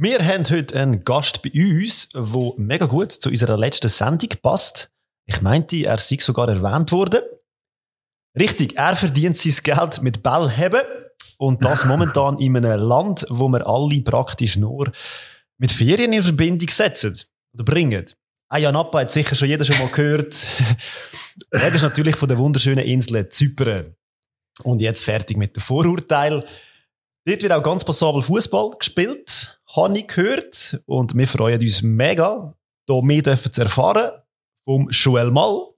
Wir 0.00 0.24
haben 0.24 0.48
heute 0.48 0.80
einen 0.80 1.02
Gast 1.02 1.42
bei 1.42 1.50
uns, 1.52 2.08
der 2.10 2.52
mega 2.56 2.86
gut 2.86 3.10
zu 3.10 3.30
unserer 3.30 3.56
letzten 3.56 3.88
Sendung 3.88 4.28
passt. 4.40 4.92
Ich 5.26 5.42
meinte, 5.42 5.74
er 5.78 5.98
sei 5.98 6.18
sogar 6.20 6.48
erwähnt 6.48 6.92
worden. 6.92 7.22
Richtig, 8.38 8.78
er 8.78 8.94
verdient 8.94 9.38
sein 9.38 9.56
Geld 9.64 10.00
mit 10.00 10.22
Ballheben 10.22 10.82
und 11.38 11.64
das 11.64 11.84
momentan 11.84 12.38
in 12.38 12.56
einem 12.56 12.80
Land, 12.80 13.26
wo 13.28 13.48
wir 13.48 13.66
alle 13.66 14.00
praktisch 14.02 14.56
nur 14.56 14.88
mit 15.58 15.72
Ferien 15.72 16.12
in 16.12 16.22
Verbindung 16.22 16.68
setzen 16.68 17.18
oder 17.52 17.64
bringen. 17.64 18.04
Ayia 18.50 18.70
Napa 18.70 19.00
hat 19.00 19.10
sicher 19.10 19.34
schon 19.34 19.48
jeder 19.48 19.64
schon 19.64 19.78
mal 19.78 19.88
gehört. 19.88 20.36
er 21.50 21.74
ist 21.74 21.82
natürlich 21.82 22.14
von 22.14 22.28
der 22.28 22.38
wunderschönen 22.38 22.84
Insel 22.84 23.28
Zypern. 23.30 23.96
Und 24.62 24.80
jetzt 24.80 25.02
fertig 25.02 25.36
mit 25.36 25.56
dem 25.56 25.60
Vorurteil. 25.60 26.44
Dort 27.24 27.42
wird 27.42 27.52
auch 27.52 27.64
ganz 27.64 27.84
passabel 27.84 28.22
Fußball 28.22 28.70
gespielt, 28.78 29.57
habe 29.74 29.98
ich 29.98 30.06
gehört. 30.06 30.80
Und 30.86 31.16
wir 31.16 31.26
freuen 31.26 31.60
uns 31.60 31.82
mega, 31.82 32.54
hier 32.88 33.02
mehr 33.02 33.22
dürfen 33.22 33.52
zu 33.52 33.62
erfahren 33.62 34.10
vom 34.64 34.88
Joel 34.90 35.30
Mal. 35.30 35.68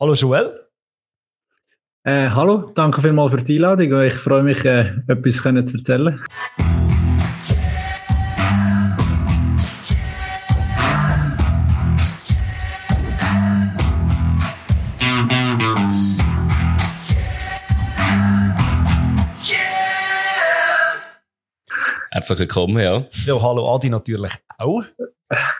Hallo 0.00 0.14
Joel. 0.14 0.60
Äh, 2.06 2.28
hallo, 2.30 2.70
danke 2.74 3.00
vielmals 3.00 3.32
für 3.32 3.42
die 3.42 3.56
Einladung. 3.56 4.02
Ich 4.02 4.14
freue 4.14 4.42
mich, 4.42 4.64
äh, 4.64 4.92
etwas 5.08 5.36
zu 5.36 5.78
erzählen. 5.78 6.20
Herzlich 22.14 22.38
willkommen, 22.38 22.78
ja. 22.78 23.02
Ja, 23.26 23.42
hallo 23.42 23.74
Adi 23.74 23.90
natürlich 23.90 24.30
auch. 24.56 24.84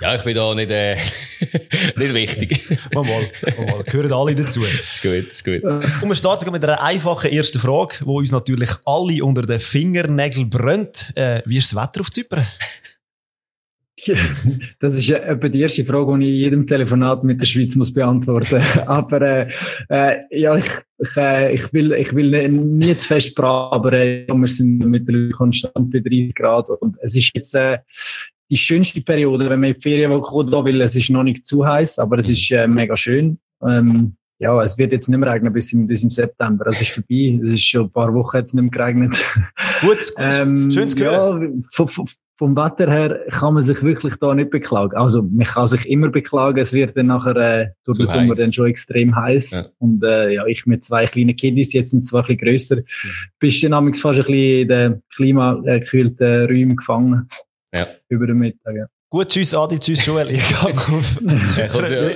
Ja, 0.01 0.15
ich 0.15 0.23
bin 0.23 0.37
da 0.37 0.55
nicht, 0.55 0.71
äh, 0.71 0.95
nicht 1.97 2.15
wichtig. 2.15 2.79
mal, 2.95 3.03
mal, 3.03 3.29
mal, 3.67 3.83
gehören 3.83 4.13
alle 4.13 4.37
dazu. 4.37 4.63
Ist 4.63 5.03
gut, 5.03 5.33
ist 5.33 5.45
gut. 5.45 5.65
Und 5.65 6.09
wir 6.09 6.15
starten 6.15 6.49
mit 6.53 6.63
einer 6.63 6.81
einfachen 6.81 7.33
ersten 7.33 7.59
Frage, 7.59 7.97
die 8.03 8.05
uns 8.05 8.31
natürlich 8.31 8.71
alle 8.85 9.25
unter 9.25 9.43
den 9.43 9.59
Fingernägeln 9.59 10.49
brennt. 10.49 11.11
Äh, 11.17 11.43
wie 11.45 11.57
ist 11.59 11.73
das 11.73 11.83
Wetter 11.83 12.03
auf 12.03 12.13
Zypern? 12.13 12.47
Das 14.81 14.97
ist 14.97 15.11
etwa 15.11 15.49
die 15.49 15.61
erste 15.61 15.85
Frage, 15.85 16.19
die 16.19 16.25
ich 16.25 16.31
in 16.31 16.37
jedem 16.37 16.67
Telefonat 16.67 17.25
mit 17.25 17.41
der 17.41 17.47
Schweiz 17.47 17.75
muss 17.77 17.93
beantworten 17.93 18.57
muss. 18.57 18.79
Aber 18.87 19.23
äh, 19.23 19.51
äh, 19.89 20.17
ja, 20.31 20.57
ich, 20.57 20.71
ich, 20.99 21.17
äh, 21.17 21.55
ich, 21.55 21.73
will, 21.73 21.93
ich 21.93 22.15
will 22.15 22.49
nie 22.49 22.97
zu 22.97 23.09
fest 23.09 23.35
braten, 23.35 23.75
aber 23.75 23.93
äh, 23.93 24.27
wir 24.29 24.49
sind 24.49 24.79
mittlerweile 24.79 25.31
konstant 25.31 25.91
bei 25.91 26.01
30 26.01 26.35
Grad 26.35 26.71
und 26.71 26.97
es 27.03 27.17
ist 27.17 27.33
jetzt 27.35 27.55
äh, 27.55 27.79
die 28.51 28.57
schönste 28.57 29.01
Periode, 29.01 29.49
wenn 29.51 29.61
man 29.61 29.71
in 29.71 29.77
die 29.77 29.81
Ferien 29.81 30.21
kommen 30.21 30.65
will. 30.65 30.81
Es 30.81 30.95
ist 30.95 31.11
noch 31.11 31.25
nicht 31.25 31.45
zu 31.47 31.67
heiß, 31.67 31.99
aber 31.99 32.19
es 32.19 32.29
ist 32.29 32.51
äh, 32.53 32.67
mega 32.69 32.97
schön. 32.97 33.39
Ähm, 33.63 34.17
ja, 34.39 34.63
es 34.63 34.77
wird 34.79 34.93
jetzt 34.93 35.09
nicht 35.09 35.19
mehr 35.19 35.33
regnen 35.33 35.53
bis 35.53 35.73
im, 35.73 35.87
bis 35.87 36.03
im 36.03 36.11
September. 36.11 36.67
Es 36.67 36.81
ist 36.81 36.91
vorbei. 36.91 37.41
Es 37.43 37.53
ist 37.53 37.65
schon 37.65 37.85
ein 37.85 37.91
paar 37.91 38.13
Wochen 38.13 38.37
jetzt 38.37 38.55
nicht 38.55 38.63
mehr 38.63 38.71
geregnet. 38.71 39.25
Gut, 39.81 39.99
gut. 39.99 40.13
Ähm, 40.19 40.71
schön 40.71 40.89
zu 40.89 40.99
hören. 40.99 41.65
Ja, 41.79 42.05
vom 42.37 42.57
Wetter 42.57 42.91
her 42.91 43.21
kann 43.31 43.55
man 43.55 43.63
sich 43.63 43.83
wirklich 43.83 44.17
da 44.17 44.35
nicht 44.35 44.51
beklagen. 44.51 44.97
Also 44.97 45.23
man 45.23 45.47
kann 45.47 45.67
sich 45.69 45.89
immer 45.89 46.09
beklagen, 46.09 46.59
es 46.59 46.73
wird 46.73 46.97
dann 46.97 47.07
nachher 47.07 47.37
äh, 47.37 47.67
durch 47.85 47.99
den 47.99 48.07
Sommer 48.07 48.35
dann 48.35 48.53
schon 48.53 48.67
extrem 48.67 49.15
heiß. 49.15 49.51
Ja. 49.51 49.73
Und 49.79 50.03
äh, 50.03 50.35
ja, 50.35 50.47
ich 50.47 50.67
mit 50.67 50.83
zwei 50.83 51.07
kleinen 51.07 51.37
Kiddies, 51.37 51.73
jetzt 51.73 51.93
sind 51.93 52.01
sie 52.01 52.09
zwar 52.09 52.23
ein 52.23 52.37
bisschen 52.37 52.47
grösser, 52.47 52.77
mhm. 52.77 53.11
bist 53.39 53.63
du 53.63 53.69
dann 53.69 53.95
fast 53.95 54.19
ein 54.19 54.27
bisschen 54.27 54.63
in 54.63 54.69
den 54.69 55.03
klimakühlten 55.15 56.47
Räumen 56.47 56.77
gefangen. 56.77 57.29
Ja. 57.73 57.87
Über 58.09 58.27
den 58.27 58.39
Mittag, 58.39 58.75
ja. 58.77 58.87
Gut, 59.15 59.29
tschüss 59.29 59.55
Adi, 59.55 59.79
tschüss 59.79 60.05
Joel. 60.07 60.29
Ich 60.33 60.43
gehe 60.49 60.59
auf. 60.59 61.21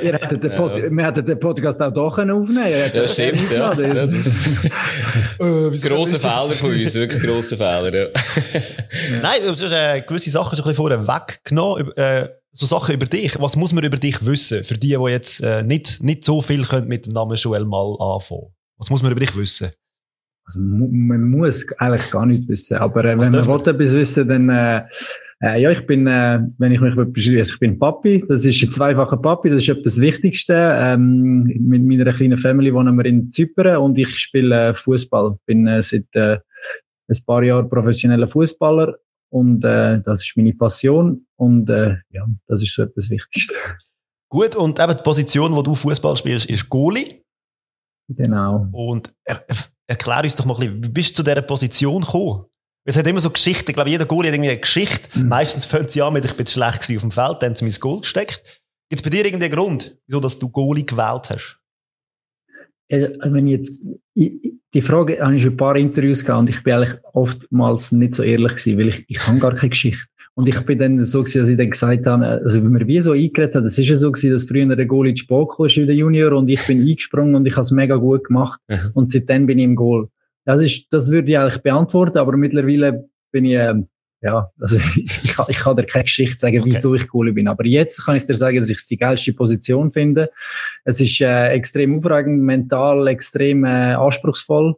Ihr 0.02 0.14
hättet 0.14 0.42
den, 0.42 0.56
Pod 0.56 0.77
ja. 0.77 0.91
Wir 0.91 1.06
hätten 1.06 1.24
den 1.24 1.38
Podcast 1.38 1.80
auch 1.80 1.92
hier 1.92 2.34
aufnehmen 2.34 2.44
können. 2.44 2.91
Ja, 2.92 3.06
stimmt. 3.06 3.53
Ja. 3.53 3.72
Das 3.72 4.48
äh, 5.38 5.88
grosser 5.88 6.19
Fehler 6.19 6.50
von 6.50 6.70
uns, 6.72 6.94
wirklich 6.97 7.22
grosser 7.22 7.56
Fehler. 7.56 7.94
Ja. 7.94 8.09
Nein, 9.22 9.42
du 9.44 9.50
hast 9.50 9.62
äh, 9.62 10.00
gewisse 10.00 10.31
Sachen 10.31 10.56
schon 10.56 10.64
ein 10.64 10.70
bisschen 10.70 10.75
vorher 10.75 11.06
weggenommen. 11.06 11.92
Äh, 11.97 12.31
so 12.50 12.66
Sachen 12.66 12.97
über 12.97 13.06
dich. 13.06 13.41
Was 13.41 13.54
muss 13.54 13.72
man 13.72 13.84
über 13.84 13.97
dich 13.97 14.26
wissen? 14.26 14.65
Für 14.65 14.75
die, 14.76 14.97
die 14.97 15.10
jetzt 15.10 15.41
äh, 15.41 15.62
nicht, 15.62 16.03
nicht 16.03 16.25
so 16.25 16.42
viel 16.42 16.65
können 16.65 16.88
mit 16.88 17.06
dem 17.06 17.12
Namen 17.12 17.36
Joel 17.36 17.65
mal 17.65 17.94
anfangen. 18.00 18.48
Was 18.76 18.91
muss 18.91 19.04
man 19.04 19.12
über 19.12 19.20
dich 19.20 19.36
wissen? 19.36 19.70
Also, 20.47 20.59
man 20.59 21.30
muss 21.30 21.65
eigentlich 21.78 22.10
gar 22.10 22.26
nichts 22.26 22.48
wissen. 22.48 22.78
Aber 22.78 23.04
äh, 23.04 23.16
wenn 23.16 23.30
man 23.30 23.34
etwas 23.36 23.92
wissen 23.92 24.26
dann... 24.26 24.88
Äh, 25.41 25.62
ja, 25.62 25.71
ich 25.71 25.87
bin, 25.87 26.06
äh, 26.06 26.41
wenn 26.59 26.72
ich 26.72 26.81
mich 26.81 26.94
beschreibe, 27.12 27.38
also 27.38 27.54
ich 27.54 27.60
bin 27.60 27.78
Papi. 27.78 28.25
Das 28.26 28.44
ist 28.44 28.62
ein 28.62 28.72
zweifacher 28.72 29.16
Papi. 29.19 29.50
Das 29.50 29.62
ist 29.62 29.69
etwas 29.69 29.94
das 29.94 30.00
Wichtigste. 30.00 30.54
Ähm, 30.54 31.44
mit 31.44 31.82
meiner 31.82 32.12
kleinen 32.12 32.38
Family 32.38 32.75
wohnen 32.75 32.97
wir 32.97 33.04
in 33.04 33.31
Zypern 33.31 33.77
und 33.77 33.98
ich 33.98 34.19
spiele 34.19 34.71
äh, 34.71 34.75
Fußball. 34.75 35.38
Bin 35.47 35.66
äh, 35.66 35.82
seit 35.82 36.06
äh, 36.15 36.38
ein 37.09 37.25
paar 37.25 37.43
Jahren 37.43 37.69
professioneller 37.69 38.27
Fußballer 38.27 38.97
und 39.31 39.65
äh, 39.65 40.00
das 40.00 40.22
ist 40.22 40.37
meine 40.37 40.54
Passion 40.54 41.27
und 41.37 41.71
äh, 41.71 41.97
ja, 42.10 42.27
das 42.47 42.62
ist 42.62 42.75
so 42.75 42.82
etwas 42.82 43.09
Wichtigste. 43.10 43.54
Gut, 44.31 44.56
und 44.56 44.78
eben 44.78 44.97
die 44.97 45.03
Position, 45.03 45.54
wo 45.54 45.62
du 45.62 45.75
Fußball 45.75 46.16
spielst, 46.16 46.47
ist 46.47 46.69
Goalie. 46.69 47.09
Genau. 48.09 48.66
Und 48.72 49.12
er, 49.25 49.43
erklär 49.87 50.25
uns 50.25 50.34
doch 50.34 50.44
mal 50.44 50.54
ein 50.54 50.60
bisschen, 50.60 50.84
wie 50.84 50.88
bist 50.88 51.10
du 51.10 51.15
zu 51.16 51.22
dieser 51.22 51.43
Position 51.43 52.03
gekommen? 52.03 52.44
Es 52.88 52.97
hat 52.97 53.06
immer 53.06 53.21
so 53.21 53.28
Geschichten. 53.28 53.71
Ich 53.71 53.75
glaube, 53.75 53.91
jeder 53.91 54.06
Goalie 54.06 54.28
hat 54.28 54.34
irgendwie 54.34 54.49
eine 54.49 54.60
Geschichte. 54.60 55.19
Mhm. 55.19 55.28
Meistens 55.28 55.66
fängt 55.66 55.91
sie 55.91 56.00
an 56.00 56.15
mit, 56.15 56.25
ich 56.25 56.32
bin 56.32 56.47
schlecht 56.47 56.81
auf 56.81 57.03
dem 57.03 57.10
Feld, 57.10 57.37
dann 57.43 57.50
haben 57.50 57.54
sie 57.54 57.66
mein 57.66 57.75
Goal 57.78 58.00
gesteckt. 58.00 58.62
Gibt 58.88 59.00
es 59.00 59.03
bei 59.03 59.10
dir 59.10 59.26
irgendeinen 59.26 59.53
Grund, 59.53 59.99
wieso 60.06 60.21
dass 60.21 60.38
du 60.38 60.49
Goalie 60.49 60.87
gewählt 60.87 61.28
hast? 61.28 61.59
Also 62.91 63.34
wenn 63.34 63.47
ich 63.47 63.53
jetzt, 63.53 63.82
die 64.15 64.81
Frage 64.81 65.21
habe 65.21 65.37
ich 65.37 65.43
schon 65.43 65.53
ein 65.53 65.56
paar 65.59 65.77
Interviews 65.77 66.25
gehabt 66.25 66.41
und 66.41 66.48
ich 66.48 66.62
bin 66.62 66.72
eigentlich 66.72 66.98
oftmals 67.12 67.93
nicht 67.93 68.15
so 68.15 68.22
ehrlich 68.22 68.53
gewesen, 68.53 68.78
weil 68.78 68.88
ich, 68.88 69.04
ich 69.06 69.28
habe 69.28 69.38
gar 69.38 69.54
keine 69.54 69.69
Geschichte. 69.69 70.06
Und 70.32 70.48
ich 70.48 70.59
bin 70.60 70.78
dann 70.78 71.04
so 71.04 71.22
gewesen, 71.22 71.43
dass 71.43 71.50
ich 71.50 71.59
dann 71.59 71.69
gesagt 71.69 72.06
habe, 72.06 72.27
also 72.27 72.65
wenn 72.65 72.72
wir 72.72 72.87
wie 72.87 73.03
so 73.03 73.12
eingeredet 73.12 73.54
haben, 73.54 73.65
das 73.65 73.77
ist 73.77 73.87
ja 73.87 73.97
so 73.97 74.10
gewesen, 74.10 74.31
dass 74.31 74.47
früher 74.47 74.75
der 74.75 74.87
Goalie 74.87 75.12
zu 75.12 75.25
spät 75.25 75.48
kam 75.54 75.66
in 75.66 75.87
der 75.87 75.94
Junior 75.94 76.32
und 76.32 76.48
ich 76.48 76.66
bin 76.66 76.81
eingesprungen 76.88 77.34
und 77.34 77.44
ich 77.44 77.53
habe 77.53 77.62
es 77.62 77.71
mega 77.71 77.97
gut 77.97 78.25
gemacht. 78.25 78.59
Mhm. 78.66 78.93
Und 78.94 79.10
seitdem 79.10 79.44
bin 79.44 79.59
ich 79.59 79.65
im 79.65 79.77
Goal. 79.77 80.09
Das 80.48 80.62
ist, 80.62 80.91
das 80.91 81.10
würde 81.10 81.31
ich 81.31 81.38
eigentlich 81.38 81.60
beantworten, 81.60 82.16
aber 82.16 82.34
mittlerweile 82.38 83.06
bin 83.32 83.44
ich, 83.44 83.53
ähm, 83.53 83.86
ja, 84.22 84.50
also 84.59 84.76
ich, 84.97 85.25
ich, 85.25 85.38
ich 85.47 85.59
kann 85.59 85.76
dir 85.76 85.84
keine 85.84 86.04
Geschichte 86.04 86.38
sagen, 86.38 86.60
okay. 86.60 86.70
wieso 86.70 86.94
ich 86.94 87.12
cool 87.12 87.34
bin. 87.34 87.48
Aber 87.48 87.66
jetzt 87.66 88.03
kann 88.03 88.16
ich 88.16 88.26
dir 88.26 88.34
sagen, 88.34 88.59
dass 88.59 88.70
ich 88.70 88.78
es 88.78 88.86
die 88.86 88.97
geilste 88.97 89.34
Position 89.34 89.91
finde. 89.91 90.31
Es 90.86 91.03
ist 91.03 91.20
äh, 91.20 91.48
extrem 91.48 91.98
aufregend, 91.98 92.41
mental 92.41 93.09
extrem 93.09 93.66
äh, 93.66 93.92
anspruchsvoll. 93.92 94.76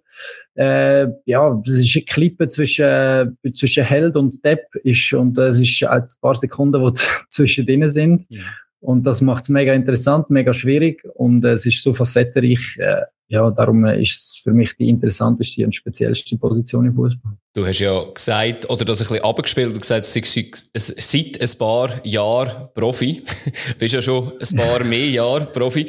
Äh, 0.56 1.06
ja, 1.26 1.62
es 1.64 1.78
ist 1.78 1.94
eine 1.94 2.04
Klippe 2.04 2.48
zwischen, 2.48 2.84
äh, 2.84 3.52
zwischen 3.52 3.84
Held 3.84 4.16
und 4.16 4.44
Depp 4.44 4.74
ist, 4.82 5.12
und 5.12 5.38
äh, 5.38 5.50
es 5.50 5.60
ist 5.60 5.84
ein 5.84 6.04
paar 6.20 6.34
Sekunden, 6.34 6.82
wo 6.82 6.90
zwischen 7.28 7.64
denen 7.64 7.90
sind. 7.90 8.26
Ja. 8.28 8.42
Und 8.80 9.06
das 9.06 9.20
macht 9.20 9.44
es 9.44 9.50
mega 9.50 9.72
interessant, 9.72 10.30
mega 10.30 10.52
schwierig 10.52 11.04
und 11.14 11.44
äh, 11.44 11.52
es 11.52 11.64
ist 11.64 11.80
so 11.80 11.94
facettenreich. 11.94 12.76
Äh, 12.80 13.02
ja, 13.30 13.48
darum 13.48 13.84
äh, 13.84 14.02
ist 14.02 14.10
es 14.10 14.40
für 14.42 14.52
mich 14.52 14.76
die 14.76 14.88
interessanteste 14.88 15.64
und 15.64 15.72
speziellste 15.72 16.36
Position 16.36 16.86
im 16.86 16.94
Fußball. 16.96 17.32
Du 17.54 17.64
hast 17.64 17.78
ja 17.78 18.02
gesagt, 18.12 18.68
oder 18.68 18.84
das 18.84 18.98
ein 18.98 19.06
bisschen 19.06 19.24
abgespielt 19.24 19.72
und 19.72 19.80
gesagt, 19.80 20.04
seit 20.04 21.40
ein 21.40 21.58
paar 21.58 22.04
Jahren 22.04 22.68
Profi. 22.74 23.22
du 23.44 23.74
bist 23.78 23.94
ja 23.94 24.02
schon 24.02 24.32
ein 24.32 24.56
paar 24.56 24.82
mehr 24.82 25.08
Jahre 25.08 25.46
Profi. 25.46 25.86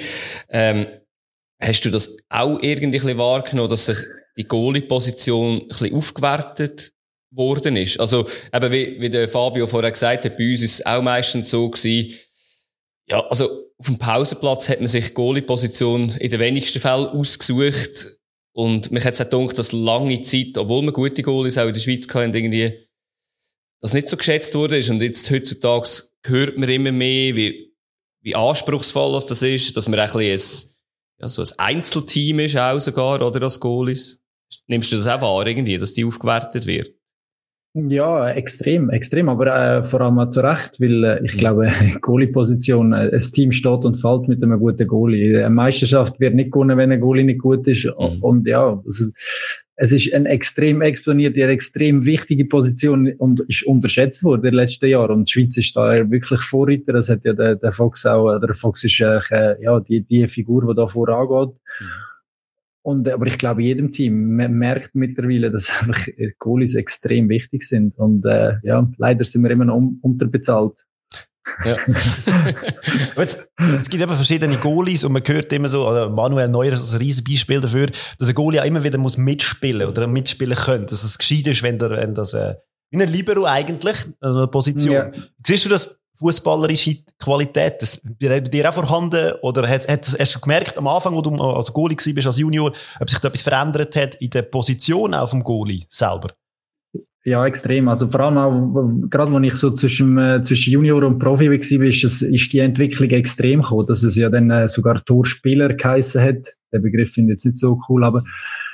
Ähm, 0.50 0.85
hast 1.59 1.84
du 1.84 1.90
das 1.90 2.16
auch 2.30 2.59
irgendwie 2.62 3.18
wahrgenommen, 3.18 3.72
dass 3.72 3.88
sich 3.88 3.97
die 4.38 4.47
Goalie-Position 4.47 5.62
ein 5.62 5.68
bisschen 5.68 5.96
aufgewertet 5.96 6.91
worden 7.31 7.75
ist? 7.75 8.00
Also, 8.00 8.28
eben 8.53 8.72
wie, 8.72 9.01
wie 9.01 9.09
der 9.09 9.28
Fabio 9.28 9.66
vorher 9.66 9.91
gesagt 9.91 10.25
hat, 10.25 10.38
bei 10.38 10.51
uns 10.51 10.62
ist 10.62 10.75
es 10.75 10.86
auch 10.86 11.01
meistens 11.01 11.50
so 11.50 11.71
gewesen, 11.71 12.16
ja, 13.10 13.19
also 13.27 13.70
auf 13.81 13.88
dem 13.88 13.98
Pausenplatz 13.98 14.69
hat 14.69 14.80
man 14.80 14.88
sich 14.88 15.16
Goalie-Position 15.16 16.10
in 16.10 16.30
den 16.30 16.39
wenigsten 16.39 16.80
Fällen 16.80 17.07
ausgesucht. 17.07 18.19
Und 18.54 18.92
mich 18.92 19.04
hat 19.04 19.16
es 19.16 19.22
auch 19.22 19.30
gedacht, 19.30 19.57
dass 19.57 19.72
lange 19.72 20.22
Zeit, 20.22 20.56
obwohl 20.56 20.83
man 20.83 20.94
gute 20.94 21.24
Goalies 21.24 21.57
auch 21.57 21.66
in 21.66 21.74
der 21.74 21.80
Schweiz 21.80 22.07
hatten, 22.07 22.31
irgendwie 22.31 22.78
das 23.81 23.95
nicht 23.95 24.07
so 24.07 24.18
geschätzt 24.18 24.54
wurde. 24.54 24.75
Und 24.88 25.01
jetzt 25.01 25.31
heutzutage 25.31 25.89
hört 26.25 26.60
man 26.60 26.69
immer 26.69 26.92
mehr, 26.92 27.36
wie, 27.36 27.74
wie 28.22 28.36
anspruchsvoll 28.36 29.13
das 29.13 29.42
ist, 29.42 29.75
dass 29.75 29.89
man 29.89 30.00
ein 30.00 30.06
bisschen 30.06 30.22
ein, 30.22 31.22
ja, 31.22 31.30
so 31.30 31.42
ein 31.42 31.50
Einzelteam 31.57 32.38
ist 32.38 32.57
auch 32.57 32.78
sogar, 32.78 33.19
oder, 33.25 33.42
als 33.42 33.60
Goalies. 33.60 34.19
Nimmst 34.68 34.92
du 34.92 34.98
das 34.98 35.07
auch 35.07 35.22
wahr 35.22 35.48
irgendwie, 35.48 35.80
dass 35.80 35.94
die 35.94 36.06
aufgewertet 36.06 36.68
wird? 36.68 36.94
Ja, 37.73 38.29
extrem, 38.29 38.89
extrem, 38.89 39.29
aber 39.29 39.47
äh, 39.47 39.83
vor 39.83 40.01
allem 40.01 40.19
auch 40.19 40.27
zu 40.27 40.41
Recht, 40.41 40.81
weil 40.81 41.03
äh, 41.06 41.23
ich 41.23 41.38
glaube, 41.38 41.71
Goalie-Position, 42.01 42.91
äh, 42.91 43.12
ein 43.13 43.31
Team 43.31 43.53
steht 43.53 43.85
und 43.85 43.95
fällt 43.95 44.27
mit 44.27 44.44
einem 44.44 44.59
guten 44.59 44.85
Goalie. 44.85 45.38
Eine 45.38 45.56
Meisterschaft 45.56 46.19
wird 46.19 46.35
nicht 46.35 46.51
gewonnen, 46.51 46.77
wenn 46.77 46.91
ein 46.91 47.00
Goalie 47.00 47.23
nicht 47.23 47.39
gut 47.39 47.65
ist. 47.68 47.85
Mhm. 47.85 48.21
Und 48.21 48.45
ja, 48.45 48.81
also, 48.85 49.06
es 49.77 49.91
ist 49.94 50.13
eine 50.13 50.27
extrem 50.27 50.81
exponierte, 50.81 51.41
eine 51.41 51.53
extrem 51.53 52.06
wichtige 52.06 52.44
Position 52.44 53.13
und 53.18 53.39
ist 53.47 53.65
unterschätzt 53.65 54.23
worden 54.25 54.41
in 54.41 54.51
den 54.51 54.56
letzten 54.56 54.89
Jahren. 54.89 55.19
Und 55.19 55.29
die 55.29 55.31
Schweiz 55.31 55.56
ist 55.56 55.75
da 55.75 56.12
wirklich 56.12 56.41
Vorreiter. 56.41 56.91
Das 56.91 57.07
hat 57.07 57.23
ja 57.23 57.31
der, 57.31 57.56
der 57.56 57.71
Fox 57.71 58.06
auch, 58.06 58.38
der 58.38 58.53
Fox 58.53 58.83
ist 58.83 59.00
äh, 59.00 59.56
ja 59.63 59.79
die, 59.79 60.01
die 60.01 60.27
Figur, 60.27 60.68
die 60.68 60.75
da 60.75 60.88
vorangeht. 60.88 61.56
Mhm. 61.79 62.11
Und, 62.83 63.07
aber 63.07 63.28
ich 63.28 63.38
glaube, 63.38 63.62
jedem 63.62 63.92
Team 63.92 64.36
merkt 64.36 64.95
mittlerweile, 64.95 65.51
dass 65.51 65.69
einfach 65.81 66.07
Goalies 66.39 66.75
extrem 66.75 67.30
wichtig 67.30 67.63
sind. 67.63 67.98
Und 67.98 68.25
äh, 68.25 68.54
ja, 68.63 68.89
leider 68.98 69.24
sind 69.24 69.44
wir 69.44 69.51
immer 69.51 69.66
noch 69.66 69.81
unterbezahlt. 70.01 70.75
Ja. 71.66 71.75
jetzt, 73.18 73.51
es 73.57 73.89
gibt 73.89 74.01
eben 74.01 74.13
verschiedene 74.13 74.57
Goalies 74.57 75.04
und 75.04 75.12
man 75.12 75.24
hört 75.25 75.51
immer 75.54 75.69
so, 75.69 75.88
oder 75.88 76.10
Manuel 76.10 76.48
Neuer 76.48 76.74
ist 76.74 76.94
ein 76.94 77.00
riesen 77.00 77.24
Beispiel 77.24 77.60
dafür, 77.60 77.88
dass 78.19 78.30
ein 78.30 78.36
Goalie 78.36 78.62
auch 78.62 78.66
immer 78.66 78.83
wieder 78.83 79.00
muss 79.00 79.18
mitspielen 79.18 79.88
oder 79.88 80.07
mitspielen 80.07 80.56
können. 80.56 80.86
Dass 80.86 81.04
es 81.04 81.18
gescheit 81.18 81.48
ist, 81.48 81.63
wenn, 81.63 81.80
der, 81.80 81.89
wenn 81.92 82.13
das, 82.13 82.33
äh, 82.33 82.56
wie 82.92 83.01
ein 83.01 83.10
Libero 83.10 83.45
eigentlich, 83.45 83.98
also 84.19 84.39
eine 84.39 84.48
Position. 84.48 84.94
Ja. 84.94 85.12
Siehst 85.45 85.66
du 85.66 85.69
das 85.69 86.00
fußballerische 86.21 86.97
Qualität, 87.19 87.81
das 87.81 88.01
bei 88.19 88.39
dir 88.39 88.69
auch 88.69 88.73
vorhanden? 88.73 89.33
Oder 89.41 89.68
hast, 89.68 89.89
hast, 89.89 90.35
du 90.35 90.39
gemerkt 90.39 90.77
am 90.77 90.88
Anfang, 90.88 91.13
wo 91.15 91.21
du 91.21 91.31
als 91.35 91.73
Goalie 91.73 91.95
bist, 91.95 92.27
als 92.27 92.38
Junior, 92.38 92.71
ob 93.00 93.09
sich 93.09 93.19
da 93.19 93.27
etwas 93.27 93.41
verändert 93.41 93.95
hat 93.95 94.15
in 94.15 94.29
der 94.29 94.44
Position 94.44 95.13
auch 95.13 95.29
vom 95.29 95.44
Goalie 95.44 95.83
selber? 95.89 96.29
Ja, 97.23 97.45
extrem. 97.45 97.88
Also 97.88 98.09
vor 98.09 98.21
allem 98.21 98.38
auch, 98.38 99.09
gerade 99.09 99.31
wenn 99.31 99.44
ich 99.44 99.53
so 99.53 99.71
zwischen, 99.71 100.18
äh, 100.18 100.41
zwischen 100.44 100.73
Junior 100.73 101.03
und 101.03 101.19
Profi 101.19 101.50
war, 101.50 101.88
ist, 101.88 102.03
ist 102.03 102.53
die 102.53 102.59
Entwicklung 102.59 103.09
extrem 103.12 103.62
gekommen, 103.62 103.85
dass 103.85 104.01
es 104.01 104.15
ja 104.15 104.29
dann 104.29 104.50
äh, 104.50 104.68
sogar 104.68 105.03
Torspieler 105.03 105.73
geheissen 105.73 106.23
hat. 106.23 106.47
Der 106.71 106.79
Begriff 106.79 107.12
finde 107.12 107.31
ich 107.31 107.35
jetzt 107.35 107.45
nicht 107.45 107.57
so 107.57 107.79
cool, 107.89 108.03
aber 108.03 108.23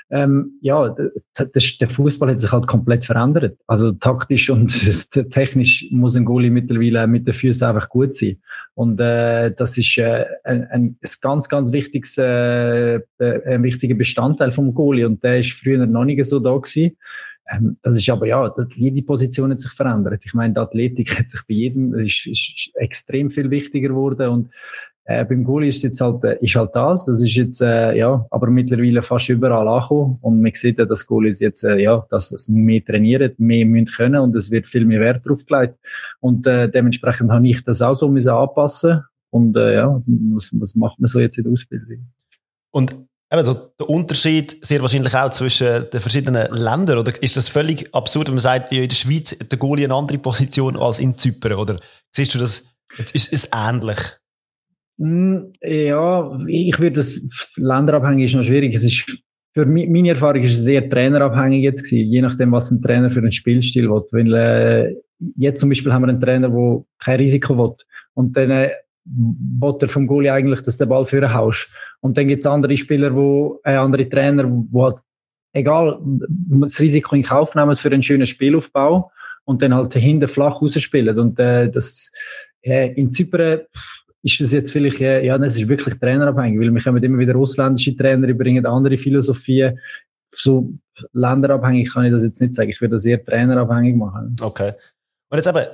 ähm, 0.10 0.54
ja, 0.62 0.96
das, 1.34 1.78
der 1.78 1.90
Fußball 1.90 2.32
hat 2.32 2.40
sich 2.40 2.52
halt 2.52 2.66
komplett 2.66 3.04
verändert. 3.04 3.58
Also 3.68 3.92
taktisch 3.92 4.50
und 4.50 4.70
technisch 5.32 5.88
muss 5.92 6.16
ein 6.16 6.24
Goalie 6.24 6.50
mittlerweile 6.50 7.08
mit 7.08 7.28
den 7.28 7.34
Füßen 7.34 7.68
einfach 7.68 7.90
gut 7.90 8.16
sein. 8.16 8.38
Und 8.74 9.00
äh, 9.02 9.52
das 9.52 9.78
ist 9.78 9.98
äh, 9.98 10.26
ein, 10.46 10.68
ein 10.72 10.98
ganz, 11.22 11.50
ganz 11.50 11.72
wichtiges, 11.74 12.18
äh, 12.18 13.02
ein 13.20 13.64
wichtiger 13.64 13.96
Bestandteil 13.96 14.52
vom 14.52 14.74
Goalie. 14.74 15.06
Und 15.06 15.24
der 15.24 15.40
ist 15.40 15.52
früher 15.52 15.86
noch 15.86 16.06
nicht 16.06 16.24
so 16.26 16.40
da 16.40 16.56
gewesen. 16.56 16.96
Ähm, 17.50 17.78
das 17.82 17.96
ist 17.96 18.10
aber 18.10 18.28
ja, 18.28 18.54
jede 18.76 19.02
Position 19.04 19.52
hat 19.52 19.60
sich 19.60 19.72
verändert. 19.72 20.24
Ich 20.26 20.34
meine, 20.34 20.54
die 20.54 20.60
Athletik 20.60 21.18
hat 21.18 21.30
sich 21.30 21.42
bei 21.48 21.56
jedem 21.56 21.94
ist, 21.96 22.26
ist, 22.28 22.54
ist 22.56 22.72
extrem 22.76 23.30
viel 23.30 23.50
wichtiger 23.50 23.90
geworden 23.90 24.30
und 24.30 24.50
äh, 25.10 25.24
beim 25.24 25.46
Goalie 25.46 25.70
ist 25.70 25.84
jetzt 25.84 26.02
halt, 26.02 26.22
äh, 26.26 26.38
ist 26.42 26.56
halt 26.58 26.76
das. 26.76 27.06
Das 27.06 27.24
ist 27.24 27.34
jetzt, 27.34 27.62
äh, 27.62 27.96
ja, 27.96 28.26
aber 28.30 28.48
mittlerweile 28.48 29.02
fast 29.02 29.30
überall 29.30 29.66
angekommen. 29.66 30.18
Und 30.22 30.42
man 30.42 30.52
sieht 30.54 30.80
ja, 30.80 30.86
dass 30.86 31.08
Goalies 31.08 31.40
jetzt, 31.40 31.64
äh, 31.64 31.78
ja, 31.78 32.06
dass 32.10 32.34
es 32.34 32.50
mehr 32.50 32.84
trainieren, 32.84 33.32
mehr 33.38 33.66
müssen 33.66 33.88
können 33.88 34.20
und 34.20 34.36
es 34.36 34.52
wird 34.52 34.68
viel 34.68 34.86
mehr 34.86 35.00
Wert 35.00 35.26
drauf 35.26 35.46
gelegt. 35.46 35.76
Und, 36.20 36.46
äh, 36.46 36.70
dementsprechend 36.70 37.32
habe 37.32 37.48
ich 37.48 37.64
das 37.64 37.82
auch 37.82 37.96
so 37.96 38.10
müssen 38.10 38.32
anpassen. 38.32 39.04
Und, 39.30 39.56
äh, 39.56 39.76
ja, 39.76 40.02
was, 40.06 40.50
was 40.52 40.76
macht 40.76 41.00
man 41.00 41.08
so 41.08 41.22
jetzt 41.22 41.38
in 41.38 41.46
der 41.46 41.54
Ausbildung? 41.54 42.06
Und 42.72 42.94
Eben 43.30 43.44
so 43.44 43.54
der 43.54 43.90
Unterschied 43.90 44.58
sehr 44.66 44.82
wahrscheinlich 44.82 45.14
auch 45.14 45.30
zwischen 45.32 45.90
den 45.90 46.00
verschiedenen 46.00 46.50
Ländern. 46.56 46.98
Oder 46.98 47.22
ist 47.22 47.36
das 47.36 47.50
völlig 47.50 47.94
absurd, 47.94 48.28
wenn 48.28 48.36
man 48.36 48.40
sagt, 48.40 48.72
in 48.72 48.88
der 48.88 48.96
Schweiz 48.96 49.34
hat 49.34 49.52
der 49.52 49.60
Goalie 49.60 49.84
eine 49.84 49.96
andere 49.96 50.18
Position 50.18 50.80
als 50.80 51.00
in 51.00 51.18
Zypern? 51.18 51.54
Oder 51.54 51.78
siehst 52.16 52.34
du 52.36 52.40
das, 52.40 52.64
ist 53.12 53.34
es 53.34 53.50
ähnlich? 53.54 53.98
Hm, 55.00 55.54
ja, 55.62 56.40
ich 56.48 56.80
würde 56.80 56.98
das 56.98 57.54
länderabhängig 57.56 58.26
ist 58.26 58.36
noch 58.36 58.44
schwierig. 58.44 58.76
Es 58.76 58.84
ist, 58.84 59.06
für 59.54 59.66
mich, 59.66 59.88
meine 59.90 60.10
Erfahrung 60.10 60.44
ist 60.44 60.58
es 60.58 60.64
sehr 60.64 60.90
trainerabhängig 60.90 61.64
jetzt 61.64 61.84
gewesen, 61.84 62.12
je 62.12 62.22
nachdem, 62.22 62.52
was 62.52 62.72
ein 62.72 62.82
Trainer 62.82 63.12
für 63.12 63.20
einen 63.20 63.32
Spielstil 63.32 63.90
will. 63.90 64.04
Weil, 64.12 64.34
äh, 64.34 64.96
jetzt 65.36 65.60
zum 65.60 65.70
Beispiel 65.70 65.94
haben 65.94 66.04
wir 66.04 66.10
einen 66.10 66.20
Trainer, 66.20 66.50
der 66.50 66.84
kein 67.00 67.20
Risiko 67.20 67.58
will. 67.58 67.76
Und 68.14 68.36
dann, 68.36 68.52
äh, 68.52 68.72
will 69.06 69.76
er 69.80 69.90
vom 69.90 70.08
Goalie 70.08 70.32
eigentlich, 70.32 70.62
dass 70.62 70.78
der 70.78 70.86
Ball 70.86 71.06
für 71.06 71.34
haust. 71.34 71.74
Und 72.02 72.18
dann 72.18 72.28
gibt 72.28 72.42
es 72.42 72.46
andere 72.46 72.76
Spieler, 72.76 73.14
wo, 73.16 73.60
äh, 73.64 73.76
andere 73.76 74.10
Trainer, 74.10 74.46
wo 74.48 74.84
halt, 74.84 74.98
egal, 75.54 76.00
das 76.04 76.80
Risiko 76.80 77.16
in 77.16 77.24
Kauf 77.24 77.56
nehmen 77.56 77.76
für 77.76 77.92
einen 77.92 78.04
schönen 78.04 78.28
Spielaufbau 78.28 79.12
und 79.46 79.62
dann 79.62 79.74
halt 79.74 79.94
hinten 79.94 80.28
flach 80.28 80.62
rausspielen. 80.62 81.18
Und 81.18 81.40
äh, 81.40 81.70
das, 81.70 82.12
äh, 82.62 82.94
in 82.94 83.12
Zypern 83.12 83.62
ist 84.24 84.42
das 84.42 84.52
jetzt 84.52 84.72
vielleicht, 84.72 85.00
ja, 85.00 85.38
das 85.38 85.58
ist 85.58 85.68
wirklich 85.68 86.00
trainerabhängig, 86.00 86.60
weil 86.60 86.72
wir 86.72 86.82
kommen 86.82 87.04
immer 87.04 87.20
wieder 87.20 87.36
ausländische 87.36 87.96
Trainer, 87.96 88.28
die 88.28 88.34
bringen 88.34 88.66
andere 88.66 88.98
Philosophien. 88.98 89.80
So 90.30 90.74
länderabhängig 91.14 91.94
kann 91.94 92.06
ich 92.06 92.12
das 92.12 92.24
jetzt 92.24 92.42
nicht 92.42 92.56
sagen. 92.56 92.70
Ich 92.70 92.82
würde 92.82 92.96
das 92.96 93.06
eher 93.06 93.24
trainerabhängig 93.24 93.96
machen. 93.96 94.36
Okay. 94.42 94.74
Und 95.30 95.38
jetzt 95.38 95.48
eben, 95.48 95.66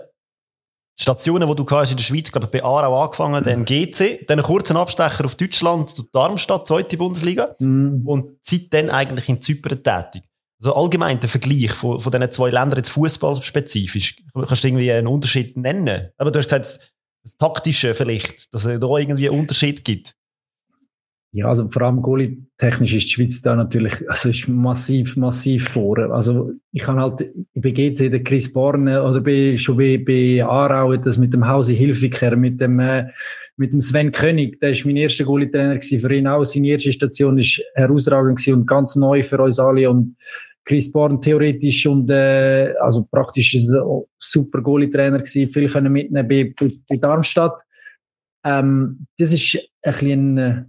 Stationen, 1.00 1.48
die 1.50 1.56
du 1.56 1.66
hast 1.72 1.92
in 1.92 1.98
der 1.98 2.04
Schweiz, 2.04 2.31
glaube 2.31 2.45
ich, 2.45 2.51
bei 2.51 2.63
Aarau 2.63 3.01
angefangen, 3.01 3.44
dann 3.44 3.66
GC, 3.66 4.28
dann 4.28 4.40
einen 4.40 4.45
kurzen 4.45 4.78
Abstecher 4.78 5.25
auf 5.25 5.36
Deutschland 5.36 5.90
zu 5.90 6.04
Darmstadt, 6.12 6.68
zweite 6.68 6.98
Bundesliga, 6.98 7.56
mm. 7.60 8.07
und 8.07 8.38
seitdem 8.42 8.90
eigentlich 8.90 9.28
in 9.28 9.42
Zypern 9.42 9.81
tätig. 9.81 10.24
Also 10.62 10.75
allgemein 10.75 11.19
der 11.19 11.30
Vergleich 11.30 11.74
von, 11.74 12.00
von 12.00 12.12
diesen 12.12 12.31
zwei 12.31 12.50
Ländern 12.51 12.78
jetzt 12.78 12.90
fußballspezifisch. 12.90 14.18
Kannst 14.34 14.63
du 14.63 14.68
irgendwie 14.68 14.92
einen 14.92 15.07
Unterschied 15.07 15.57
nennen? 15.57 16.10
Aber 16.18 16.31
du 16.31 16.40
hast 16.40 16.45
gesagt, 16.45 16.94
das 17.23 17.37
Taktische 17.37 17.93
vielleicht, 17.93 18.53
dass 18.53 18.65
es 18.65 18.79
da 18.79 18.97
irgendwie 18.97 19.29
einen 19.29 19.39
Unterschied 19.39 19.83
gibt. 19.83 20.15
Ja, 21.35 21.47
also 21.47 21.67
vor 21.67 21.81
allem 21.81 22.03
Goalie-technisch 22.03 22.93
ist 22.93 23.05
die 23.05 23.09
Schweiz 23.09 23.41
da 23.41 23.55
natürlich, 23.55 24.07
also 24.07 24.29
ist 24.29 24.47
massiv, 24.47 25.17
massiv 25.17 25.69
vor. 25.69 25.97
Also 25.97 26.51
ich 26.71 26.83
kann 26.83 26.99
halt, 26.99 27.27
bei 27.55 27.71
GC, 27.71 28.11
der 28.11 28.23
Chris 28.23 28.53
Borne 28.53 29.01
oder 29.01 29.19
bei, 29.19 29.57
schon 29.57 29.77
bei, 29.77 29.97
bei 29.97 30.45
Aarau, 30.45 30.95
das 30.95 31.17
mit 31.17 31.33
dem 31.33 31.47
Hause 31.47 31.73
Hilfiger, 31.73 32.35
mit 32.35 32.61
dem, 32.61 32.79
äh, 32.79 33.07
mit 33.57 33.71
dem 33.71 33.81
Sven 33.81 34.11
König, 34.11 34.59
der 34.59 34.71
ist 34.71 34.85
mein 34.85 34.97
erster 34.97 35.23
Goalie-Trainer 35.23 35.81
für 35.81 36.15
ihn 36.15 36.27
auch. 36.27 36.43
Seine 36.43 36.67
erste 36.67 36.91
Station 36.91 37.39
ist 37.39 37.63
herausragend 37.73 38.37
gewesen 38.37 38.59
und 38.59 38.67
ganz 38.67 38.95
neu 38.95 39.23
für 39.23 39.41
uns 39.41 39.57
alle 39.57 39.89
und 39.89 40.15
Chris 40.65 40.92
Born 40.92 41.21
theoretisch 41.21 41.86
und 41.88 42.10
äh, 42.10 42.74
also 42.81 43.04
praktisch 43.04 43.54
ein 43.56 44.04
super 44.18 44.62
Goalie-Trainer 44.62 45.19
gewesen, 45.19 45.48
viel 45.48 45.69
können 45.69 45.92
mitnehmen 45.92 46.27
bei, 46.27 46.54
bei, 46.57 46.74
bei 46.88 46.98
Darmstadt. 46.98 47.56
Ähm, 48.45 49.07
das 49.18 49.33
ist 49.33 49.57
ein 49.83 49.92
bisschen 49.94 50.38
äh, 50.38 50.63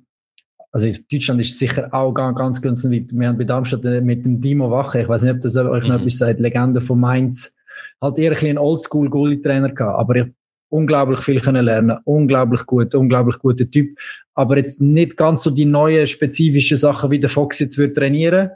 also 0.75 0.89
in 0.89 1.05
Deutschland 1.11 1.41
ist 1.41 1.53
es 1.53 1.59
sicher 1.61 1.89
auch 1.93 2.13
ganz, 2.13 2.37
ganz, 2.37 2.61
ganz 2.61 2.85
weit. 2.91 3.07
Wir 3.13 3.29
haben 3.29 3.39
bei 3.39 3.45
Darmstadt 3.45 3.85
äh, 3.85 4.01
mit 4.01 4.27
dem 4.27 4.41
Dimo 4.41 4.73
Wache, 4.73 5.03
ich 5.03 5.09
weiß 5.09 5.23
nicht, 5.23 5.37
ob 5.37 5.41
das 5.41 5.57
euch 5.57 5.85
noch 5.85 5.91
mhm. 5.91 6.01
etwas 6.01 6.19
sagt, 6.19 6.41
Legende 6.41 6.81
von 6.81 6.99
Mainz, 6.99 7.55
halt 8.03 8.19
eher 8.19 8.33
ein 8.33 8.35
bisschen 8.35 8.51
ein 8.51 8.59
Oldschool-Goalie-Trainer 8.59 9.71
gehabt, 9.71 10.01
aber 10.01 10.17
ich 10.17 10.27
unglaublich 10.71 11.21
viel 11.21 11.41
können 11.41 11.65
lernen, 11.65 11.99
unglaublich 12.03 12.67
gut, 12.67 12.93
unglaublich 12.97 13.39
guter 13.39 13.71
Typ, 13.71 13.97
aber 14.35 14.57
jetzt 14.57 14.81
nicht 14.81 15.17
ganz 15.17 15.45
so 15.45 15.51
die 15.51 15.65
neuen 15.65 16.09
spezifischen 16.09 16.77
Sachen, 16.77 17.13
wie 17.13 17.21
der 17.21 17.31
Fox 17.31 17.61
jetzt 17.61 17.79
wird 17.79 17.97
trainieren, 17.97 18.51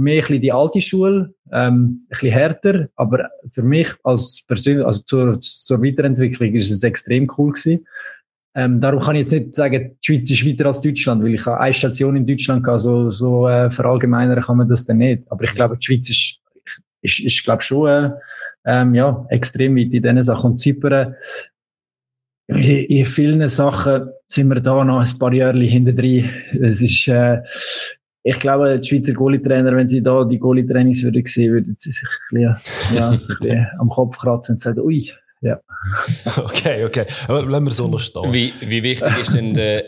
mehr 0.00 0.24
ein 0.28 0.40
die 0.40 0.52
alte 0.52 0.80
Schule, 0.80 1.34
ähm, 1.52 2.04
ein 2.04 2.06
bisschen 2.08 2.32
härter, 2.32 2.88
aber 2.96 3.30
für 3.52 3.62
mich 3.62 3.88
als 4.02 4.42
Person, 4.46 4.82
also 4.82 5.02
zur, 5.02 5.40
zur 5.40 5.82
Weiterentwicklung 5.82 6.54
ist 6.54 6.70
es 6.70 6.82
extrem 6.82 7.30
cool 7.36 7.52
gewesen. 7.52 7.86
Ähm, 8.54 8.80
darum 8.80 9.00
kann 9.00 9.14
ich 9.14 9.22
jetzt 9.22 9.32
nicht 9.32 9.54
sagen, 9.54 9.96
die 10.02 10.06
Schweiz 10.06 10.30
ist 10.30 10.46
weiter 10.46 10.66
als 10.66 10.80
Deutschland, 10.80 11.22
weil 11.22 11.34
ich 11.34 11.46
habe 11.46 11.60
eine 11.60 11.72
Station 11.72 12.16
in 12.16 12.26
Deutschland 12.26 12.64
gehabt, 12.64 12.80
so, 12.80 13.10
so 13.10 13.48
äh, 13.48 13.70
verallgemeinern 13.70 14.42
kann 14.42 14.56
man 14.56 14.68
das 14.68 14.84
dann 14.84 14.98
nicht. 14.98 15.22
Aber 15.28 15.44
ich 15.44 15.54
glaube, 15.54 15.76
die 15.76 15.86
Schweiz 15.86 16.10
ist, 16.10 16.40
ist, 17.00 17.20
ist 17.20 17.44
glaube 17.44 17.62
schon 17.62 17.88
äh, 17.88 18.10
ähm, 18.64 18.94
ja, 18.94 19.24
extrem 19.28 19.76
weit 19.76 19.92
in 19.92 20.02
diesen 20.02 20.22
Sachen. 20.24 20.52
Und 20.52 20.60
Zypern, 20.60 21.14
in, 22.48 22.58
in 22.58 23.06
vielen 23.06 23.48
Sachen 23.48 24.10
sind 24.26 24.48
wir 24.48 24.60
da 24.60 24.84
noch 24.84 25.00
ein 25.00 25.18
paar 25.18 25.32
Jahre 25.32 25.60
hinter 25.60 25.92
drin. 25.92 26.28
Es 26.60 26.82
ist, 26.82 27.06
äh, 27.06 27.42
ich 28.22 28.38
glaube, 28.38 28.78
die 28.78 28.88
Schweizer 28.88 29.14
Goalie-Trainer, 29.14 29.74
wenn 29.74 29.88
sie 29.88 30.02
da 30.02 30.24
die 30.24 30.38
Goalie-Trainings 30.38 31.02
würden 31.02 31.24
sehen, 31.26 31.52
würden 31.52 31.76
sie 31.78 31.90
sich 31.90 32.08
ein 32.30 32.58
bisschen, 32.58 32.96
ja, 32.96 33.08
ein 33.08 33.16
bisschen 33.40 33.66
am 33.78 33.88
Kopf 33.88 34.18
kratzen 34.18 34.54
und 34.54 34.60
sagen, 34.60 34.80
ui, 34.80 35.10
ja. 35.40 35.58
Okay, 36.36 36.84
okay. 36.84 37.06
Aber 37.28 37.44
lassen 37.46 37.64
wir 37.64 37.72
so 37.72 37.88
noch 37.88 37.98
stehen. 37.98 38.32
Wie, 38.32 38.52
wie 38.60 38.82
wichtig 38.82 39.18
ist 39.18 39.32
denn 39.32 39.54
der, 39.54 39.84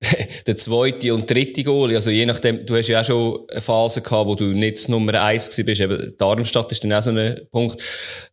der 0.46 0.56
zweite 0.56 1.14
und 1.14 1.30
dritte 1.30 1.62
Goal? 1.62 1.94
Also 1.94 2.10
je 2.10 2.26
nachdem, 2.26 2.66
du 2.66 2.74
hast 2.74 2.88
ja 2.88 3.00
auch 3.00 3.04
schon 3.04 3.38
eine 3.48 3.60
Phase 3.60 4.02
gehabt, 4.02 4.26
wo 4.26 4.34
du 4.34 4.46
nicht 4.46 4.76
das 4.76 4.88
Nummer 4.88 5.22
eins 5.22 5.48
gewesen 5.48 5.66
bist. 5.66 5.80
Eben 5.80 6.14
Darmstadt 6.18 6.72
ist 6.72 6.82
dann 6.82 6.92
auch 6.92 7.02
so 7.02 7.10
ein 7.10 7.40
Punkt. 7.52 7.80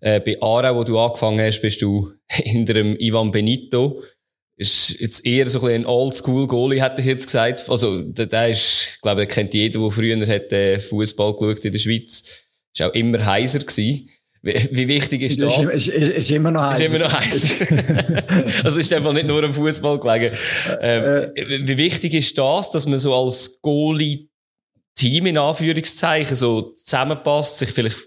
Äh, 0.02 0.20
bei 0.22 0.38
Aarau, 0.42 0.78
wo 0.78 0.84
du 0.84 0.98
angefangen 0.98 1.40
hast, 1.40 1.62
bist 1.62 1.84
du 1.84 2.12
hinter 2.28 2.74
dem 2.74 2.96
Ivan 2.98 3.30
Benito. 3.30 4.02
Ist 4.58 5.02
jetzt 5.02 5.26
eher 5.26 5.48
so 5.48 5.66
ein, 5.66 5.82
ein 5.82 5.86
Oldschool-Goalie, 5.86 6.82
hätte 6.82 7.02
ich 7.02 7.08
jetzt 7.08 7.26
gesagt. 7.26 7.70
Also, 7.70 8.02
der, 8.02 8.26
der 8.28 8.50
ist, 8.50 8.90
ich 8.96 9.02
glaube, 9.02 9.28
kennt 9.28 9.54
jeder, 9.54 9.80
der 9.80 9.92
früher 9.92 10.28
hat, 10.28 10.52
äh, 10.54 10.80
Fußball 10.80 11.36
geschaut 11.36 11.66
in 11.66 11.74
der 11.74 11.80
Schweiz. 11.80 12.24
Ist 12.74 12.82
auch 12.82 12.94
immer 12.94 13.26
heiser 13.26 13.60
gewesen. 13.60 14.10
Wie, 14.46 14.70
wie 14.72 14.88
wichtig 14.88 15.24
ist 15.24 15.42
das? 15.42 15.58
Ist, 15.58 15.88
ist, 15.88 15.88
ist 15.88 16.32
immer 16.32 16.52
noch 16.52 16.62
heiß. 16.62 16.80
Ist 16.80 16.86
immer 16.86 17.00
noch 17.00 17.12
heiß. 17.12 17.56
also 18.64 18.80
ist 18.80 18.94
einfach 18.94 19.12
nicht 19.12 19.26
nur 19.26 19.44
am 19.44 19.54
Fußball 19.54 20.00
gelegen. 20.00 20.38
Ähm, 20.80 21.32
äh, 21.36 21.68
wie 21.68 21.78
wichtig 21.78 22.14
ist 22.14 22.38
das, 22.38 22.70
dass 22.70 22.86
man 22.86 23.00
so 23.00 23.16
als 23.16 23.60
Goalie 23.62 24.30
Team 24.96 25.26
in 25.26 25.38
Anführungszeichen 25.38 26.36
so 26.36 26.74
zusammenpasst, 26.74 27.58
sich 27.58 27.72
vielleicht 27.72 27.98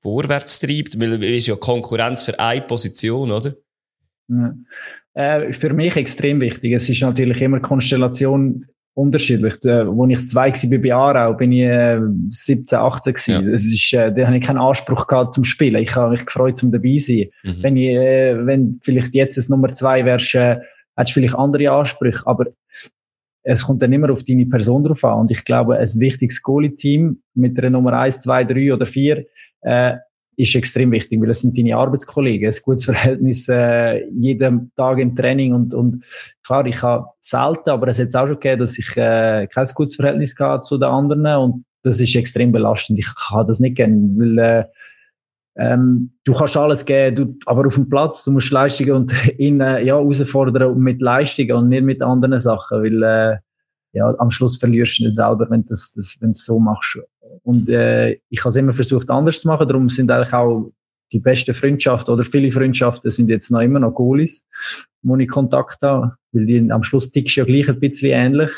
vorwärts 0.00 0.58
treibt? 0.58 1.00
Weil 1.00 1.22
es 1.22 1.42
ist 1.42 1.46
ja 1.46 1.54
Konkurrenz 1.56 2.24
für 2.24 2.38
eine 2.40 2.62
Position, 2.62 3.30
oder? 3.30 3.54
Ja. 4.28 4.54
Äh, 5.14 5.52
für 5.52 5.72
mich 5.72 5.96
extrem 5.96 6.40
wichtig. 6.40 6.72
Es 6.72 6.88
ist 6.88 7.02
natürlich 7.02 7.42
immer 7.42 7.60
Konstellation 7.60 8.66
unterschiedlich. 8.94 9.54
Äh, 9.64 9.84
als 9.86 10.10
ich 10.10 10.28
zwei 10.28 10.52
war 10.52 10.78
bei 10.78 10.94
Aarau, 10.94 11.34
bin 11.34 11.52
ich 11.52 11.62
äh, 11.62 12.00
17, 12.30 12.78
18 12.78 13.12
gewesen. 13.12 13.46
Ja. 13.46 13.52
Es 13.52 13.64
ist, 13.66 13.92
äh, 13.92 14.12
da 14.12 14.26
habe 14.26 14.36
ich 14.36 14.44
keinen 14.44 14.58
Anspruch 14.58 15.06
gehabt 15.06 15.32
zum 15.32 15.44
Spielen. 15.44 15.82
Ich 15.82 15.94
habe 15.96 16.10
mich 16.10 16.26
gefreut, 16.26 16.58
zum 16.58 16.72
dabei 16.72 16.96
zu 16.98 17.12
sein. 17.12 17.30
Mhm. 17.42 17.62
Wenn 17.62 17.76
ich, 17.76 17.88
äh, 17.88 18.46
wenn 18.46 18.80
vielleicht 18.82 19.14
jetzt 19.14 19.36
das 19.36 19.48
Nummer 19.48 19.72
zwei 19.72 20.04
wärst, 20.04 20.34
äh, 20.34 20.58
hättest 20.96 21.16
du 21.16 21.20
vielleicht 21.20 21.34
andere 21.34 21.70
Ansprüche. 21.70 22.26
Aber 22.26 22.46
es 23.44 23.64
kommt 23.64 23.82
dann 23.82 23.92
immer 23.92 24.10
auf 24.10 24.24
deine 24.24 24.46
Person 24.46 24.84
drauf 24.84 25.04
an. 25.04 25.20
Und 25.20 25.30
ich 25.30 25.44
glaube, 25.44 25.76
ein 25.76 25.88
wichtiges 25.98 26.42
Goalie-Team 26.42 27.22
mit 27.34 27.56
der 27.56 27.70
Nummer 27.70 27.94
eins, 27.94 28.20
zwei, 28.20 28.44
drei 28.44 28.72
oder 28.72 28.86
vier, 28.86 29.26
äh, 29.62 29.94
ist 30.36 30.54
extrem 30.54 30.92
wichtig, 30.92 31.20
weil 31.20 31.30
es 31.30 31.42
sind 31.42 31.56
deine 31.56 31.76
Arbeitskollegen, 31.76 32.48
ein 32.50 32.58
gutes 32.64 32.86
Verhältnis 32.86 33.48
äh, 33.48 34.06
jeden 34.10 34.72
Tag 34.76 34.98
im 34.98 35.14
Training 35.14 35.52
und, 35.52 35.74
und 35.74 36.04
klar, 36.44 36.64
ich 36.66 36.82
habe 36.82 37.06
selten, 37.20 37.70
aber 37.70 37.88
es 37.88 37.98
hat 37.98 38.14
auch 38.16 38.26
schon 38.26 38.40
gegeben, 38.40 38.60
dass 38.60 38.78
ich 38.78 38.96
äh, 38.96 39.46
kein 39.46 39.66
gutes 39.74 39.96
Verhältnis 39.96 40.34
hatte 40.38 40.62
zu 40.62 40.78
den 40.78 40.88
anderen 40.88 41.26
und 41.26 41.64
das 41.82 42.00
ist 42.00 42.14
extrem 42.14 42.52
belastend. 42.52 42.98
Ich 42.98 43.12
kann 43.14 43.46
das 43.46 43.60
nicht 43.60 43.76
gerne, 43.76 43.96
weil 44.16 44.38
äh, 44.38 44.64
ähm, 45.56 46.12
du 46.24 46.32
kannst 46.32 46.56
alles 46.56 46.86
geben, 46.86 47.16
du, 47.16 47.38
aber 47.44 47.66
auf 47.66 47.74
dem 47.74 47.88
Platz, 47.88 48.24
du 48.24 48.30
musst 48.30 48.50
Leistungen 48.50 48.92
und 48.92 49.12
ihn 49.38 49.60
äh, 49.60 49.82
ja, 49.82 49.96
herausfordern 49.96 50.78
mit 50.78 51.02
Leistungen 51.02 51.52
und 51.52 51.68
nicht 51.68 51.84
mit 51.84 52.02
anderen 52.02 52.40
Sachen, 52.40 52.82
weil 52.82 53.02
äh, 53.02 53.38
ja, 53.92 54.14
am 54.18 54.30
Schluss 54.30 54.56
verlierst 54.56 54.98
du 54.98 55.04
nicht 55.04 55.16
selber, 55.16 55.50
wenn 55.50 55.62
du 55.62 55.68
das, 55.68 55.92
das, 55.92 56.16
wenn 56.20 56.32
du 56.32 56.38
so 56.38 56.58
machst. 56.58 56.98
Und 57.42 57.68
äh, 57.68 58.18
ich 58.28 58.40
habe 58.40 58.50
es 58.50 58.56
immer 58.56 58.72
versucht, 58.72 59.10
anders 59.10 59.40
zu 59.40 59.48
machen. 59.48 59.66
Darum 59.66 59.88
sind 59.88 60.10
eigentlich 60.10 60.32
auch 60.32 60.72
die 61.12 61.18
besten 61.18 61.54
Freundschaften 61.54 62.12
oder 62.12 62.24
viele 62.24 62.50
Freundschaften 62.50 63.10
sind 63.10 63.28
jetzt 63.28 63.50
noch 63.50 63.60
immer 63.60 63.78
noch 63.78 63.94
Goalies, 63.94 64.46
wo 65.02 65.16
ich 65.16 65.28
Kontakt 65.28 65.78
habe, 65.82 66.16
weil 66.32 66.46
die 66.46 66.72
am 66.72 66.82
Schluss 66.84 67.10
tickst 67.10 67.36
ja 67.36 67.44
gleich 67.44 67.68
ein 67.68 67.80
bisschen 67.80 68.12
ähnlich. 68.12 68.50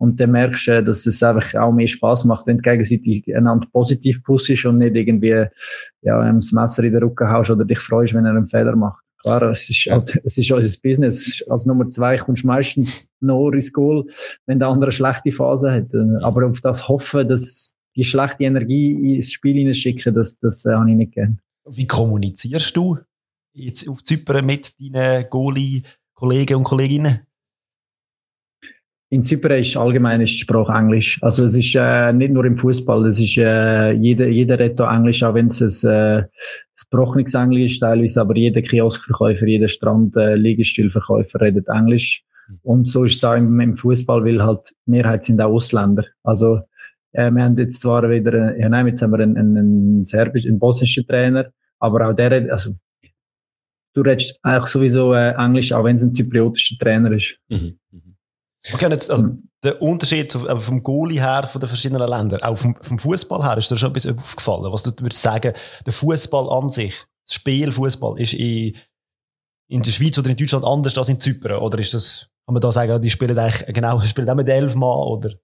Und 0.00 0.20
dann 0.20 0.30
merkst 0.30 0.68
du, 0.68 0.84
dass 0.84 1.06
es 1.06 1.22
einfach 1.24 1.60
auch 1.60 1.72
mehr 1.72 1.88
Spaß 1.88 2.24
macht, 2.26 2.46
wenn 2.46 2.58
du 2.58 2.62
gegenseitig 2.62 3.34
einander 3.34 3.66
positiv 3.72 4.22
pushst 4.22 4.64
und 4.64 4.78
nicht 4.78 4.94
irgendwie, 4.94 5.46
ja, 6.02 6.32
das 6.32 6.52
Messer 6.52 6.84
in 6.84 6.92
den 6.92 7.02
Rücken 7.02 7.28
haust 7.28 7.50
oder 7.50 7.64
dich 7.64 7.80
freust, 7.80 8.14
wenn 8.14 8.24
er 8.24 8.30
einen 8.30 8.46
Fehler 8.46 8.76
macht. 8.76 9.02
Klar, 9.22 9.42
es 9.50 9.68
ist, 9.68 9.86
halt, 9.90 10.20
es 10.24 10.38
ist 10.38 10.52
unser 10.52 10.78
Business. 10.80 11.44
Als 11.48 11.66
Nummer 11.66 11.88
zwei 11.88 12.16
kommst 12.18 12.44
du 12.44 12.46
meistens 12.46 13.08
noch 13.18 13.50
ins 13.50 13.72
Goal, 13.72 14.06
wenn 14.46 14.60
der 14.60 14.68
andere 14.68 14.90
eine 14.90 14.92
schlechte 14.92 15.32
Phase 15.32 15.72
hat. 15.72 15.92
Aber 16.22 16.46
auf 16.46 16.60
das 16.60 16.86
hoffen, 16.86 17.28
dass 17.28 17.74
die 17.98 18.04
schlechte 18.04 18.44
Energie 18.44 19.16
ins 19.16 19.32
Spiel 19.32 19.56
hineinschicken, 19.56 20.14
das, 20.14 20.38
das 20.38 20.64
äh, 20.64 20.72
habe 20.72 20.88
ich 20.90 20.96
nicht 20.96 21.12
gern. 21.12 21.40
Wie 21.66 21.86
kommunizierst 21.86 22.74
du 22.76 22.96
jetzt 23.52 23.88
auf 23.88 24.04
Zypern 24.04 24.46
mit 24.46 24.72
deinen 24.80 25.28
Goalie-Kollegen 25.28 26.54
und 26.54 26.64
Kolleginnen? 26.64 27.20
In 29.10 29.24
Zypern 29.24 29.58
ist 29.58 29.76
allgemein 29.76 30.20
ist 30.20 30.34
die 30.34 30.38
Sprache 30.38 30.72
Englisch. 30.72 31.20
Also 31.22 31.46
es 31.46 31.56
ist 31.56 31.74
äh, 31.74 32.12
nicht 32.12 32.32
nur 32.32 32.44
im 32.44 32.56
Fußball, 32.56 33.06
es 33.06 33.18
ist 33.18 33.36
äh, 33.36 33.92
jeder 33.92 34.28
jeder 34.28 34.58
redet 34.58 34.80
Englisch, 34.80 35.22
auch 35.24 35.34
wenn 35.34 35.48
es 35.48 35.84
ein, 35.84 35.90
äh, 35.90 36.24
gebrochenes 36.90 37.34
Englisch 37.34 37.72
ist 37.72 37.80
teilweise, 37.80 38.20
aber 38.20 38.36
jeder 38.36 38.62
Kioskverkäufer, 38.62 39.46
jeder 39.46 39.68
Strand 39.68 40.14
äh, 40.14 40.36
redet 41.40 41.68
Englisch. 41.68 42.22
Und 42.62 42.88
so 42.88 43.04
ist 43.04 43.14
es 43.14 43.20
da 43.20 43.34
im, 43.34 43.58
im 43.60 43.76
Fußball, 43.76 44.24
weil 44.24 44.42
halt 44.42 44.74
Mehrheit 44.86 45.24
sind 45.24 45.40
auch 45.40 45.54
Ausländer. 45.54 46.04
Also 46.22 46.60
äh, 47.12 47.30
wir 47.30 47.42
haben 47.42 47.56
jetzt 47.58 47.80
zwar 47.80 48.08
wieder, 48.08 48.56
ja 48.58 48.68
nein, 48.68 48.86
jetzt 48.86 49.02
haben 49.02 49.12
wir 49.12 49.20
einen, 49.20 49.36
einen, 49.36 49.56
einen 49.56 50.04
serbischen, 50.04 50.50
einen 50.50 50.58
bosnischen 50.58 51.06
Trainer, 51.06 51.50
aber 51.78 52.08
auch 52.08 52.12
der, 52.14 52.52
also 52.52 52.74
du 53.94 54.02
redest 54.02 54.38
eigentlich 54.42 54.70
sowieso 54.70 55.14
äh, 55.14 55.34
Englisch, 55.34 55.72
auch 55.72 55.84
wenn 55.84 55.96
es 55.96 56.02
ein 56.02 56.12
zypriotischer 56.12 56.76
Trainer 56.78 57.12
ist. 57.12 57.38
Mhm. 57.48 57.78
mhm. 57.90 58.16
Okay, 58.72 58.90
jetzt, 58.90 59.10
also 59.10 59.36
der 59.62 59.80
Unterschied 59.80 60.32
vom 60.32 60.82
Goalie 60.82 61.20
her 61.20 61.44
von 61.44 61.60
den 61.60 61.68
verschiedenen 61.68 62.06
Ländern, 62.06 62.42
auch 62.42 62.56
vom, 62.56 62.76
vom 62.80 62.98
Fußball 62.98 63.42
her, 63.42 63.56
ist 63.56 63.70
dir 63.70 63.76
schon 63.76 63.90
etwas 63.90 64.06
aufgefallen? 64.06 64.72
Was 64.72 64.82
du 64.82 64.92
würdest 65.00 65.22
sagen, 65.22 65.52
der 65.86 65.92
Fußball 65.92 66.50
an 66.50 66.70
sich, 66.70 66.94
das 67.24 67.34
Spiel 67.34 67.72
Fußball, 67.72 68.20
ist 68.20 68.34
in, 68.34 68.76
in 69.68 69.82
der 69.82 69.90
Schweiz 69.90 70.18
oder 70.18 70.30
in 70.30 70.36
Deutschland 70.36 70.64
anders 70.64 70.98
als 70.98 71.08
in 71.08 71.20
Zypern? 71.20 71.60
Oder 71.60 71.78
ist 71.78 71.94
das, 71.94 72.30
kann 72.46 72.54
man 72.54 72.60
da 72.60 72.70
sagen, 72.70 73.00
die 73.00 73.10
spielen 73.10 73.38
eigentlich, 73.38 73.66
genau, 73.74 74.00
spielen 74.00 74.28
auch 74.28 74.34
mit 74.34 74.48
elf 74.48 74.74
Mann, 74.74 74.98
oder? 75.06 75.34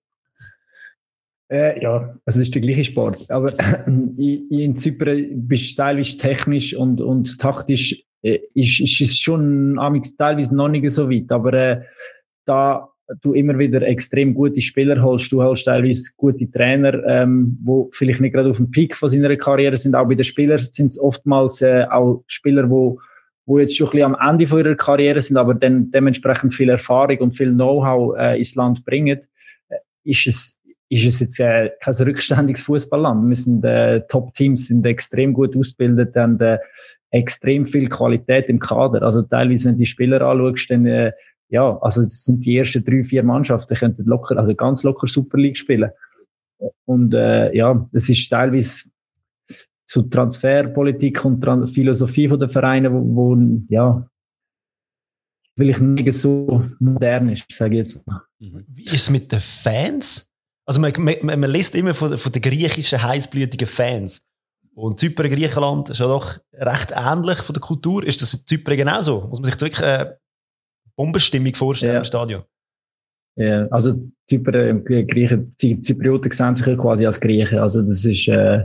Äh, 1.50 1.82
ja, 1.82 2.16
also 2.24 2.40
es 2.40 2.48
ist 2.48 2.54
der 2.54 2.62
gleiche 2.62 2.84
Sport. 2.84 3.30
Aber 3.30 3.52
in 3.86 4.76
Zypern 4.76 5.46
bist 5.46 5.72
du 5.72 5.82
teilweise 5.82 6.18
technisch 6.18 6.74
und, 6.74 7.00
und 7.00 7.38
taktisch 7.38 8.04
äh, 8.22 8.40
ist, 8.54 8.80
ist 8.80 9.00
es 9.00 9.20
schon 9.20 9.76
teilweise 10.18 10.56
noch 10.56 10.68
nicht 10.68 10.88
so 10.90 11.10
weit. 11.10 11.30
Aber 11.30 11.52
äh, 11.52 11.82
da 12.46 12.88
du 13.20 13.34
immer 13.34 13.58
wieder 13.58 13.82
extrem 13.82 14.34
gute 14.34 14.60
Spieler 14.60 15.02
holst, 15.02 15.30
du 15.30 15.42
holst 15.42 15.66
teilweise 15.66 16.12
gute 16.16 16.50
Trainer, 16.50 17.04
ähm, 17.04 17.58
wo 17.62 17.90
vielleicht 17.92 18.20
nicht 18.20 18.32
gerade 18.32 18.48
auf 18.48 18.56
dem 18.56 18.70
Peak 18.70 18.96
von 18.96 19.10
seiner 19.10 19.36
Karriere 19.36 19.76
sind. 19.76 19.94
Auch 19.94 20.08
bei 20.08 20.14
den 20.14 20.24
Spielern 20.24 20.58
sind 20.58 20.86
es 20.86 20.98
oftmals 20.98 21.60
äh, 21.60 21.84
auch 21.90 22.24
Spieler, 22.26 22.70
wo 22.70 22.98
wo 23.46 23.58
jetzt 23.58 23.76
schon 23.76 23.88
ein 23.88 23.90
bisschen 23.92 24.14
am 24.14 24.30
Ende 24.30 24.46
von 24.46 24.58
ihrer 24.60 24.74
Karriere 24.74 25.20
sind, 25.20 25.36
aber 25.36 25.54
dann 25.54 25.90
dementsprechend 25.90 26.54
viel 26.54 26.70
Erfahrung 26.70 27.18
und 27.18 27.36
viel 27.36 27.52
Know-how 27.52 28.16
äh, 28.16 28.38
ins 28.38 28.54
Land 28.54 28.84
bringen, 28.84 29.20
äh, 29.68 29.76
ist 30.04 30.26
es 30.26 30.58
ist 30.88 31.06
es 31.06 31.20
jetzt 31.20 31.40
äh, 31.40 31.70
kein 31.80 31.94
rückständiges 31.94 32.62
Fußballland. 32.62 33.28
Wir 33.28 33.36
sind 33.36 33.64
äh, 33.64 34.02
Top-Teams, 34.08 34.68
sind 34.68 34.86
extrem 34.86 35.32
gut 35.32 35.56
ausgebildet, 35.56 36.14
haben 36.16 36.40
äh, 36.40 36.58
extrem 37.10 37.64
viel 37.66 37.88
Qualität 37.88 38.48
im 38.48 38.58
Kader. 38.58 39.02
Also 39.02 39.22
teilweise, 39.22 39.66
wenn 39.66 39.74
du 39.74 39.80
die 39.80 39.86
Spieler 39.86 40.20
anschaust, 40.20 40.70
dann 40.70 40.86
äh, 40.86 41.12
ja, 41.48 41.78
also 41.80 42.02
es 42.02 42.24
sind 42.24 42.44
die 42.44 42.56
ersten 42.56 42.84
drei, 42.84 43.02
vier 43.04 43.22
Mannschaften, 43.22 43.72
die 43.72 43.78
könnten 43.78 44.04
locker, 44.06 44.36
also 44.36 44.54
ganz 44.54 44.82
locker 44.82 45.06
Super 45.06 45.38
League 45.38 45.56
spielen. 45.56 45.90
Und 46.84 47.14
äh, 47.14 47.54
ja, 47.54 47.88
es 47.92 48.08
ist 48.08 48.28
teilweise 48.28 48.90
zu 49.86 50.02
Transferpolitik 50.02 51.24
und 51.24 51.40
Tran 51.40 51.66
Philosophie 51.66 52.28
von 52.28 52.40
den 52.40 52.48
Vereinen, 52.48 52.92
wo, 52.92 53.34
wo 53.34 53.58
ja, 53.68 54.08
will 55.56 55.70
ich 55.70 55.78
nicht 55.78 56.12
so 56.12 56.64
modern 56.80 57.28
ist, 57.28 57.50
sage 57.52 57.74
ich 57.74 57.78
jetzt 57.78 58.06
mal. 58.06 58.22
Wie 58.38 58.82
ist 58.82 58.94
es 58.94 59.10
mit 59.10 59.30
den 59.30 59.40
Fans? 59.40 60.33
Also 60.66 60.80
man, 60.80 60.92
man, 60.98 61.40
man 61.40 61.50
liest 61.50 61.74
immer 61.74 61.94
von, 61.94 62.16
von 62.16 62.32
den 62.32 62.42
griechischen 62.42 63.02
heißblütigen 63.02 63.66
Fans. 63.66 64.26
Und 64.74 64.98
Zypern, 64.98 65.30
Griechenland 65.30 65.90
ist 65.90 66.00
ja 66.00 66.06
doch 66.06 66.38
recht 66.52 66.92
ähnlich 66.94 67.38
von 67.38 67.52
der 67.52 67.60
Kultur. 67.60 68.04
Ist 68.04 68.22
das 68.22 68.34
in 68.34 68.40
Zypern 68.46 68.76
genauso? 68.76 69.20
Muss 69.28 69.40
man 69.40 69.50
sich 69.50 69.60
wirklich 69.60 69.84
eine 69.84 70.18
Bombenstimmung 70.96 71.54
vorstellen 71.54 71.92
ja. 71.92 71.98
im 71.98 72.04
Stadion? 72.04 72.42
Ja, 73.36 73.66
also 73.68 74.00
Zypern, 74.28 74.84
äh, 74.86 75.04
Griechen, 75.04 75.54
Zyprioten 75.56 76.30
sehen 76.30 76.54
sich 76.54 76.66
ja 76.66 76.76
quasi 76.76 77.06
als 77.06 77.20
Griechen. 77.20 77.58
Also 77.58 77.82
das 77.82 78.04
ist 78.04 78.26
äh, 78.28 78.64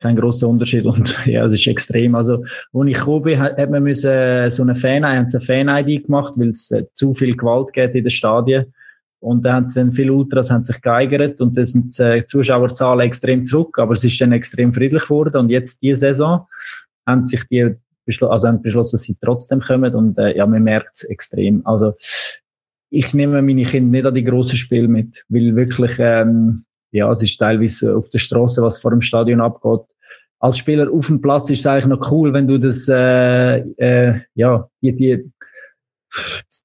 kein 0.00 0.16
großer 0.16 0.48
Unterschied 0.48 0.86
und 0.86 1.14
ja, 1.26 1.44
es 1.44 1.52
ist 1.52 1.66
extrem. 1.66 2.14
Also, 2.14 2.44
als 2.72 2.86
ich 2.86 2.94
gekommen 2.94 3.22
bin, 3.22 3.38
hat, 3.38 3.58
hat 3.58 3.70
man 3.70 3.82
müssen, 3.82 4.10
äh, 4.10 4.50
so 4.50 4.62
eine 4.62 4.74
Fan, 4.74 5.04
haben 5.04 5.28
sie 5.28 5.36
eine 5.36 5.46
Fan-ID 5.46 6.06
gemacht, 6.06 6.34
weil 6.36 6.48
es 6.48 6.70
äh, 6.70 6.84
zu 6.92 7.14
viel 7.14 7.36
Gewalt 7.36 7.72
geht 7.72 7.94
in 7.94 8.04
den 8.04 8.10
Stadien. 8.10 8.72
Und 9.20 9.44
da 9.44 9.54
haben 9.54 9.66
sie 9.66 9.80
dann 9.80 9.92
viele 9.92 10.14
Ultras 10.14 10.50
haben 10.50 10.64
sich 10.64 10.80
geigert 10.80 11.40
und 11.42 11.56
dann 11.56 11.66
sind 11.66 11.96
die 11.96 12.02
äh, 12.02 12.24
Zuschauerzahlen 12.24 13.00
extrem 13.00 13.44
zurück, 13.44 13.78
aber 13.78 13.92
es 13.92 14.02
ist 14.02 14.18
dann 14.20 14.32
extrem 14.32 14.72
friedlich 14.72 15.02
geworden 15.02 15.36
und 15.36 15.50
jetzt 15.50 15.82
diese 15.82 16.00
Saison 16.00 16.46
haben 17.06 17.26
sich 17.26 17.44
die 17.48 17.76
also 18.22 18.48
haben 18.48 18.62
beschlossen, 18.62 18.96
dass 18.96 19.02
sie 19.02 19.16
trotzdem 19.20 19.60
kommen 19.60 19.94
und 19.94 20.18
äh, 20.18 20.36
ja, 20.36 20.46
man 20.46 20.64
merkt 20.64 20.90
es 20.94 21.04
extrem. 21.04 21.64
Also 21.64 21.92
ich 22.90 23.14
nehme 23.14 23.40
meine 23.40 23.62
Kinder 23.62 23.90
nicht 23.90 24.06
an 24.06 24.14
die 24.14 24.24
grossen 24.24 24.56
Spiele 24.56 24.88
mit, 24.88 25.24
weil 25.28 25.54
wirklich 25.54 25.96
ähm, 26.00 26.64
ja, 26.90 27.12
es 27.12 27.22
ist 27.22 27.36
teilweise 27.36 27.94
auf 27.94 28.10
der 28.10 28.18
Straße, 28.18 28.62
was 28.62 28.80
vor 28.80 28.90
dem 28.90 29.02
Stadion 29.02 29.40
abgeht. 29.40 29.82
Als 30.40 30.58
Spieler 30.58 30.90
auf 30.90 31.06
dem 31.06 31.20
Platz 31.20 31.50
ist 31.50 31.60
es 31.60 31.66
eigentlich 31.66 31.86
noch 31.86 32.10
cool, 32.10 32.32
wenn 32.32 32.48
du 32.48 32.58
das 32.58 32.88
äh, 32.88 33.58
äh, 33.58 34.20
ja 34.34 34.68
die, 34.80 34.96
die 34.96 35.30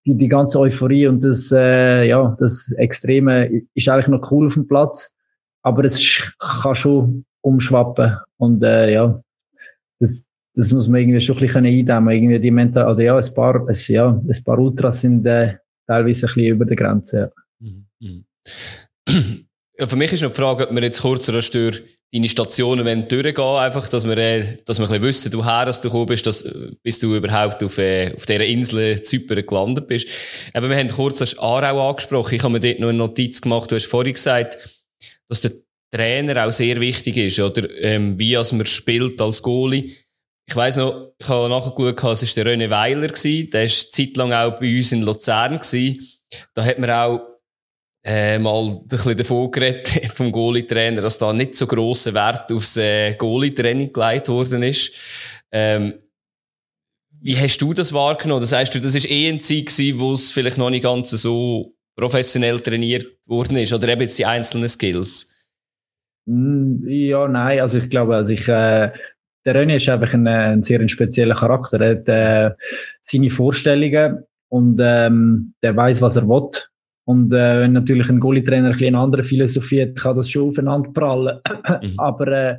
die, 0.05 0.15
die 0.15 0.27
ganze 0.27 0.59
Euphorie 0.59 1.07
und 1.07 1.23
das, 1.23 1.51
äh, 1.51 2.07
ja, 2.07 2.35
das 2.39 2.71
Extreme 2.73 3.63
ist 3.73 3.89
eigentlich 3.89 4.07
noch 4.07 4.31
cool 4.31 4.47
auf 4.47 4.53
dem 4.53 4.67
Platz, 4.67 5.13
aber 5.61 5.83
es 5.83 6.33
kann 6.39 6.75
schon 6.75 7.25
umschwappen 7.41 8.17
und 8.37 8.63
äh, 8.63 8.93
ja, 8.93 9.21
das, 9.99 10.25
das 10.53 10.71
muss 10.71 10.87
man 10.87 11.01
irgendwie 11.01 11.21
schon 11.21 11.35
ein 11.37 11.41
bisschen 11.41 11.65
eindämmen, 11.65 12.13
irgendwie 12.13 12.39
die 12.39 12.51
Mental, 12.51 12.91
oder 12.91 13.03
ja, 13.03 13.17
ein 13.17 13.33
paar, 13.33 13.67
es, 13.69 13.87
ja, 13.87 14.09
ein 14.09 14.43
paar 14.43 14.59
Ultras 14.59 15.01
sind 15.01 15.25
äh, 15.25 15.57
teilweise 15.85 16.27
ein 16.27 16.33
bisschen 16.33 16.45
über 16.45 16.65
der 16.65 16.75
Grenze. 16.75 17.31
Ja. 17.59 17.67
Mhm. 17.67 17.85
mhm. 17.99 18.25
Ja, 19.77 19.87
für 19.87 19.97
mich 19.97 20.13
ist 20.13 20.23
noch 20.23 20.29
die 20.29 20.35
Frage, 20.37 20.69
ob 20.69 20.73
wir 20.73 20.83
jetzt 20.83 21.01
kurz 21.01 21.27
oder 21.27 21.41
deine 22.13 22.29
Stationen 22.29 22.85
wenn 22.85 23.07
durchgehen, 23.07 23.43
einfach, 23.57 23.89
dass 23.89 24.07
wir, 24.07 24.17
äh, 24.17 24.57
dass 24.65 24.79
wir 24.79 24.85
ein 24.85 24.89
bisschen 24.89 25.03
wissen, 25.03 25.31
du 25.31 25.43
her, 25.43 25.65
dass 25.65 25.81
du 25.81 25.89
gekommen 25.89 26.05
bist, 26.05 26.25
dass, 26.25 26.45
bis 26.81 26.99
du 26.99 27.15
überhaupt 27.15 27.61
auf, 27.63 27.77
äh, 27.77 28.13
auf 28.15 28.25
dieser 28.25 28.45
Insel 28.45 29.01
Zypern 29.01 29.45
gelandet 29.45 29.87
bist. 29.87 30.07
Aber 30.53 30.69
wir 30.69 30.77
haben 30.77 30.89
kurz 30.89 31.19
das 31.19 31.37
Aarau 31.37 31.89
angesprochen. 31.89 32.35
Ich 32.35 32.43
habe 32.43 32.53
mir 32.53 32.59
dort 32.59 32.79
noch 32.79 32.89
eine 32.89 32.97
Notiz 32.97 33.41
gemacht. 33.41 33.71
Du 33.71 33.75
hast 33.75 33.85
vorhin 33.85 34.13
gesagt, 34.13 34.57
dass 35.27 35.41
der 35.41 35.51
Trainer 35.91 36.45
auch 36.45 36.51
sehr 36.51 36.79
wichtig 36.79 37.17
ist, 37.17 37.39
oder 37.39 37.69
ähm, 37.81 38.17
wie 38.17 38.35
als 38.37 38.51
man 38.51 38.65
spielt 38.65 39.21
als 39.21 39.41
Goalie. 39.41 39.91
Ich 40.47 40.55
weiss 40.55 40.77
noch, 40.77 41.13
ich 41.17 41.27
habe 41.27 41.49
nachgeschaut, 41.49 42.21
es 42.21 42.37
war 42.37 42.43
der 42.43 42.53
René 42.53 42.69
Weiler, 42.69 43.07
der 43.07 43.61
war 43.61 43.67
zeitlang 43.67 44.31
auch 44.31 44.59
bei 44.59 44.77
uns 44.77 44.91
in 44.91 45.01
Luzern. 45.01 45.59
Da 46.53 46.63
hat 46.63 46.79
man 46.79 46.89
auch 46.89 47.34
äh, 48.05 48.37
mal 48.37 48.67
ein 48.67 48.87
bisschen 48.87 49.17
davon 49.17 49.49
geredet 49.49 49.87
vom 50.13 50.31
Goalie-Trainer, 50.31 51.01
dass 51.01 51.17
da 51.17 51.33
nicht 51.33 51.55
so 51.55 51.65
grosser 51.65 52.13
Wert 52.13 52.51
aufs 52.51 52.77
äh, 52.77 53.15
Goalie-Training 53.15 53.91
gelegt 53.91 54.29
worden 54.29 54.61
ist. 54.61 54.91
Ähm, 55.51 55.95
wie 57.19 57.35
hast 57.35 57.57
du 57.57 57.73
das 57.73 57.91
wahrgenommen? 57.91 58.41
Das 58.41 58.51
heißt, 58.51 58.75
du, 58.75 58.79
das 58.79 58.93
ist 58.93 59.09
eh 59.09 59.27
ein 59.27 59.39
Zeit 59.39 59.71
wo 59.97 60.13
es 60.13 60.31
vielleicht 60.31 60.59
noch 60.59 60.69
nicht 60.69 60.83
ganz 60.83 61.09
so 61.09 61.73
professionell 61.95 62.59
trainiert 62.59 63.07
worden 63.27 63.57
ist, 63.57 63.73
oder 63.73 63.87
eben 63.87 64.01
jetzt 64.01 64.19
die 64.19 64.25
einzelnen 64.27 64.69
Skills? 64.69 65.27
Mm, 66.25 66.87
ja, 66.87 67.27
nein, 67.27 67.61
also 67.61 67.79
ich 67.79 67.89
glaube, 67.89 68.15
also 68.15 68.33
ich, 68.33 68.47
äh, 68.47 68.91
der 69.45 69.55
René 69.55 69.77
ist 69.77 69.89
einfach 69.89 70.13
ein, 70.13 70.27
ein 70.27 70.61
sehr 70.61 70.87
spezieller 70.87 71.35
Charakter. 71.35 71.81
Er 71.81 71.97
hat 71.97 72.07
äh, 72.07 72.55
seine 73.01 73.31
Vorstellungen 73.31 74.25
und 74.49 74.79
ähm, 74.79 75.55
der 75.63 75.75
weiß, 75.75 76.01
was 76.01 76.17
er 76.17 76.27
will. 76.27 76.51
Und 77.05 77.31
äh, 77.33 77.61
wenn 77.61 77.73
natürlich 77.73 78.09
ein 78.09 78.19
Goalie-Trainer 78.19 78.71
ein 78.71 78.83
eine 78.83 78.97
andere 78.97 79.23
Philosophie 79.23 79.83
hat, 79.83 79.95
kann 79.95 80.17
das 80.17 80.29
schon 80.29 80.49
aufeinander 80.49 80.89
prallen. 80.91 81.39
Mhm. 81.81 81.93
aber 81.97 82.27
äh, 82.27 82.57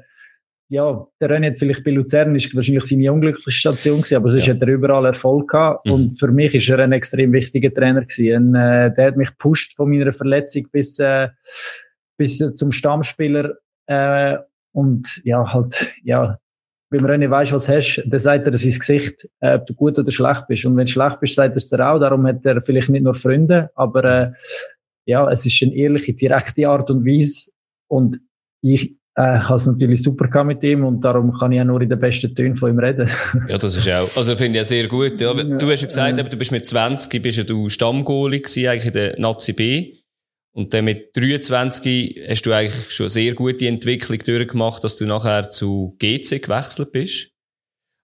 ja, 0.69 1.07
der 1.21 1.31
René 1.31 1.51
hat 1.51 1.59
vielleicht 1.59 1.85
bei 1.85 1.93
Luzern 1.93 2.35
ist 2.35 2.55
wahrscheinlich 2.55 2.85
seine 2.85 3.13
unglückliche 3.13 3.53
Station 3.53 3.99
gewesen, 3.99 4.17
aber 4.17 4.33
sonst 4.33 4.47
ja. 4.47 4.55
hat 4.55 4.63
er 4.63 4.69
überall 4.69 5.07
Erfolg 5.07 5.51
gehabt. 5.51 5.87
Mhm. 5.87 5.93
Und 5.93 6.19
für 6.19 6.29
mich 6.29 6.55
ist 6.55 6.69
er 6.69 6.81
ein 6.81 6.93
extrem 6.93 7.33
wichtiger 7.33 7.73
Trainer 7.73 8.05
gewesen. 8.05 8.49
Und, 8.49 8.55
äh, 8.55 8.93
der 8.95 9.07
hat 9.07 9.17
mich 9.17 9.31
gepusht 9.31 9.75
von 9.77 9.91
meiner 9.91 10.13
Verletzung 10.13 10.69
bis, 10.73 10.99
äh, 10.99 11.29
bis 12.17 12.39
zum 12.39 12.73
Stammspieler. 12.73 13.55
Äh, 13.87 14.39
und 14.73 15.23
ja, 15.25 15.53
halt, 15.53 15.95
ja, 16.03 16.39
wenn 16.91 17.03
man 17.03 17.19
nicht 17.19 17.31
weiss, 17.31 17.53
was 17.53 17.69
hast, 17.69 18.03
dann 18.07 18.21
sagt 18.21 18.47
er 18.47 18.57
sein 18.57 18.79
Gesicht, 18.79 19.29
äh, 19.41 19.55
ob 19.55 19.67
du 19.67 19.75
gut 19.75 19.99
oder 19.99 20.11
schlecht 20.11 20.47
bist. 20.49 20.65
Und 20.65 20.77
wenn 20.77 20.87
du 20.87 20.93
schlecht 20.93 21.21
bist, 21.21 21.35
sagt 21.35 21.55
er 21.55 21.59
es 21.59 21.69
dir 21.69 21.87
auch. 21.87 21.99
Darum 21.99 22.27
hat 22.27 22.45
er 22.45 22.63
vielleicht 22.63 22.91
nicht 22.91 23.03
nur 23.03 23.15
Freunde, 23.15 23.71
aber 23.75 24.05
äh, 24.05 24.33
ja, 25.07 25.31
es 25.31 25.47
ist 25.47 25.63
eine 25.63 25.75
ehrliche, 25.75 26.15
direkte 26.15 26.69
Art 26.69 26.91
und 26.91 27.05
Weise. 27.05 27.51
Und 27.89 28.21
ich 28.63 28.97
äh, 29.17 29.23
habe 29.23 29.55
es 29.55 29.67
natürlich 29.67 30.03
super 30.03 30.29
gehabt 30.29 30.47
mit 30.47 30.63
ihm 30.63 30.85
und 30.85 31.01
darum 31.01 31.33
kann 31.33 31.51
ich 31.53 31.61
auch 31.61 31.65
nur 31.65 31.81
in 31.81 31.89
den 31.89 31.99
besten 31.99 32.35
Tönen 32.35 32.57
von 32.57 32.71
ihm 32.71 32.79
reden. 32.79 33.09
ja, 33.49 33.59
das 33.59 33.77
ist 33.77 33.89
auch, 33.89 34.17
also 34.17 34.37
finde 34.37 34.53
ich 34.53 34.57
ja 34.57 34.65
sehr 34.65 34.87
gut. 34.89 35.21
Ja. 35.21 35.33
Du 35.33 35.71
hast 35.71 35.81
ja 35.81 35.89
gesagt, 35.89 36.19
äh, 36.19 36.25
du 36.25 36.37
bist 36.37 36.53
mit 36.53 36.67
20 36.67 37.23
bist 37.23 37.39
ja 37.39 37.45
du 37.45 37.69
Stammgoalie 37.69 38.41
gewesen, 38.41 38.69
eigentlich 38.69 38.87
in 38.87 38.93
der 38.93 39.19
Nazi 39.19 39.53
B. 39.53 39.95
Und 40.57 40.73
dann 40.73 40.87
mit 40.87 41.15
23 41.15 42.19
hast 42.31 42.47
du 42.47 42.53
eigentlich 42.53 42.91
schon 42.91 43.05
eine 43.05 43.11
sehr 43.11 43.35
gute 43.35 43.69
Entwicklung 43.69 44.19
durchgemacht, 44.19 44.83
dass 44.83 44.97
du 44.97 45.05
nachher 45.05 45.51
zu 45.51 45.95
GC 45.99 46.41
gewechselt 46.41 46.93
bist. 46.93 47.29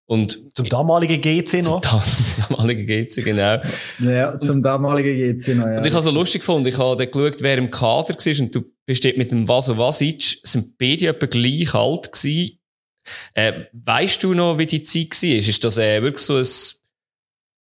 Und 0.04 0.54
zum 0.54 0.68
damaligen 0.68 1.18
GC 1.18 1.64
noch? 1.64 1.80
Zum 1.80 2.02
damaligen 2.50 2.86
GC, 2.86 3.24
genau. 3.24 3.58
Ja, 4.00 4.38
zum 4.38 4.56
und, 4.56 4.62
damaligen 4.62 5.38
GC 5.38 5.54
noch, 5.54 5.66
ja. 5.66 5.78
Und 5.78 5.86
ich 5.86 5.94
habe 5.94 6.02
so 6.02 6.10
lustig 6.10 6.42
gefunden, 6.42 6.68
ich 6.68 6.76
habe 6.76 6.96
dann 6.96 7.10
geschaut, 7.10 7.40
wer 7.40 7.56
im 7.56 7.70
Kader 7.70 8.14
war 8.14 8.40
und 8.42 8.54
du 8.54 8.64
bist 8.84 9.02
dort 9.02 9.16
mit 9.16 9.30
dem 9.30 9.48
Vaso 9.48 9.78
Vasic, 9.78 10.22
sind 10.42 10.76
beide 10.76 11.06
etwa 11.06 11.24
gleich 11.24 11.74
alt 11.74 12.12
gewesen. 12.12 12.58
Äh, 13.32 13.52
weißt 13.72 14.24
du 14.24 14.34
noch, 14.34 14.58
wie 14.58 14.66
die 14.66 14.82
Zeit 14.82 15.22
war? 15.22 15.30
Ist 15.30 15.64
das 15.64 15.78
äh, 15.78 16.02
wirklich 16.02 16.26
so 16.26 16.36
ein 16.36 16.46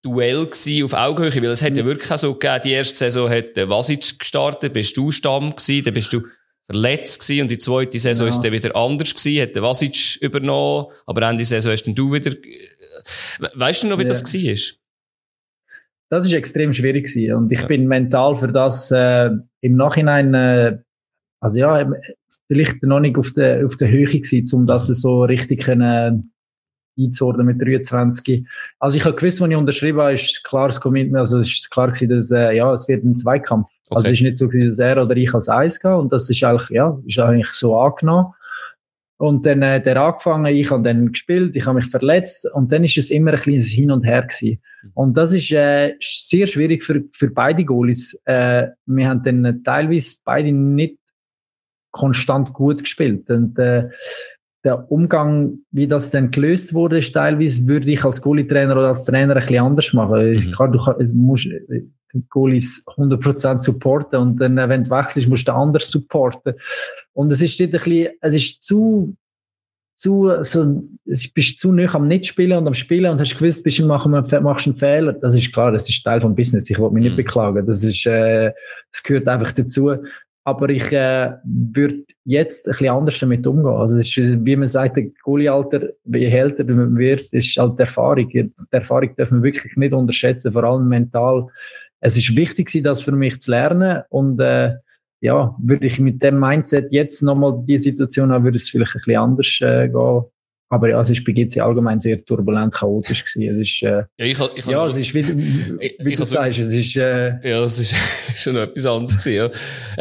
Duell 0.03 0.47
gewesen 0.47 0.85
auf 0.85 0.95
Augenhöhe, 0.95 1.43
weil 1.43 1.51
es 1.51 1.63
hat 1.63 1.77
ja 1.77 1.85
wirklich 1.85 2.11
auch 2.11 2.17
so 2.17 2.33
gegeben, 2.35 2.61
die 2.65 2.73
erste 2.73 2.97
Saison 2.97 3.29
hat 3.29 3.57
Vasic 3.57 4.19
gestartet, 4.19 4.73
bist 4.73 4.97
du 4.97 5.11
Stamm 5.11 5.51
gewesen, 5.51 5.85
dann 5.85 5.95
bist 5.95 6.13
du 6.13 6.23
verletzt 6.65 7.21
gewesen 7.21 7.43
und 7.43 7.51
die 7.51 7.59
zweite 7.59 7.99
Saison 7.99 8.27
ja. 8.27 8.33
ist 8.33 8.41
dann 8.41 8.53
wieder 8.53 8.75
anders 8.77 9.15
gewesen, 9.15 9.43
hat 9.43 9.61
Vasic 9.61 10.17
übernommen, 10.23 10.87
aber 11.07 11.29
Ende 11.29 11.45
Saison 11.45 11.73
hast 11.73 11.85
dann 11.85 11.95
du 11.95 12.13
wieder, 12.13 12.35
weißt 13.55 13.83
du 13.83 13.89
noch, 13.89 13.99
wie 13.99 14.05
ja. 14.05 14.09
das 14.09 14.25
gewesen 14.25 14.51
ist? 14.51 14.81
Das 16.11 16.25
ist 16.25 16.33
extrem 16.33 16.73
schwierig 16.73 17.07
gewesen 17.07 17.35
und 17.35 17.53
ich 17.53 17.61
ja. 17.61 17.67
bin 17.67 17.87
mental 17.87 18.37
für 18.37 18.49
das 18.49 18.91
äh, 18.91 19.31
im 19.61 19.77
Nachhinein, 19.77 20.35
äh, 20.35 20.79
also 21.41 21.59
ja, 21.59 21.91
vielleicht 22.47 22.83
noch 22.83 23.01
nicht 23.01 23.17
auf 23.17 23.33
der, 23.33 23.67
auf 23.67 23.77
der 23.77 23.91
Höhe 23.91 24.07
gewesen, 24.07 24.47
um 24.53 24.67
das 24.67 24.87
so 24.87 25.23
richtig 25.23 25.63
können, 25.63 26.33
einzuordnen 27.01 27.47
mit 27.47 27.61
23. 27.61 28.47
Also 28.79 28.97
ich 28.97 29.05
habe 29.05 29.17
gewusst, 29.17 29.41
als 29.41 29.51
ich 29.51 29.57
unterschrieben 29.57 30.01
habe, 30.01 30.13
ist 30.13 30.45
klar 30.45 30.69
das 30.69 30.81
Commitment, 30.81 31.21
also 31.21 31.39
es 31.39 31.49
ist 31.49 31.71
klar 31.71 31.89
gewesen, 31.89 32.09
dass, 32.11 32.31
äh, 32.31 32.53
ja, 32.57 32.73
es 32.75 32.89
wird 32.89 33.05
ein 33.05 33.17
Zweikampf. 33.17 33.69
Okay. 33.89 33.97
Also 33.97 34.07
es 34.09 34.13
ist 34.15 34.23
nicht 34.23 34.39
so 34.39 34.49
gewesen, 34.49 34.71
dass 34.71 34.79
er 34.79 35.03
oder 35.03 35.17
ich 35.17 35.35
als 35.35 35.49
Eis 35.49 35.81
gehe 35.81 35.97
und 35.97 36.13
das 36.13 36.29
ist 36.31 36.43
eigentlich, 36.45 36.71
ja, 36.71 36.99
ist 37.07 37.19
eigentlich 37.19 37.51
so 37.51 37.79
angenommen. 37.79 38.35
Und 39.21 39.45
dann 39.45 39.61
äh, 39.61 39.83
der 39.83 40.01
angefangen, 40.01 40.47
ich 40.47 40.71
habe 40.71 40.83
dann 40.83 41.13
gespielt, 41.13 41.55
ich 41.55 41.67
habe 41.67 41.77
mich 41.79 41.91
verletzt 41.91 42.51
und 42.55 42.73
dann 42.73 42.85
ist 42.85 42.97
es 42.97 43.11
immer 43.11 43.33
ein 43.35 43.39
kleines 43.39 43.69
Hin 43.69 43.91
und 43.91 44.03
Her 44.03 44.23
gewesen. 44.23 44.63
Mhm. 44.83 44.91
Und 44.95 45.17
das 45.19 45.35
ist 45.35 45.51
äh, 45.51 45.95
sehr 46.01 46.47
schwierig 46.47 46.83
für, 46.83 47.05
für 47.13 47.29
beide 47.29 47.63
Goalies. 47.65 48.19
Äh, 48.25 48.69
wir 48.87 49.09
haben 49.09 49.23
dann 49.23 49.63
teilweise 49.63 50.17
beide 50.25 50.53
nicht 50.53 50.97
konstant 51.91 52.53
gut 52.55 52.81
gespielt. 52.81 53.29
Und 53.31 53.59
äh, 53.59 53.91
der 54.65 54.91
Umgang, 54.93 55.59
wie 55.71 55.87
das 55.87 56.11
dann 56.11 56.31
gelöst 56.31 56.75
wurde, 56.75 56.99
ist 56.99 57.13
teilweise, 57.13 57.67
würde 57.67 57.91
ich 57.91 58.05
als 58.05 58.21
Goalie-Trainer 58.21 58.77
oder 58.77 58.89
als 58.89 59.05
Trainer 59.05 59.35
ein 59.35 59.41
bisschen 59.41 59.65
anders 59.65 59.93
machen. 59.93 60.33
Mhm. 60.33 60.53
Klar, 60.53 60.71
du, 60.71 61.15
musst 61.15 61.47
die 61.47 62.25
Goalies 62.29 62.85
100% 62.87 63.61
supporten 63.61 64.19
und 64.19 64.37
dann, 64.39 64.57
wenn 64.57 64.85
du 64.85 64.91
wechselst, 64.91 65.29
musst 65.29 65.49
du 65.49 65.53
anders 65.53 65.91
supporten. 65.91 66.55
Und 67.13 67.33
es 67.33 67.41
ist 67.41 67.59
dort 67.59 67.69
ein 67.69 67.73
bisschen, 67.73 68.09
es 68.21 68.35
ist 68.35 68.63
zu, 68.63 69.17
zu, 69.95 70.31
so, 70.41 70.83
es 71.07 71.29
bist 71.29 71.59
zu 71.59 71.73
nah 71.73 71.95
am 71.95 72.09
Nicht-Spielen 72.09 72.59
und 72.59 72.67
am 72.67 72.75
Spielen 72.75 73.13
und 73.13 73.21
hast 73.21 73.39
gewusst, 73.39 73.63
bist 73.63 73.79
du 73.79 73.87
machen, 73.87 74.13
machst 74.13 74.67
einen 74.67 74.77
Fehler. 74.77 75.13
Das 75.13 75.35
ist 75.35 75.53
klar, 75.53 75.73
das 75.73 75.89
ist 75.89 76.03
Teil 76.03 76.21
vom 76.21 76.35
Business. 76.35 76.69
Ich 76.69 76.79
will 76.79 76.91
mich 76.91 77.05
nicht 77.05 77.13
mhm. 77.13 77.17
beklagen. 77.17 77.67
Das 77.67 77.85
ist, 77.85 78.05
äh, 78.07 78.53
das 78.93 79.03
gehört 79.03 79.29
einfach 79.29 79.53
dazu. 79.53 79.95
Aber 80.45 80.69
ich 80.71 80.91
äh, 80.93 81.33
würde 81.45 82.05
jetzt 82.25 82.67
ein 82.67 82.73
bisschen 82.73 82.89
anders 82.89 83.19
damit 83.19 83.47
umgehen. 83.47 83.75
Also 83.75 83.97
es 83.99 84.17
ist, 84.17 84.45
wie 84.45 84.57
man 84.57 84.69
sagt, 84.69 84.97
der 84.97 85.11
Goalie-Alter, 85.23 85.91
je 86.07 86.27
älter 86.27 86.65
man 86.65 86.97
wird, 86.97 87.33
ist 87.33 87.57
halt 87.57 87.79
die 87.79 87.83
Erfahrung. 87.83 88.29
Die 88.29 88.51
Erfahrung 88.71 89.11
darf 89.17 89.31
man 89.31 89.43
wirklich 89.43 89.77
nicht 89.77 89.93
unterschätzen, 89.93 90.53
vor 90.53 90.65
allem 90.65 90.89
mental. 90.89 91.49
Es 92.01 92.17
ist 92.17 92.35
wichtig, 92.35 92.71
das 92.83 93.03
für 93.03 93.13
mich 93.13 93.41
zu 93.41 93.51
lernen 93.51 94.03
und 94.09 94.41
äh, 94.41 94.77
ja, 95.21 95.55
würde 95.59 95.87
ich 95.87 96.01
mit 96.01 96.23
dem 96.23 96.41
Mindset 96.41 96.91
jetzt 96.91 97.23
nochmal 97.23 97.63
die 97.67 97.77
Situation 97.77 98.33
haben, 98.33 98.45
würde 98.45 98.57
es 98.57 98.71
vielleicht 98.71 98.97
ein 98.97 99.01
bisschen 99.05 99.17
anders 99.21 99.59
äh, 99.61 99.89
gehen. 99.89 100.25
Aber 100.73 100.89
ja, 100.89 101.01
es 101.01 101.11
ist 101.11 101.25
bei 101.25 101.33
GC 101.33 101.59
allgemein 101.59 101.99
sehr 101.99 102.25
turbulent, 102.25 102.73
chaotisch 102.73 103.25
gewesen. 103.25 103.61
Es 103.61 103.69
ist, 103.69 103.83
äh, 103.83 104.05
ja, 104.19 104.25
ich, 104.25 104.39
ich, 104.55 104.67
ja, 104.67 104.87
es 104.87 104.97
ist 104.97 105.13
wie, 105.15 105.27
wie 105.27 106.11
ich, 106.11 106.17
du 106.17 106.25
sagst, 106.25 106.61
es 106.61 106.73
ist, 106.73 106.97
äh, 106.97 107.31
Ja, 107.49 107.65
es 107.65 107.81
ist 107.81 107.95
schon 108.37 108.57
etwas 108.57 108.87
anderes 108.87 109.19
gewesen, 109.19 109.37
ja. 109.37 109.47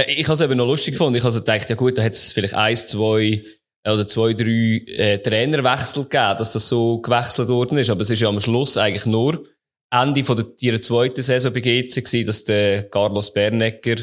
Äh, 0.01 0.13
ich 0.13 0.25
habe 0.25 0.35
es 0.35 0.41
eben 0.41 0.55
noch 0.55 0.67
lustig 0.67 0.93
gefunden. 0.93 1.15
Ich 1.15 1.23
habe 1.23 1.33
also 1.33 1.39
gedacht, 1.39 1.67
ja 1.67 1.75
gut, 1.75 1.97
da 1.97 2.03
hat 2.03 2.13
es 2.13 2.33
vielleicht 2.33 2.53
eins, 2.53 2.87
zwei, 2.87 3.41
oder 3.83 4.07
zwei, 4.07 4.33
drei 4.33 4.83
äh, 4.85 5.17
Trainerwechsel 5.17 6.03
gegeben, 6.03 6.37
dass 6.37 6.53
das 6.53 6.69
so 6.69 7.01
gewechselt 7.01 7.49
worden 7.49 7.79
ist. 7.79 7.89
Aber 7.89 8.01
es 8.01 8.11
ist 8.11 8.21
ja 8.21 8.29
am 8.29 8.39
Schluss 8.39 8.77
eigentlich 8.77 9.07
nur 9.07 9.43
Ende 9.91 10.23
von 10.23 10.37
der, 10.37 10.45
ihrer 10.59 10.79
zweiten 10.79 11.23
Saison 11.23 11.51
bei 11.51 11.61
GC 11.61 11.95
gewesen, 11.95 12.27
dass 12.27 12.43
der 12.43 12.83
Carlos 12.83 13.33
Bernecker 13.33 13.95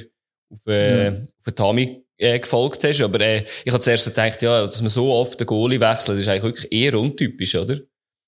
auf, 0.53 0.61
äh, 0.67 1.13
mhm. 1.13 1.27
auf 1.47 1.55
Tami 1.55 2.06
äh, 2.19 2.39
gefolgt 2.39 2.85
hast. 2.85 3.03
Aber 3.03 3.21
äh, 3.21 3.45
ich 3.65 3.73
habe 3.73 3.81
zuerst 3.81 4.07
gedacht, 4.07 4.43
ja, 4.43 4.63
dass 4.63 4.81
man 4.81 4.89
so 4.89 5.13
oft 5.13 5.39
den 5.41 5.47
Goalie 5.47 5.81
wechselt, 5.81 6.19
ist 6.19 6.29
eigentlich 6.29 6.43
wirklich 6.43 6.73
eher 6.73 6.99
untypisch, 6.99 7.55
oder? 7.55 7.79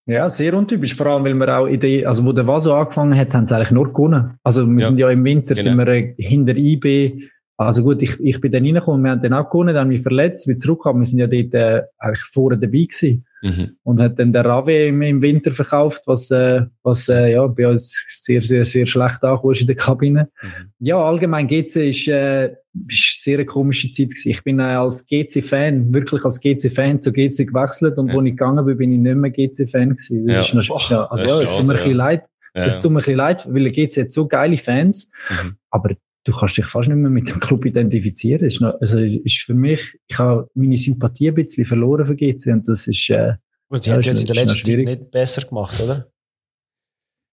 Ja, 0.06 0.30
sehr 0.30 0.54
untypisch. 0.54 0.94
Vor 0.94 1.06
allem, 1.06 1.24
weil 1.24 1.34
wir 1.34 1.58
auch 1.58 1.66
in 1.66 1.80
der, 1.80 2.08
also 2.08 2.24
wo 2.24 2.32
der 2.32 2.46
Vaso 2.46 2.74
angefangen 2.74 3.18
hat, 3.18 3.34
haben 3.34 3.44
sie 3.44 3.54
eigentlich 3.54 3.72
nur 3.72 3.92
gewonnen. 3.92 4.38
Also 4.42 4.66
wir 4.66 4.80
ja. 4.80 4.86
sind 4.88 4.98
ja 4.98 5.10
im 5.10 5.22
Winter, 5.22 5.54
genau. 5.54 5.62
sind 5.62 5.76
wir 5.76 5.86
äh, 5.88 6.14
hinter 6.16 6.56
IB. 6.56 7.28
Also 7.58 7.82
gut, 7.82 8.00
ich, 8.00 8.18
ich 8.20 8.40
bin 8.40 8.52
dann 8.52 8.64
reingekommen, 8.64 9.04
wir 9.04 9.10
haben 9.10 9.22
dann 9.22 9.34
auch 9.34 9.50
gewonnen, 9.50 9.74
dann 9.74 9.84
haben 9.84 9.90
wir 9.90 10.00
verletzt, 10.00 10.46
wir 10.46 10.56
zurückgekommen, 10.56 11.00
wir 11.00 11.06
sind 11.06 11.18
ja 11.18 11.26
dort 11.26 11.54
äh, 11.54 11.82
eigentlich 11.98 12.22
vorher 12.22 12.58
dabei 12.58 12.78
gewesen. 12.78 13.26
Mhm. 13.42 13.76
Und 13.82 14.00
hat 14.00 14.18
dann 14.18 14.32
der 14.32 14.44
Rave 14.44 14.86
im, 14.86 15.00
im 15.02 15.22
Winter 15.22 15.52
verkauft, 15.52 16.02
was, 16.06 16.30
äh, 16.30 16.62
was 16.82 17.08
äh, 17.08 17.32
ja, 17.32 17.46
bei 17.46 17.68
uns 17.68 18.04
sehr, 18.24 18.42
sehr, 18.42 18.64
sehr 18.64 18.86
schlecht 18.86 19.22
angekommen 19.22 19.52
ist 19.52 19.60
in 19.60 19.66
der 19.68 19.76
Kabine. 19.76 20.28
Mhm. 20.42 20.72
Ja, 20.80 20.96
allgemein 20.96 21.46
GC 21.46 21.88
ist, 21.88 22.08
äh, 22.08 22.56
ist 22.88 23.22
sehr 23.22 23.38
eine 23.38 23.46
komische 23.46 23.90
Zeit 23.90 24.08
gewesen. 24.08 24.30
Ich 24.30 24.42
bin 24.42 24.58
äh, 24.58 24.62
als 24.62 25.06
GC-Fan, 25.06 25.92
wirklich 25.92 26.24
als 26.24 26.40
GC-Fan 26.40 27.00
zu 27.00 27.12
GC 27.12 27.46
gewechselt 27.46 27.98
und 27.98 28.08
ja. 28.08 28.14
wo 28.14 28.22
ich 28.22 28.32
gegangen 28.32 28.64
bin, 28.64 28.76
bin 28.76 28.92
ich 28.92 28.98
nicht 28.98 29.16
mehr 29.16 29.30
GC-Fan 29.30 29.90
gewesen. 29.90 30.26
Das 30.26 30.36
ja. 30.36 30.60
ist 30.60 30.68
noch, 30.68 30.90
oh, 30.90 30.94
also 31.10 31.24
ja, 31.24 31.42
es 31.42 31.56
tut 31.56 31.66
mir 31.66 31.74
ein 31.74 31.76
bisschen 31.76 31.94
leid. 31.94 32.24
Es 32.54 32.80
tut 32.80 32.90
mir 32.90 32.98
ein 32.98 33.02
bisschen 33.02 33.16
leid, 33.16 33.46
weil 33.48 33.70
GC 33.70 34.02
hat 34.02 34.10
so 34.10 34.26
geile 34.26 34.56
Fans, 34.56 35.12
mhm. 35.30 35.56
aber 35.70 35.94
du 36.28 36.34
kannst 36.34 36.58
dich 36.58 36.66
fast 36.66 36.88
nicht 36.88 36.98
mehr 36.98 37.10
mit 37.10 37.30
dem 37.30 37.40
Club 37.40 37.64
identifizieren. 37.64 38.46
Ist 38.46 38.60
noch, 38.60 38.78
also 38.80 38.98
ist 38.98 39.42
für 39.42 39.54
mich, 39.54 39.98
ich 40.06 40.18
habe 40.18 40.48
meine 40.54 40.76
Sympathie 40.76 41.28
ein 41.28 41.34
bisschen 41.34 41.64
verloren 41.64 42.06
für 42.06 42.16
GC 42.16 42.52
und 42.52 42.68
das 42.68 42.86
ist, 42.86 43.08
äh, 43.08 43.34
und 43.68 43.82
sie 43.82 43.90
ja, 43.90 43.94
haben 43.94 44.00
es 44.00 44.06
jetzt 44.06 44.20
in 44.20 44.26
der 44.26 44.36
letzten 44.36 44.64
Zeit 44.64 44.78
nicht 44.78 45.10
besser 45.10 45.46
gemacht, 45.46 45.80
oder? 45.82 46.06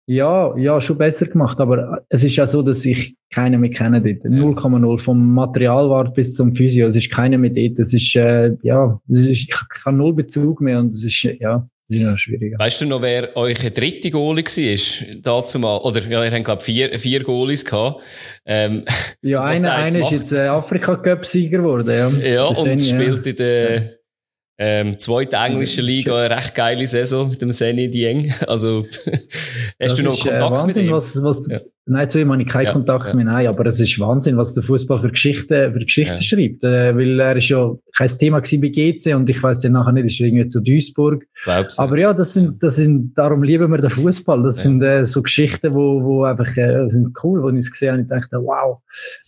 Ja, 0.07 0.57
ja, 0.57 0.81
schon 0.81 0.99
besser 0.99 1.27
gemacht, 1.27 1.59
aber 1.59 2.05
es 2.09 2.23
ist 2.23 2.37
ja 2.37 2.47
so, 2.47 2.63
dass 2.63 2.85
ich 2.85 3.17
keinen 3.31 3.61
mehr 3.61 3.71
kenne 3.71 4.01
dort. 4.01 4.25
0,0 4.31 5.01
vom 5.01 5.35
Materialwart 5.35 6.15
bis 6.15 6.35
zum 6.35 6.53
Physio, 6.53 6.87
es 6.87 6.95
ist 6.95 7.11
keiner 7.11 7.39
mehr 7.39 7.51
dort. 7.51 7.79
Es 7.79 7.95
ist, 7.95 8.15
äh, 8.15 8.55
ja, 8.63 9.01
es 9.09 9.25
ist, 9.25 9.49
ich 9.49 9.85
habe 9.85 9.97
null 9.97 10.13
Bezug 10.13 10.61
mehr 10.61 10.79
und 10.79 10.91
es 10.91 11.05
ist, 11.05 11.23
ja, 11.41 11.69
das 11.89 12.01
noch 12.01 12.19
schwieriger. 12.19 12.59
Weißt 12.59 12.81
du 12.81 12.87
noch, 12.87 13.03
wer 13.03 13.37
euch 13.37 13.59
dritte 13.59 14.11
Goalie 14.11 14.45
war? 14.45 15.17
Dazu 15.23 15.59
mal, 15.59 15.77
oder, 15.79 16.01
ja, 16.03 16.25
ihr 16.25 16.31
habt, 16.31 16.45
glaube 16.45 16.63
vier, 16.63 16.99
vier 16.99 17.23
Goalies 17.23 17.65
gehabt. 17.65 18.03
Ähm, 18.47 18.85
ja, 19.23 19.41
einer, 19.43 19.75
einer 19.75 20.01
ist 20.01 20.11
jetzt 20.11 20.33
äh, 20.33 20.47
Afrika-Cup-Sieger 20.47 21.59
geworden, 21.59 21.89
ja. 21.89 22.09
Ja, 22.27 22.45
und 22.47 22.57
Seni, 22.57 22.81
spielt 22.81 23.27
ja. 23.27 23.31
in 23.31 23.37
der, 23.37 23.99
ähm, 24.57 24.97
zweite 24.99 25.37
englische 25.37 25.83
Liga, 25.83 26.17
eine 26.17 26.37
recht 26.37 26.55
geile 26.55 26.87
Saison 26.87 27.29
mit 27.29 27.43
dem 27.43 27.51
Seni 27.51 27.91
Dieng. 27.91 28.33
Also, 28.47 28.87
hast 28.87 29.11
das 29.79 29.95
du 29.97 30.03
noch 30.05 30.15
ist, 30.15 30.23
Kontakt 30.23 30.43
äh, 30.53 30.55
Wahnsinn, 30.61 30.83
mit 30.83 30.91
ihm? 30.91 30.93
Was, 30.97 31.23
was, 31.23 31.49
Ja. 31.49 31.61
Nein, 31.87 32.09
zu 32.09 32.19
ihm 32.19 32.33
habe 32.33 32.41
ich 32.41 32.49
keinen 32.49 32.65
Ja, 32.65 32.73
Kontakt 32.73 33.09
ja. 33.09 33.15
mehr, 33.15 33.27
nein, 33.27 33.47
aber 33.47 33.67
es 33.67 33.79
ist 33.79 34.01
Wahnsinn, 34.01 34.39
was 34.39 34.55
der 34.55 34.63
Fußball 34.63 35.01
für 35.03 35.11
Geschichten, 35.11 35.73
für 35.73 35.79
Geschichten 35.81 36.15
Ja. 36.15 36.23
schreibt. 36.23 36.65
Äh, 36.65 36.97
weil 36.97 37.21
er 37.21 37.37
ist 37.37 37.49
ja 37.51 37.75
kein 37.95 38.09
Thema 38.09 38.41
gewesen 38.41 38.61
bei 38.63 38.69
GC 38.69 39.15
und 39.15 39.29
ich 39.29 39.43
weiß 39.43 39.63
ja 39.65 39.71
nachher 39.71 39.93
nicht, 39.93 40.07
ist 40.07 40.19
irgendwie 40.21 40.47
zu 40.47 40.61
Duisburg. 40.63 41.27
Glaubst 41.45 41.79
du? 41.79 41.83
Aber 41.83 41.99
ja, 41.99 42.15
das 42.15 42.33
sind, 42.33 42.63
das 42.63 42.77
sind, 42.77 43.13
darum 43.19 43.43
lieben 43.43 43.71
wir 43.71 43.79
den 43.79 43.91
Fußball. 43.91 44.43
Das 44.45 44.59
Ja. 44.59 44.63
sind 44.63 44.83
äh, 44.83 45.05
so 45.05 45.21
Geschichten, 45.21 45.75
wo, 45.75 46.03
wo 46.03 46.25
einfach 46.25 46.57
äh, 46.57 46.89
sind 46.89 47.15
cool, 47.23 47.43
wo 47.43 47.51
ich 47.51 47.57
es 47.59 47.71
gesehen 47.71 47.93
habe. 47.93 48.03
Ich 48.03 48.09
dachte, 48.09 48.37
wow, 48.39 48.79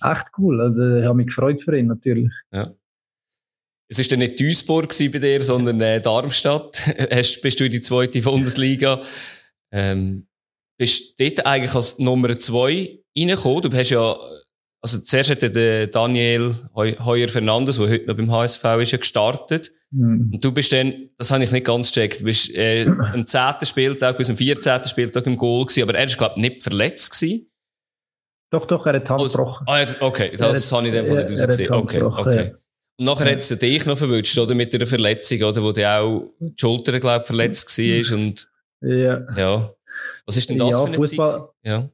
echt 0.03 0.27
cool. 0.39 0.61
Also, 0.63 0.97
ich 0.97 1.05
habe 1.05 1.15
mich 1.17 1.27
gefreut 1.27 1.63
für 1.63 1.77
ihn 1.77 1.89
natürlich. 1.89 2.31
Es 3.89 3.99
war 3.99 4.05
dann 4.09 4.19
nicht 4.21 4.41
Duisburg 4.41 4.89
bei 4.99 5.19
dir, 5.19 5.43
sondern 5.43 5.81
äh, 5.81 6.01
Darmstadt. 6.01 6.83
Hast, 7.13 7.41
bist 7.41 7.61
du 7.61 7.65
in 7.65 7.71
die 7.73 7.81
zweite 7.81 8.21
Bundesliga. 8.21 9.01
Ähm, 9.73 10.27
bist 10.79 11.19
dort 11.21 11.47
eigentlich 11.47 11.75
als 11.75 11.99
Nummer 11.99 12.37
zwei 12.39 12.99
reingekommen. 13.17 13.63
Du 13.63 13.77
hast 13.77 13.91
ja, 13.91 14.17
also 14.83 14.99
zuerst 15.01 15.31
hat 15.31 15.43
der 15.43 15.87
Daniel 15.87 16.55
Heu- 16.75 16.97
Heuer 17.05 17.29
Fernandes, 17.29 17.77
der 17.79 17.89
heute 17.89 18.07
noch 18.07 18.17
beim 18.17 18.31
HSV 18.31 18.65
ist, 18.83 18.93
ja 18.93 18.99
gestartet. 18.99 19.73
Hm. 19.93 20.31
Und 20.35 20.45
du 20.45 20.53
bist 20.53 20.73
dann, 20.73 21.11
das 21.17 21.31
habe 21.31 21.45
ich 21.45 21.53
nicht 21.53 21.65
ganz 21.65 21.93
gecheckt, 21.93 22.21
du 22.21 22.25
bist 22.25 22.55
äh, 22.55 22.87
am 22.87 23.27
10. 23.27 23.41
Spieltag 23.63 24.19
bis 24.19 24.29
am 24.29 24.37
14. 24.37 24.83
Spieltag 24.85 25.25
im 25.27 25.37
Goal 25.37 25.65
gewesen, 25.65 25.83
aber 25.89 25.95
er 25.97 26.05
ist, 26.07 26.19
glaube 26.19 26.35
ich, 26.37 26.43
nicht 26.43 26.63
verletzt 26.63 27.11
gewesen. 27.13 27.49
Doch, 28.53 28.67
doch, 28.67 28.85
er 28.87 28.95
hat 28.95 29.09
Hand 29.11 29.23
Oh, 29.23 29.29
gebrochen. 29.29 29.65
Ah, 29.69 29.87
okay, 30.01 30.33
das 30.37 30.71
habe 30.73 30.89
ich 30.89 30.95
in 30.95 31.05
dem 31.05 31.07
Fall 31.07 31.19
er- 31.19 31.31
nicht 31.31 31.39
er 31.39 31.43
hat 31.43 31.49
rausgesehen. 31.49 31.69
die 31.69 31.75
Hand 31.75 31.85
Okay, 31.85 32.03
okay. 32.03 32.47
ja. 32.51 32.59
Nachher 32.99 33.31
hat 33.31 33.39
es 33.39 33.49
dich 33.49 33.85
noch 33.85 33.99
verwünscht, 33.99 34.39
oder? 34.39 34.55
Mit 34.55 34.75
einer 34.75 34.87
Verletzung, 34.87 35.43
oder? 35.43 35.63
Wo 35.63 35.73
du 35.73 35.87
auch 35.89 36.31
die 36.41 36.55
Schulter, 36.59 36.99
glaube 36.99 37.21
ich, 37.23 37.27
verletzt 37.27 37.79
war. 37.79 38.19
Und, 38.19 38.49
Ja. 38.81 39.27
ja. 39.37 39.71
Was 40.27 40.37
ist 40.37 40.49
denn 40.51 40.59
das 40.59 40.71
Ja, 40.71 40.81
für 40.81 40.87
eine 40.89 40.97
Fußball- 40.97 41.33
Zeit? 41.33 41.43
Ja. 41.65 41.89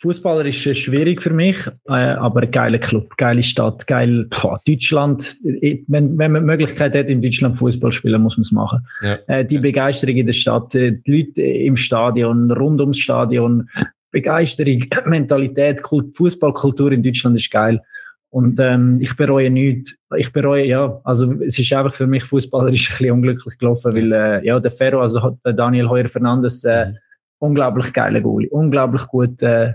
Fußballer 0.00 0.44
ist 0.46 0.64
äh, 0.64 0.74
schwierig 0.76 1.20
für 1.20 1.32
mich, 1.32 1.56
äh, 1.88 1.92
aber 1.92 2.46
geiler 2.46 2.78
Club, 2.78 3.16
geile 3.16 3.42
Stadt, 3.42 3.84
geil. 3.88 4.28
Boah, 4.30 4.60
Deutschland, 4.64 5.36
äh, 5.44 5.82
wenn, 5.88 6.16
wenn 6.16 6.30
man 6.32 6.42
die 6.42 6.46
Möglichkeit 6.46 6.94
hat, 6.94 7.08
in 7.08 7.20
Deutschland 7.20 7.58
Fußball 7.58 7.90
spielen, 7.90 8.22
muss 8.22 8.36
man 8.36 8.42
es 8.42 8.52
machen. 8.52 8.86
Ja. 9.02 9.18
Äh, 9.26 9.44
die. 9.44 9.58
Begeisterung 9.58 10.14
in 10.16 10.26
der 10.26 10.34
Stadt, 10.34 10.72
äh, 10.76 10.92
die 11.04 11.22
Leute 11.22 11.42
im 11.42 11.76
Stadion, 11.76 12.48
rund 12.52 12.80
ums 12.80 12.98
Stadion, 12.98 13.68
Begeisterung, 14.12 14.84
Mentalität, 15.06 15.82
Kult, 15.82 16.16
Fußballkultur 16.16 16.92
in 16.92 17.02
Deutschland 17.02 17.36
ist 17.36 17.50
geil. 17.50 17.82
Und 18.30 18.60
ähm, 18.60 18.98
ich 19.00 19.16
bereue 19.16 19.50
nichts. 19.50 19.96
Ich 20.16 20.32
bereue, 20.32 20.66
ja, 20.66 21.00
also 21.04 21.32
es 21.40 21.58
ist 21.58 21.72
einfach 21.72 21.94
für 21.94 22.06
mich 22.06 22.24
fußballerisch 22.24 22.90
ein 22.90 22.98
bisschen 22.98 23.12
unglücklich 23.12 23.58
gelaufen, 23.58 23.94
weil 23.94 24.12
äh, 24.12 24.46
ja, 24.46 24.60
der 24.60 24.70
Ferro, 24.70 25.00
also 25.00 25.38
der 25.44 25.54
Daniel 25.54 25.88
Heuer 25.88 26.08
Fernandes, 26.08 26.64
äh, 26.64 26.92
Mhm. 27.40 27.46
unglaublich 27.48 27.92
geiler 27.92 28.20
Goalie, 28.20 28.50
unglaublich 28.50 29.06
gut 29.06 29.42
äh, 29.42 29.68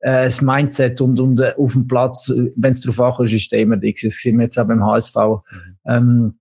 äh, 0.00 0.24
das 0.24 0.40
Mindset 0.40 1.00
und, 1.00 1.18
und 1.20 1.40
äh, 1.40 1.54
auf 1.56 1.72
dem 1.72 1.86
Platz, 1.86 2.32
wenn 2.56 2.72
es 2.72 2.82
darauf 2.82 3.00
ankommt, 3.00 3.32
ist 3.32 3.52
er 3.52 3.60
immer 3.60 3.76
gewesen. 3.76 4.08
Das 4.08 4.16
sehen 4.16 4.38
wir 4.38 4.44
jetzt 4.44 4.58
auch 4.58 4.66
beim 4.66 4.84
HSV. 4.84 5.16
Ähm, 5.86 6.38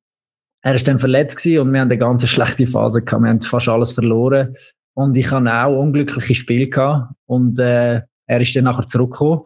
er 0.64 0.76
ist 0.76 0.88
dann 0.88 1.00
verletzt 1.00 1.38
gewesen 1.38 1.62
und 1.62 1.74
wir 1.74 1.82
haben 1.82 1.90
eine 1.90 1.98
ganz 1.98 2.28
schlechte 2.28 2.68
Phase 2.68 3.02
gehabt. 3.02 3.24
Wir 3.24 3.30
haben 3.30 3.42
fast 3.42 3.68
alles 3.68 3.94
verloren. 3.94 4.56
Und 4.94 5.18
ich 5.18 5.32
hatte 5.32 5.52
auch 5.52 5.80
unglückliche 5.80 6.36
Spiele 6.36 6.68
gehabt. 6.68 7.14
Und 7.26 7.60
äh, 7.60 8.02
er 8.28 8.42
ist 8.42 8.56
dann 8.56 8.66
nachher 8.66 8.86
zurückgekommen. 8.86 9.42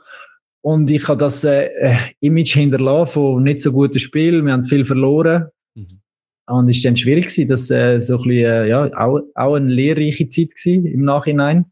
Und 0.65 0.89
ich 0.89 1.07
habe 1.07 1.19
das 1.19 1.43
äh, 1.43 1.65
äh, 1.79 1.95
Image 2.21 2.55
hinterlassen 2.55 3.13
von 3.13 3.43
nicht 3.43 3.61
so 3.61 3.71
guten 3.71 3.99
Spielen. 3.99 4.43
Wir 4.47 4.53
haben 4.53 4.65
viel 4.65 4.83
verloren. 4.83 5.45
Mhm. 5.75 6.01
Und 6.47 6.69
es 6.69 6.83
war 6.83 6.89
dann 6.89 6.97
schwierig 6.97 7.27
gewesen, 7.27 7.47
dass 7.47 7.69
äh, 7.69 8.01
so 8.01 8.17
ein 8.17 8.23
bisschen, 8.23 8.45
äh, 8.45 8.67
ja, 8.69 8.85
auch, 8.97 9.19
auch 9.35 9.53
eine 9.53 9.71
lehrreiche 9.71 10.27
Zeit 10.27 10.55
gewesen 10.55 10.87
im 10.87 11.03
Nachhinein. 11.03 11.65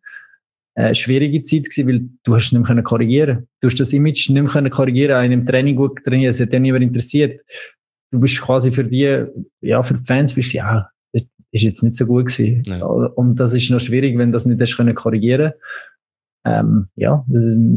Äh, 0.75 0.93
schwierige 0.93 1.41
Zeit 1.41 1.71
gewesen, 1.71 1.87
weil 1.87 2.09
du 2.23 2.35
hast 2.35 2.53
nicht 2.53 2.69
mehr 2.69 2.83
korrigieren. 2.83 3.47
Du 3.61 3.67
hast 3.67 3.79
das 3.79 3.93
Image 3.93 4.29
nicht 4.29 4.43
mehr 4.43 4.51
können 4.51 4.69
korrigieren. 4.69 5.25
In 5.25 5.31
einem 5.31 5.45
Training 5.47 5.75
gut 5.75 6.03
trainiert, 6.03 6.35
es 6.35 6.39
hat 6.39 6.53
dann 6.53 6.61
niemand 6.61 6.83
interessiert. 6.83 7.41
Du 8.11 8.19
bist 8.19 8.39
quasi 8.41 8.71
für 8.71 8.83
die, 8.83 9.25
ja, 9.61 9.81
für 9.81 9.95
die 9.95 10.05
Fans 10.05 10.35
bist 10.35 10.53
du, 10.53 10.57
ja, 10.57 10.87
das 11.13 11.23
ist 11.51 11.63
jetzt 11.63 11.81
nicht 11.81 11.95
so 11.95 12.05
gut 12.05 12.27
gewesen. 12.27 12.61
Ja. 12.67 12.85
Und 12.85 13.37
das 13.37 13.55
ist 13.55 13.71
noch 13.71 13.79
schwierig, 13.79 14.19
wenn 14.19 14.29
du 14.29 14.33
das 14.33 14.45
nicht 14.45 14.61
hast 14.61 14.77
können 14.77 14.93
korrigieren. 14.93 15.53
Ähm, 16.45 16.89
ja, 16.95 17.25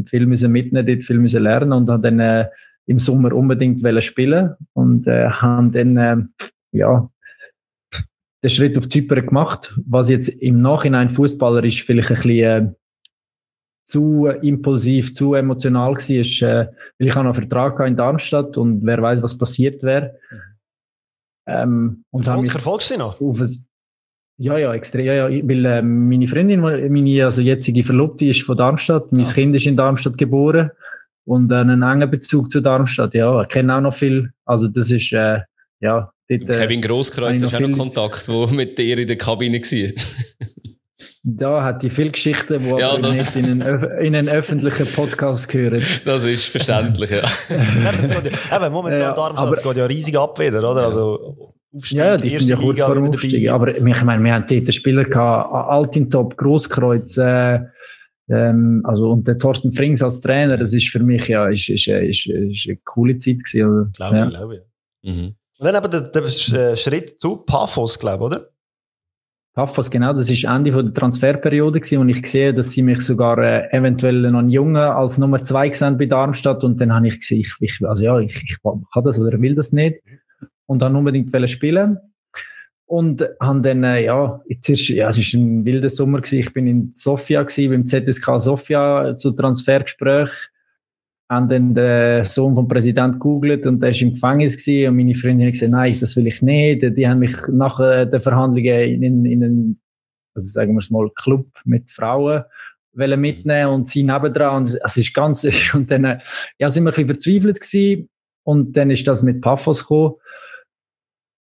viel 0.05 0.25
müssen 0.25 0.51
mitnehmen, 0.51 0.85
dort 0.85 1.03
viel 1.03 1.19
müssen 1.19 1.43
lernen 1.43 1.73
und 1.73 1.89
haben 1.89 2.01
dann 2.01 2.19
äh, 2.19 2.49
im 2.85 2.99
Sommer 2.99 3.33
unbedingt 3.33 3.81
spielen 4.03 4.55
und 4.73 5.07
äh, 5.07 5.29
haben 5.29 5.71
dann 5.71 5.97
äh, 5.97 6.17
ja 6.71 7.09
den 8.43 8.49
Schritt 8.49 8.77
auf 8.77 8.87
Zypern 8.87 9.25
gemacht, 9.25 9.73
was 9.85 10.09
jetzt 10.09 10.29
im 10.29 10.61
Nachhinein 10.61 11.09
fußballerisch 11.09 11.83
vielleicht 11.83 12.11
ein 12.11 12.15
bisschen 12.15 12.39
äh, 12.39 12.73
zu 13.85 14.27
impulsiv, 14.27 15.13
zu 15.13 15.33
emotional 15.33 15.93
war, 15.93 16.09
ist, 16.09 16.41
äh, 16.41 16.67
weil 16.99 17.07
ich 17.07 17.15
habe 17.15 17.25
noch 17.25 17.35
einen 17.37 17.47
Vertrag 17.47 17.79
in 17.87 17.95
Darmstadt 17.95 18.57
und 18.57 18.85
wer 18.85 19.01
weiß, 19.01 19.21
was 19.21 19.37
passiert 19.37 19.81
wäre. 19.81 20.19
Ähm, 21.47 22.03
und 22.11 22.23
Verfolg- 22.23 22.27
habe 22.27 22.41
mich 22.41 22.51
verfolgst 22.51 22.91
du 22.91 22.99
noch? 22.99 23.21
Ja, 24.39 24.57
ja, 24.57 24.73
extrem. 24.73 25.05
Ja, 25.05 25.13
ja, 25.13 25.29
weil 25.29 25.65
äh, 25.65 25.81
meine 25.81 26.27
Freundin, 26.27 26.59
meine 26.61 27.25
also 27.25 27.41
jetzige 27.41 27.83
Verlobte, 27.83 28.25
ist 28.25 28.43
von 28.43 28.55
Darmstadt. 28.55 29.11
Mein 29.11 29.25
Ah. 29.25 29.31
Kind 29.31 29.55
ist 29.55 29.65
in 29.65 29.75
Darmstadt 29.75 30.17
geboren 30.17 30.69
und 31.25 31.51
äh, 31.51 31.55
einen 31.55 31.81
engen 31.81 32.09
Bezug 32.11 32.51
zu 32.51 32.61
Darmstadt. 32.61 33.13
Ja, 33.15 33.41
ich 33.41 33.47
kenne 33.47 33.75
auch 33.75 33.81
noch 33.81 33.93
viel. 33.95 34.29
Also 34.45 34.67
das 34.67 34.91
ist 34.91 35.11
äh, 35.13 35.39
ja 35.79 36.11
dort, 36.29 36.41
äh, 36.41 36.45
Kevin 36.45 36.77
habe 36.81 36.87
Grosskreuz 36.87 37.41
hast 37.41 37.51
noch 37.51 37.61
auch 37.61 37.67
noch 37.67 37.77
Kontakt, 37.77 38.27
der 38.27 38.47
mit 38.51 38.77
dir 38.77 38.99
in 38.99 39.07
der 39.07 39.17
Kabine 39.17 39.57
war. 39.59 39.91
da 41.23 41.63
hat 41.63 41.81
die 41.83 41.89
viel 41.89 42.11
Geschichten, 42.11 42.59
die 42.59 42.79
Ja, 42.79 42.95
nicht 42.97 43.35
in 43.35 43.45
einen, 43.45 43.63
öf- 43.63 43.97
in 43.99 44.15
einen 44.15 44.29
öffentlichen 44.29 44.85
Podcast 44.87 45.49
gehören. 45.49 45.81
Das 46.05 46.23
ist 46.25 46.45
verständlich, 46.45 47.09
ja. 47.09 47.17
Ja, 47.49 47.91
das 47.91 48.07
geht 48.23 48.31
ja, 48.51 48.65
eben, 48.65 48.71
momentan 48.73 48.99
Ja, 48.99 49.13
Darmstadt, 49.13 49.47
aber- 49.47 49.57
es 49.57 49.63
geht 49.63 49.77
ja 49.77 49.85
riesig 49.87 50.17
ab 50.17 50.39
wieder, 50.39 50.59
oder? 50.59 50.85
Also, 50.85 51.53
Aufstieg, 51.77 51.99
Ja, 51.99 52.17
die 52.17 52.29
sind 52.29 52.49
ja 52.49 52.55
kurz 52.57 52.81
vor 52.81 52.95
dem 52.95 53.05
Aufstieg. 53.05 53.45
dabei. 53.45 53.53
Aber 53.53 53.75
ich 53.77 54.03
meine, 54.03 54.23
wir 54.23 54.33
haben 54.33 54.45
dort 54.47 54.73
Spieler 54.73 55.05
gehabt, 55.05 55.53
Altintop, 55.53 56.35
Grosskreuz, 56.37 57.17
äh, 57.17 57.59
ähm, 58.29 58.81
also, 58.83 59.11
und 59.11 59.25
der 59.27 59.37
Thorsten 59.37 59.71
Frings 59.71 60.03
als 60.03 60.19
Trainer, 60.21 60.57
das 60.57 60.73
ist 60.73 60.89
für 60.89 60.99
mich, 60.99 61.27
ja, 61.29 61.47
ist, 61.47 61.69
ist, 61.69 61.87
äh, 61.87 62.05
ist, 62.09 62.25
ist 62.27 62.67
eine 62.67 62.77
coole 62.83 63.15
Zeit 63.17 63.43
gewesen. 63.43 63.63
Also, 63.63 63.89
Glaube 63.93 64.17
ja. 64.17 64.27
ich, 64.27 64.33
glaube 64.33 64.55
ich. 65.03 65.09
Mhm. 65.15 65.25
Und 65.59 65.65
dann 65.65 65.75
aber 65.75 65.87
der, 65.87 66.01
der 66.01 66.23
Sch- 66.23 66.75
Schritt 66.75 67.19
zu 67.21 67.37
Paphos, 67.37 67.97
glaube 67.97 68.23
ich, 68.25 68.27
oder? 68.27 68.49
Paphos, 69.53 69.89
genau, 69.89 70.13
das 70.13 70.29
ist 70.29 70.43
Ende 70.43 70.71
von 70.71 70.85
der 70.85 70.93
Transferperiode 70.93 71.79
gewesen 71.79 71.97
und 71.97 72.09
ich 72.09 72.23
sehe, 72.29 72.53
dass 72.53 72.73
sie 72.73 72.83
mich 72.83 73.01
sogar 73.01 73.39
äh, 73.39 73.67
eventuell 73.75 74.29
noch 74.29 74.37
einen 74.39 74.51
Jungen 74.51 74.75
als 74.75 75.17
Nummer 75.17 75.41
zwei 75.41 75.69
gesehen 75.69 75.97
bei 75.97 76.05
Darmstadt 76.05 76.63
und 76.63 76.79
dann 76.79 76.93
habe 76.93 77.07
ich 77.07 77.19
gesehen, 77.19 77.39
ich, 77.39 77.53
ich, 77.61 77.79
also 77.87 78.03
ja, 78.03 78.19
ich, 78.19 78.35
ich 78.43 78.57
kann 78.61 79.03
das 79.03 79.19
oder 79.19 79.41
will 79.41 79.55
das 79.55 79.71
nicht 79.71 79.95
und 80.67 80.79
dann 80.79 80.95
unbedingt 80.95 81.49
spielen. 81.49 81.97
Und 82.85 83.27
haben 83.41 83.63
dann, 83.63 83.83
äh, 83.83 84.05
ja, 84.05 84.41
zuerst, 84.61 84.89
ja, 84.89 85.09
es 85.09 85.17
ist 85.17 85.33
ein 85.33 85.65
wilder 85.65 85.89
Sommer 85.89 86.21
gewesen, 86.21 86.39
ich 86.39 86.53
bin 86.53 86.67
in 86.67 86.91
Sofia 86.93 87.43
gewesen, 87.43 87.69
beim 87.69 87.85
ZSK 87.85 88.39
Sofia 88.39 89.17
zu 89.17 89.31
Transfergespräch. 89.31 90.29
Haben 91.29 91.49
dann 91.49 91.75
den 91.75 92.23
Sohn 92.23 92.55
vom 92.55 92.69
Präsident 92.69 93.15
gegoogelt 93.15 93.65
und 93.65 93.81
der 93.81 93.89
ist 93.89 94.01
im 94.01 94.13
Gefängnis 94.13 94.55
gewesen. 94.55 94.89
Und 94.89 94.95
meine 94.95 95.15
Freundin 95.15 95.47
hat 95.47 95.53
gesagt, 95.53 95.71
nein, 95.73 95.97
das 95.99 96.15
will 96.15 96.27
ich 96.27 96.41
nicht. 96.41 96.83
Die 96.83 97.07
haben 97.07 97.19
mich 97.19 97.35
nach 97.51 97.81
äh, 97.81 98.05
den 98.05 98.21
Verhandlungen 98.21 99.03
in, 99.03 99.25
in 99.25 99.43
einen, 99.43 99.81
also 100.33 100.47
sagen 100.47 100.73
wir 100.73 100.79
es 100.79 100.89
mal, 100.89 101.09
Club 101.13 101.47
mit 101.65 101.91
Frauen 101.91 102.43
wollen 102.93 103.19
mitnehmen 103.19 103.73
und 103.73 103.89
sie 103.89 104.03
nebendran. 104.03 104.57
Und 104.57 104.79
es 104.81 104.97
ist 104.97 105.13
ganz, 105.13 105.45
und 105.73 105.91
dann, 105.91 106.05
äh, 106.05 106.19
ja, 106.57 106.69
sind 106.69 106.85
wir 106.85 106.91
ein 106.91 107.07
bisschen 107.07 107.07
verzweifelt 107.07 107.59
gewesen. 107.59 108.09
Und 108.43 108.77
dann 108.77 108.89
ist 108.89 109.05
das 109.05 109.23
mit 109.23 109.41
Paphos 109.41 109.81
gekommen, 109.81 110.15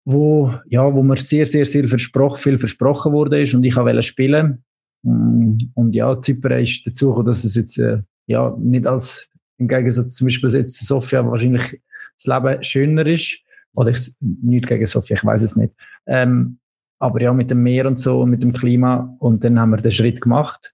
wo, 0.07 0.55
ja, 0.69 0.95
wo 0.95 1.03
mir 1.03 1.17
sehr, 1.17 1.45
sehr, 1.45 1.67
sehr 1.67 1.89
versprochen, 1.89 2.39
viel 2.39 2.59
versprochen 2.59 3.13
wurde 3.13 3.43
ist 3.43 3.55
und 3.55 3.65
ich 3.65 3.77
wollte 3.77 4.03
spielen. 4.03 4.65
Mm, 5.03 5.59
Und 5.75 5.95
ja, 5.95 6.19
Zypern 6.21 6.63
ist 6.63 6.87
dazu 6.87 7.09
gekommen, 7.09 7.27
dass 7.27 7.45
es 7.45 7.57
jetzt, 7.57 7.77
äh, 7.79 8.03
ja, 8.27 8.57
nicht 8.59 8.87
als, 8.87 9.29
im 9.59 9.67
Gegensatz 9.67 10.15
zum 10.15 10.29
Beispiel 10.29 10.51
jetzt 10.51 10.87
Sofia 10.87 11.27
wahrscheinlich 11.27 11.83
das 12.17 12.27
Leben 12.27 12.63
schöner 12.63 13.07
ist. 13.07 13.41
Oder 13.75 13.91
ich, 13.91 14.13
nicht 14.21 14.69
gegen 14.69 14.87
Sofia, 14.87 15.17
ich 15.17 15.25
weiß 15.25 15.43
es 15.43 15.57
nicht. 15.57 15.75
Ähm, 16.07 16.59
aber 16.99 17.21
ja, 17.21 17.33
mit 17.33 17.51
dem 17.51 17.63
Meer 17.63 17.87
und 17.87 17.99
so, 17.99 18.25
mit 18.25 18.43
dem 18.43 18.53
Klima. 18.53 19.17
Und 19.19 19.43
dann 19.43 19.59
haben 19.59 19.71
wir 19.71 19.79
den 19.79 19.93
Schritt 19.93 20.21
gemacht. 20.21 20.73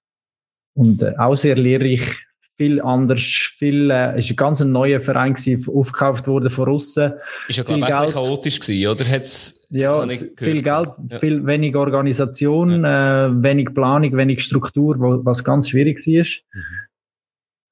Und 0.74 1.02
äh, 1.02 1.14
auch 1.16 1.36
sehr 1.36 1.56
lehrreich, 1.56 2.26
viel 2.62 2.80
anders, 2.80 3.22
viel, 3.22 3.90
äh, 3.90 4.18
ist 4.18 4.30
ein 4.30 4.36
ganz 4.36 4.60
neuer 4.60 5.00
Verein 5.00 5.34
gewesen, 5.34 5.68
aufgekauft 5.68 6.28
worden 6.28 6.48
von 6.48 6.66
Russen. 6.66 7.14
Ist 7.48 7.58
ja, 7.58 7.64
glaube 7.64 7.80
ich, 7.80 7.94
ein 7.94 8.08
chaotisch 8.08 8.60
gewesen, 8.60 8.86
oder? 8.88 9.04
Hat's 9.04 9.66
ja, 9.70 10.06
viel 10.36 10.62
Geld, 10.62 10.90
ja. 11.08 11.18
viel 11.18 11.44
wenig 11.44 11.74
Organisation, 11.74 12.84
ja. 12.84 13.26
äh, 13.26 13.42
wenig 13.42 13.74
Planung, 13.74 14.16
wenig 14.16 14.44
Struktur, 14.44 15.00
wo, 15.00 15.24
was 15.24 15.42
ganz 15.42 15.70
schwierig 15.70 15.98
war. 15.98 16.24
Mhm. 16.52 16.62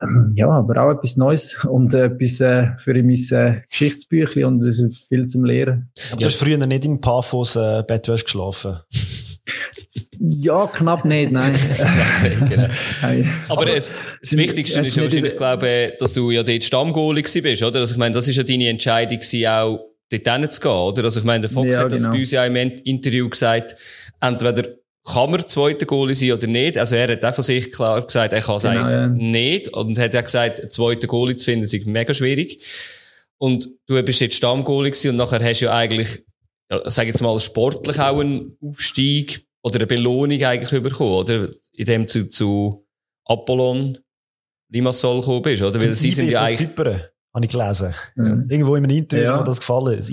Ähm, 0.03 0.33
ja, 0.35 0.49
aber 0.49 0.83
auch 0.83 0.91
etwas 0.91 1.17
Neues 1.17 1.65
und 1.65 1.95
äh, 1.95 2.07
etwas 2.07 2.41
äh, 2.41 2.69
für 2.79 2.95
mein 2.95 3.15
äh, 3.31 3.61
Geschichtsbüchlein 3.69 4.47
und 4.47 4.65
es 4.65 4.81
ist 4.81 5.09
viel 5.09 5.27
zum 5.27 5.45
Lehren. 5.45 5.91
Aber 6.11 6.21
ja. 6.23 6.27
du 6.27 6.33
hast 6.33 6.43
früher 6.43 6.57
nicht 6.57 6.85
im 6.85 7.01
Paphos 7.01 7.55
äh, 7.55 7.85
Bett 7.87 8.07
geschlafen? 8.07 8.81
Ja, 10.19 10.67
knapp 10.67 11.05
nicht, 11.05 11.33
nein. 11.33 11.53
genau. 12.49 12.69
aber, 13.49 13.63
aber 13.63 13.75
es, 13.75 13.91
das 14.21 14.37
Wichtigste 14.37 14.81
ist 14.81 14.97
wahrscheinlich, 14.97 15.37
glaube 15.37 15.95
dass 15.99 16.13
du 16.13 16.31
ja 16.31 16.43
dort 16.43 16.65
Stammgoalie 16.65 17.23
bist, 17.23 17.63
oder? 17.63 17.81
Also 17.81 17.95
ich 17.95 17.99
meine, 17.99 18.15
das 18.15 18.29
ist 18.29 18.37
ja 18.37 18.43
deine 18.43 18.69
Entscheidung 18.69 19.19
auch 19.49 19.81
dort 20.11 20.53
zu 20.53 20.61
gehen, 20.61 20.71
oder? 20.71 21.05
Also 21.05 21.21
ich 21.21 21.27
meine, 21.27 21.43
der 21.43 21.51
Fox 21.51 21.75
ja, 21.75 21.83
hat 21.83 21.93
das 21.93 22.03
genau. 22.03 22.15
bei 22.15 22.21
uns 22.21 22.31
ja 22.31 22.45
im 22.45 22.57
Interview 22.57 23.29
gesagt, 23.29 23.77
entweder 24.21 24.65
kann 25.05 25.31
man 25.31 25.47
zweiter 25.47 25.87
Goalie 25.87 26.15
sein 26.15 26.33
oder 26.33 26.47
nicht. 26.47 26.77
Also 26.77 26.97
er 26.97 27.13
hat 27.13 27.25
auch 27.25 27.35
von 27.35 27.45
sich 27.45 27.73
klar 27.73 28.05
gesagt, 28.05 28.33
er 28.33 28.41
kann 28.41 28.57
es 28.57 28.63
genau, 28.63 28.81
eigentlich 28.85 28.91
ja. 28.91 29.07
nicht. 29.09 29.69
Und 29.69 29.99
hat 29.99 30.15
auch 30.15 30.25
gesagt, 30.25 30.73
zweiter 30.73 31.07
Goalie 31.07 31.37
zu 31.37 31.47
finden, 31.47 31.65
ist 31.65 31.87
mega 31.87 32.13
schwierig. 32.13 32.63
Und 33.39 33.71
du 33.87 34.01
bist 34.03 34.21
jetzt 34.21 34.37
Stammgoalie 34.37 34.91
gewesen 34.91 35.11
und 35.11 35.17
nachher 35.17 35.43
hast 35.43 35.61
du 35.61 35.67
ja 35.67 35.75
eigentlich, 35.75 36.25
ja, 36.71 36.81
sag 36.91 37.07
jetzt 37.07 37.23
mal, 37.23 37.39
sportlich 37.41 37.99
auch 37.99 38.21
einen 38.21 38.57
Aufstieg 38.63 39.47
oder 39.63 39.77
eine 39.77 39.87
Belohnung 39.87 40.43
eigentlich 40.43 40.83
bekommen, 40.83 41.13
oder? 41.13 41.49
In 41.73 41.87
dem 41.87 42.09
zu, 42.09 42.29
zu 42.29 42.87
Apollon 43.25 43.99
Limassol 44.69 45.21
gekommen 45.21 45.43
bist, 45.43 45.63
oder? 45.63 45.81
Weil 45.81 45.97
sie 45.97 46.11
sind 46.11 46.29
ja 46.29 46.43
eigentlich... 46.43 46.69
Zypern. 46.69 47.03
Habe 47.33 47.45
ich 47.45 47.53
gelesen. 47.53 47.95
Mhm. 48.17 48.47
Irgendwo 48.49 48.75
in 48.75 48.85
einem 48.85 48.97
Interview 48.97 49.25
ja. 49.25 49.35
ist 49.35 49.39
mir 49.39 49.45
das 49.45 49.61
gefallen. 49.61 49.97
Das, 49.97 50.11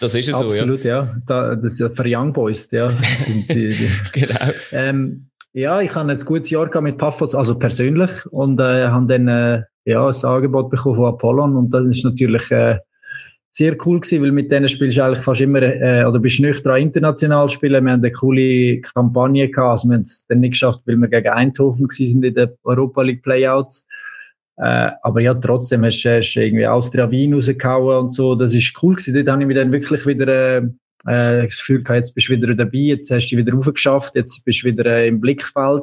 das 0.00 0.14
ist 0.16 0.28
es 0.28 0.38
so, 0.38 0.46
Absolut, 0.46 0.82
ja. 0.82 1.04
ja. 1.04 1.16
Da, 1.24 1.54
das 1.54 1.74
ist 1.74 1.78
ja 1.78 1.90
für 1.90 2.04
Young 2.04 2.32
Boys, 2.32 2.68
ja. 2.72 2.88
die, 3.28 3.68
die. 3.68 3.90
genau. 4.12 4.52
Ähm, 4.72 5.30
ja, 5.52 5.80
ich 5.80 5.94
habe 5.94 6.10
ein 6.10 6.18
gutes 6.18 6.50
Jahr 6.50 6.68
gehabt 6.68 6.82
mit 6.82 6.98
Paphos, 6.98 7.36
also 7.36 7.56
persönlich, 7.56 8.26
und 8.32 8.58
äh, 8.60 8.88
habe 8.88 9.06
dann 9.06 9.28
äh, 9.28 9.62
ja, 9.84 10.08
ein 10.08 10.24
Angebot 10.24 10.70
bekommen 10.70 10.96
von 10.96 11.06
Apollon 11.06 11.56
und 11.56 11.70
das 11.70 11.86
ist 11.86 12.04
natürlich 12.04 12.50
äh, 12.50 12.78
sehr 13.58 13.76
cool 13.84 13.98
gewesen, 13.98 14.22
weil 14.22 14.30
mit 14.30 14.52
denen 14.52 14.68
spielst 14.68 14.98
du 14.98 15.04
eigentlich 15.04 15.24
fast 15.24 15.40
immer, 15.40 15.60
äh, 15.60 16.04
oder 16.04 16.20
bist 16.20 16.38
nicht 16.38 16.64
dran 16.64 16.80
international 16.80 17.48
spielen. 17.48 17.84
Wir 17.84 17.92
haben 17.92 18.04
eine 18.04 18.12
coole 18.12 18.80
Kampagne 18.80 19.48
gehabt, 19.48 19.72
also 19.72 19.88
wir 19.88 19.94
haben 19.94 20.02
es 20.02 20.24
dann 20.28 20.38
nicht 20.38 20.52
geschafft, 20.52 20.82
weil 20.86 20.96
wir 20.96 21.08
gegen 21.08 21.28
Eindhoven 21.28 21.88
gewesen 21.88 22.12
sind 22.12 22.24
in 22.24 22.34
den 22.34 22.50
Europa 22.62 23.02
League 23.02 23.24
Playouts. 23.24 23.84
Äh, 24.58 24.90
aber 25.02 25.20
ja, 25.20 25.34
trotzdem 25.34 25.84
hast 25.84 26.00
du 26.04 26.40
irgendwie 26.40 26.68
Austria 26.68 27.10
Wien 27.10 27.34
rausgehauen 27.34 28.04
und 28.04 28.14
so. 28.14 28.36
Das 28.36 28.54
ist 28.54 28.80
cool 28.80 28.94
gewesen. 28.94 29.14
Dort 29.14 29.28
habe 29.28 29.42
ich 29.42 29.48
mich 29.48 29.56
dann 29.56 29.72
wirklich 29.72 30.06
wieder 30.06 30.28
äh, 30.28 30.58
äh 31.06 31.42
das 31.42 31.56
Gefühl 31.56 31.82
gehabt, 31.82 31.96
jetzt 31.96 32.14
bist 32.14 32.28
du 32.28 32.34
wieder 32.34 32.54
dabei, 32.54 32.78
jetzt 32.78 33.10
hast 33.10 33.26
du 33.26 33.34
dich 33.34 33.44
wieder 33.44 33.58
aufgeschafft, 33.58 34.14
jetzt 34.14 34.44
bist 34.44 34.62
du 34.62 34.68
wieder 34.68 34.86
äh, 34.86 35.08
im 35.08 35.20
Blickfeld. 35.20 35.82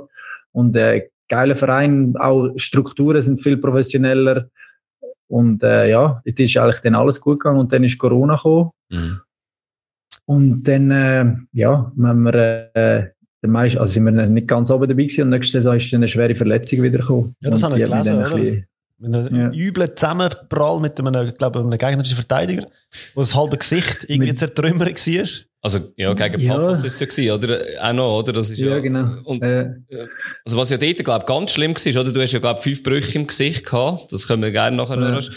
Und 0.53 0.77
äh, 0.77 1.09
geiler 1.27 1.55
Verein, 1.55 2.15
auch 2.15 2.53
Strukturen 2.55 3.21
sind 3.21 3.43
viel 3.43 3.57
professioneller. 3.57 4.49
Und 5.27 5.63
äh, 5.63 5.89
ja, 5.89 6.21
dort 6.23 6.39
ist 6.39 6.57
eigentlich 6.57 6.81
dann 6.81 6.95
alles 6.95 7.19
gut 7.19 7.39
gegangen 7.39 7.59
und 7.59 7.73
dann 7.73 7.83
ist 7.83 7.97
Corona 7.97 8.35
gekommen. 8.35 8.71
Mhm. 8.89 9.21
Und 10.25 10.63
dann, 10.63 10.91
äh, 10.91 11.25
ja, 11.51 11.91
wenn 11.95 12.21
wir 12.23 12.69
äh, 12.73 13.09
der 13.41 13.49
meiste, 13.49 13.79
also 13.79 13.93
sind 13.93 14.05
wir 14.05 14.11
nicht 14.11 14.47
ganz 14.47 14.71
oben 14.71 14.88
dabei 14.88 15.03
gewesen 15.03 15.23
und 15.23 15.29
nächste 15.29 15.53
Saison 15.53 15.75
ist 15.75 15.91
dann 15.91 15.99
eine 15.99 16.07
schwere 16.07 16.35
Verletzung 16.35 16.81
wiedergekommen. 16.81 17.35
Ja, 17.41 17.51
das 17.51 17.63
habe 17.63 17.79
ich 17.79 17.89
gelesen, 17.89 18.17
oder? 18.17 18.38
Mit 18.97 19.13
einem 19.13 19.35
ja. 19.35 19.51
üblen 19.51 19.89
Zusammenprall 19.95 20.79
mit 20.79 20.99
einem, 20.99 21.33
glaube 21.33 21.59
einem 21.59 21.69
gegnerischen 21.71 22.15
Verteidiger, 22.15 22.65
wo 23.13 23.21
das 23.21 23.35
halbe 23.35 23.57
Gesicht 23.57 24.05
irgendwie 24.07 24.33
zertrümmert 24.33 24.88
war. 24.88 25.25
Also, 25.65 25.80
ja, 25.97 26.13
gegen 26.13 26.41
ja. 26.41 26.54
Paphos 26.54 26.84
ist 26.84 27.01
es 27.01 27.17
ja 27.17 27.34
oder? 27.34 27.60
Auch 27.82 27.93
noch, 27.93 28.19
oder? 28.19 28.34
Das 28.34 28.51
ist 28.51 28.60
ja, 28.60 28.67
ja 28.67 28.80
genau. 28.80 29.08
Und, 29.25 29.43
äh. 29.43 29.65
Also, 30.45 30.58
was 30.58 30.69
ja 30.69 30.78
dort, 30.78 31.04
glaube 31.04 31.19
ich, 31.21 31.25
ganz 31.25 31.51
schlimm 31.51 31.73
war, 31.73 32.01
oder? 32.01 32.12
Du 32.12 32.21
hast 32.21 32.32
ja, 32.34 32.39
glaube 32.39 32.60
ich, 32.60 32.63
fünf 32.63 32.84
Brüche 32.84 33.17
im 33.17 33.25
Gesicht 33.25 33.65
gehabt. 33.65 34.13
Das 34.13 34.28
können 34.28 34.43
wir 34.43 34.51
gerne 34.51 34.78
nachher 34.78 35.01
ja. 35.01 35.10
noch 35.10 35.30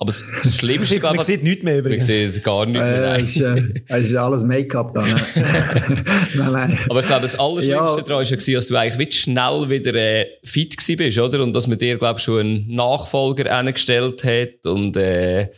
aber 0.00 0.12
das, 0.12 0.24
Schlimmste, 0.56 0.94
man, 0.94 1.00
glaube 1.00 1.16
Man 1.16 1.24
sieht 1.24 1.42
nichts 1.42 1.64
mehr 1.64 1.78
übrigens. 1.78 2.08
Man 2.08 2.30
sieht 2.30 2.44
gar 2.44 2.66
nichts 2.66 2.80
mehr. 2.80 3.02
Äh, 3.02 3.16
es, 3.16 3.36
ist, 3.36 3.42
äh, 3.42 4.00
ist 4.00 4.16
alles 4.16 4.42
Make-up 4.44 4.94
da. 4.94 5.02
Ne? 5.02 5.14
nein, 6.36 6.52
nein. 6.52 6.78
Aber 6.88 7.00
ich 7.00 7.06
glaube, 7.06 7.22
das 7.22 7.38
Allerschlimmste 7.38 7.98
ja. 7.98 8.02
daran 8.02 8.08
war 8.08 8.22
ja, 8.22 8.56
dass 8.56 8.66
du 8.68 8.76
eigentlich 8.76 9.20
schnell 9.20 9.68
wieder 9.68 9.94
äh, 9.94 10.26
fit 10.44 10.76
bist, 10.96 11.18
oder? 11.18 11.42
Und 11.42 11.54
dass 11.54 11.66
man 11.66 11.78
dir, 11.78 11.98
glaube 11.98 12.18
ich, 12.18 12.24
schon 12.24 12.40
einen 12.40 12.74
Nachfolger 12.74 13.52
eingestellt 13.52 14.22
hat 14.22 14.66
und 14.66 14.96
äh, 14.96 15.48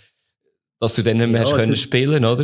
dass 0.81 0.95
du 0.95 1.03
dann 1.03 1.19
nicht 1.19 1.29
mehr 1.29 1.43
ja, 1.43 1.47
hast 1.47 1.55
können 1.55 1.77
spielen, 1.77 2.25
oder? 2.25 2.43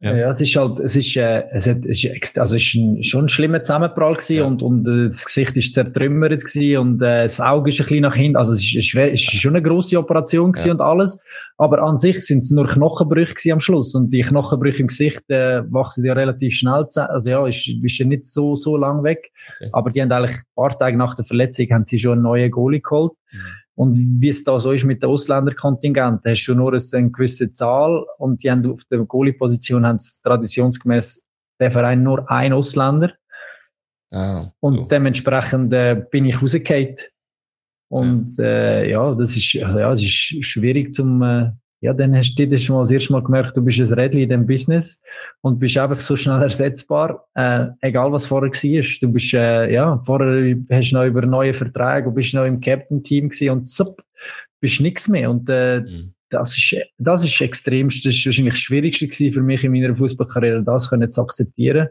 Ja. 0.00 0.16
ja, 0.16 0.30
es 0.32 0.40
ist 0.40 0.56
halt, 0.56 0.80
es 0.80 0.96
ist, 0.96 1.16
äh, 1.16 1.44
es, 1.52 1.68
hat, 1.68 1.84
es 1.86 2.02
ist, 2.02 2.36
also 2.36 2.56
es 2.56 2.62
ist 2.62 2.74
ein, 2.74 3.02
schon 3.04 3.26
ein 3.26 3.28
schlimmer 3.28 3.62
Zusammenprall 3.62 4.14
gewesen 4.14 4.36
ja. 4.36 4.44
und, 4.44 4.64
und 4.64 4.88
äh, 4.88 5.06
das 5.06 5.24
Gesicht 5.24 5.56
ist 5.56 5.72
zertrümmert 5.72 6.44
gewesen 6.44 6.78
und 6.78 7.02
äh, 7.02 7.22
das 7.22 7.40
Auge 7.40 7.68
ist 7.68 7.80
ein 7.80 7.84
bisschen 7.84 8.00
nach 8.02 8.16
hinten, 8.16 8.36
also 8.36 8.52
es 8.52 8.62
ist, 8.74 8.84
schwer, 8.84 9.12
es 9.12 9.22
ist 9.22 9.40
schon 9.40 9.54
eine 9.54 9.62
grosse 9.62 9.96
Operation 9.96 10.50
gewesen 10.50 10.72
und 10.72 10.80
alles, 10.80 11.20
aber 11.56 11.84
an 11.84 11.96
sich 11.96 12.20
sind 12.26 12.38
es 12.38 12.50
nur 12.50 12.66
Knochenbrüche 12.66 13.34
gewesen 13.34 13.52
am 13.52 13.60
Schluss 13.60 13.94
und 13.94 14.10
die 14.10 14.22
Knochenbrüche 14.22 14.82
im 14.82 14.88
Gesicht 14.88 15.22
äh, 15.30 15.62
wachsen 15.72 16.04
ja 16.04 16.14
relativ 16.14 16.56
schnell, 16.56 16.84
also 16.96 17.30
ja, 17.30 17.46
ist, 17.46 17.68
ist 17.68 17.98
ja 17.98 18.04
nicht 18.04 18.26
so, 18.26 18.56
so 18.56 18.76
lang 18.76 19.04
weg, 19.04 19.30
okay. 19.60 19.70
aber 19.72 19.90
die 19.90 20.02
haben 20.02 20.10
eigentlich 20.10 20.36
ein 20.36 20.54
paar 20.56 20.76
Tage 20.76 20.96
nach 20.96 21.14
der 21.14 21.24
Verletzung 21.24 21.68
haben 21.70 21.86
sie 21.86 22.00
schon 22.00 22.14
einen 22.14 22.22
neuen 22.22 22.50
Goalie 22.50 22.80
geholt. 22.80 23.12
Mhm. 23.30 23.38
Und 23.74 24.20
wie 24.20 24.28
es 24.28 24.44
da 24.44 24.60
so 24.60 24.72
ist 24.72 24.84
mit 24.84 25.02
den 25.02 25.08
Ausländerkontingenten, 25.08 26.30
hast 26.30 26.46
du 26.46 26.54
nur 26.54 26.72
eine 26.72 27.10
gewisse 27.10 27.52
Zahl 27.52 28.04
und 28.18 28.42
die 28.42 28.50
haben 28.50 28.70
auf 28.70 28.84
der 28.90 28.98
Goalie-Position 28.98 29.86
haben 29.86 29.98
traditionsgemäß 30.22 31.24
der 31.58 31.70
Verein 31.70 32.02
nur 32.02 32.30
ein 32.30 32.52
Ausländer. 32.52 33.12
Ah, 34.10 34.42
so. 34.42 34.52
Und 34.60 34.92
dementsprechend 34.92 35.72
äh, 35.72 36.04
bin 36.10 36.26
ich 36.26 36.42
rausgefallen. 36.42 36.96
Und 37.88 38.36
ja. 38.36 38.44
Äh, 38.44 38.90
ja, 38.90 39.14
das 39.14 39.36
ist, 39.36 39.52
ja, 39.52 39.90
das 39.90 40.02
ist 40.02 40.44
schwierig 40.46 40.92
zum, 40.92 41.22
äh, 41.22 41.52
ja, 41.82 41.92
dann 41.92 42.16
hast 42.16 42.36
du 42.36 42.46
dir 42.46 42.58
schon 42.58 42.76
mal 42.76 42.82
das 42.82 42.92
erste 42.92 43.12
Mal 43.12 43.24
gemerkt, 43.24 43.56
du 43.56 43.60
bist 43.60 43.80
ein 43.80 43.92
Rädchen 43.92 44.20
in 44.20 44.28
dem 44.28 44.46
Business 44.46 45.02
und 45.40 45.58
bist 45.58 45.76
einfach 45.76 45.98
so 45.98 46.14
schnell 46.14 46.40
ersetzbar, 46.42 47.26
äh, 47.34 47.66
egal 47.80 48.12
was 48.12 48.26
vorher 48.26 48.50
war. 48.50 48.98
Du 49.00 49.12
bist, 49.12 49.34
äh, 49.34 49.72
ja, 49.72 50.00
vorher 50.04 50.56
hast 50.70 50.92
du 50.92 50.96
noch 50.96 51.04
über 51.04 51.22
neue 51.22 51.52
Verträge 51.52 52.08
und 52.08 52.14
bist 52.14 52.34
noch 52.34 52.44
im 52.44 52.60
Captain-Team 52.60 53.30
und 53.50 53.66
zup, 53.66 54.00
bist 54.60 54.80
nichts 54.80 55.08
mehr. 55.08 55.28
Und 55.28 55.50
äh, 55.50 55.80
mhm. 55.80 56.14
das 56.30 56.56
ist, 56.56 56.76
das 56.98 57.24
ist 57.24 57.40
extrem, 57.40 57.88
das 57.88 58.04
ist 58.04 58.26
wahrscheinlich 58.26 58.54
das 58.54 58.60
Schwierigste 58.60 59.32
für 59.32 59.42
mich 59.42 59.64
in 59.64 59.72
meiner 59.72 59.96
Fußballkarriere, 59.96 60.62
das 60.62 60.88
können 60.88 61.10
zu 61.10 61.20
akzeptieren. 61.20 61.88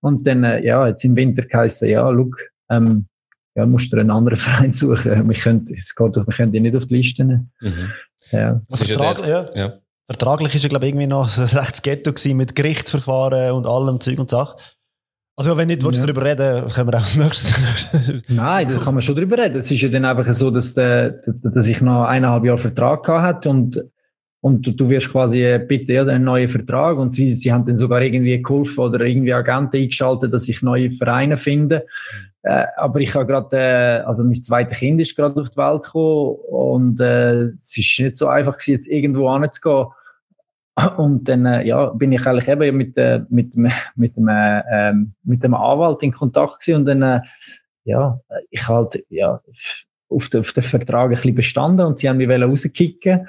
Und 0.00 0.26
dann, 0.26 0.44
äh, 0.44 0.62
ja, 0.62 0.86
jetzt 0.86 1.04
im 1.04 1.16
Winter 1.16 1.46
geheißen, 1.46 1.88
ja, 1.88 2.06
look, 2.10 2.36
ähm, 2.68 3.06
ja, 3.54 3.66
musst 3.66 3.92
du 3.92 3.98
einen 3.98 4.10
anderen 4.10 4.36
Verein 4.38 4.72
suchen. 4.72 5.28
Wir 5.28 5.36
können, 5.36 5.66
es 5.76 5.94
geht, 5.94 6.16
wir 6.16 6.24
können 6.24 6.52
die 6.52 6.60
nicht 6.60 6.76
auf 6.76 6.86
die 6.86 6.96
Liste 6.96 7.24
nehmen. 7.24 7.52
Mhm. 7.60 7.90
Ja. 8.32 8.60
Also 8.70 8.84
Vertrag, 8.84 9.26
ja, 9.26 9.46
ja. 9.54 9.72
Vertraglich 10.06 10.54
ist 10.54 10.64
er, 10.64 10.70
glaube 10.70 10.86
ich, 10.86 10.90
irgendwie 10.90 11.06
noch 11.06 11.38
ein 11.38 11.44
rechtes 11.44 11.82
Ghetto 11.82 12.12
gewesen 12.12 12.36
mit 12.36 12.56
Gerichtsverfahren 12.56 13.52
und 13.52 13.66
allem 13.66 14.00
Zeug 14.00 14.18
und 14.18 14.30
Sachen. 14.30 14.56
Also, 15.36 15.56
wenn 15.56 15.68
nicht 15.68 15.82
ja. 15.82 15.90
darüber 15.90 16.22
reden 16.22 16.66
können 16.68 16.92
wir 16.92 16.98
auch 16.98 17.02
das 17.02 17.16
nächste. 17.16 18.22
Nein, 18.28 18.68
da 18.68 18.76
kann 18.78 18.92
man 18.92 19.02
schon 19.02 19.14
darüber 19.14 19.38
reden. 19.38 19.58
Es 19.58 19.70
ist 19.70 19.80
ja 19.80 19.88
dann 19.88 20.04
einfach 20.04 20.30
so, 20.34 20.50
dass, 20.50 20.74
der, 20.74 21.22
dass 21.26 21.66
ich 21.66 21.80
noch 21.80 22.04
eineinhalb 22.04 22.44
Jahre 22.44 22.58
Vertrag 22.58 23.04
gehabt 23.04 23.22
hat 23.22 23.46
und, 23.46 23.82
und 24.42 24.66
du, 24.66 24.72
du 24.72 24.90
wirst 24.90 25.10
quasi 25.10 25.42
äh, 25.42 25.58
bitte 25.58 25.94
ja, 25.94 26.02
einen 26.02 26.24
neuen 26.24 26.50
Vertrag 26.50 26.98
und 26.98 27.14
sie, 27.14 27.30
sie 27.30 27.52
haben 27.52 27.64
dann 27.64 27.76
sogar 27.76 28.02
irgendwie 28.02 28.42
geholfen 28.42 28.80
oder 28.80 29.00
irgendwie 29.00 29.32
Agenten 29.32 29.78
eingeschaltet, 29.78 30.34
dass 30.34 30.46
ich 30.46 30.60
neue 30.60 30.90
Vereine 30.90 31.38
finde. 31.38 31.86
Äh, 32.42 32.66
aber 32.76 33.00
ich 33.00 33.14
habe 33.14 33.26
gerade, 33.26 33.56
äh, 33.56 34.06
also 34.06 34.24
mein 34.24 34.34
zweites 34.34 34.78
Kind 34.78 35.00
ist 35.00 35.14
gerade 35.14 35.40
auf 35.40 35.50
die 35.50 35.56
Welt 35.58 35.82
gekommen 35.82 36.36
und 36.48 37.00
äh, 37.00 37.50
es 37.56 37.76
ist 37.76 38.00
nicht 38.00 38.16
so 38.16 38.28
einfach 38.28 38.54
gewesen, 38.54 38.72
jetzt 38.72 38.88
irgendwo 38.88 39.28
anzugehen. 39.28 39.86
Und 40.96 41.28
dann 41.28 41.44
äh, 41.44 41.66
ja, 41.66 41.86
bin 41.86 42.12
ich 42.12 42.26
eigentlich 42.26 42.48
eben 42.48 42.76
mit, 42.76 42.96
äh, 42.96 43.20
mit, 43.28 43.54
dem, 43.54 43.70
mit, 43.94 44.16
dem, 44.16 44.28
äh, 44.28 44.92
mit 45.22 45.44
dem 45.44 45.54
Anwalt 45.54 46.02
in 46.02 46.12
Kontakt 46.12 46.60
gewesen 46.60 46.76
und 46.76 46.86
dann 46.86 47.02
äh, 47.02 47.20
ja, 47.84 48.20
ich 48.50 48.68
halt 48.68 49.04
ja, 49.08 49.40
auf, 50.08 50.28
den, 50.28 50.40
auf 50.40 50.52
den 50.52 50.62
Vertrag 50.62 51.10
ein 51.10 51.10
bisschen 51.10 51.34
bestanden 51.34 51.86
und 51.86 51.98
sie 51.98 52.08
haben 52.08 52.18
mich 52.18 52.28
rauskicken 52.28 53.28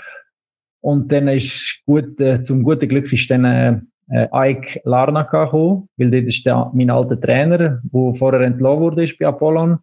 und 0.82 1.12
dann 1.12 1.28
ist 1.28 1.82
gut, 1.86 2.20
äh, 2.20 2.42
zum 2.42 2.64
guten 2.64 2.90
Glück 2.90 3.12
ist 3.12 3.30
dann 3.30 3.46
äh, 3.46 3.80
äh, 4.12 4.28
Ike 4.34 4.82
Larnaca 4.84 5.46
gekommen, 5.46 5.88
weil 5.98 6.12
dort 6.12 6.26
ist 6.26 6.46
der, 6.46 6.70
mein 6.74 6.90
alter 6.90 7.20
Trainer, 7.20 7.82
der 7.84 8.14
vorher 8.14 8.42
entlassen 8.42 8.80
wurde 8.80 9.06
bei 9.20 9.28
Apollon, 9.28 9.80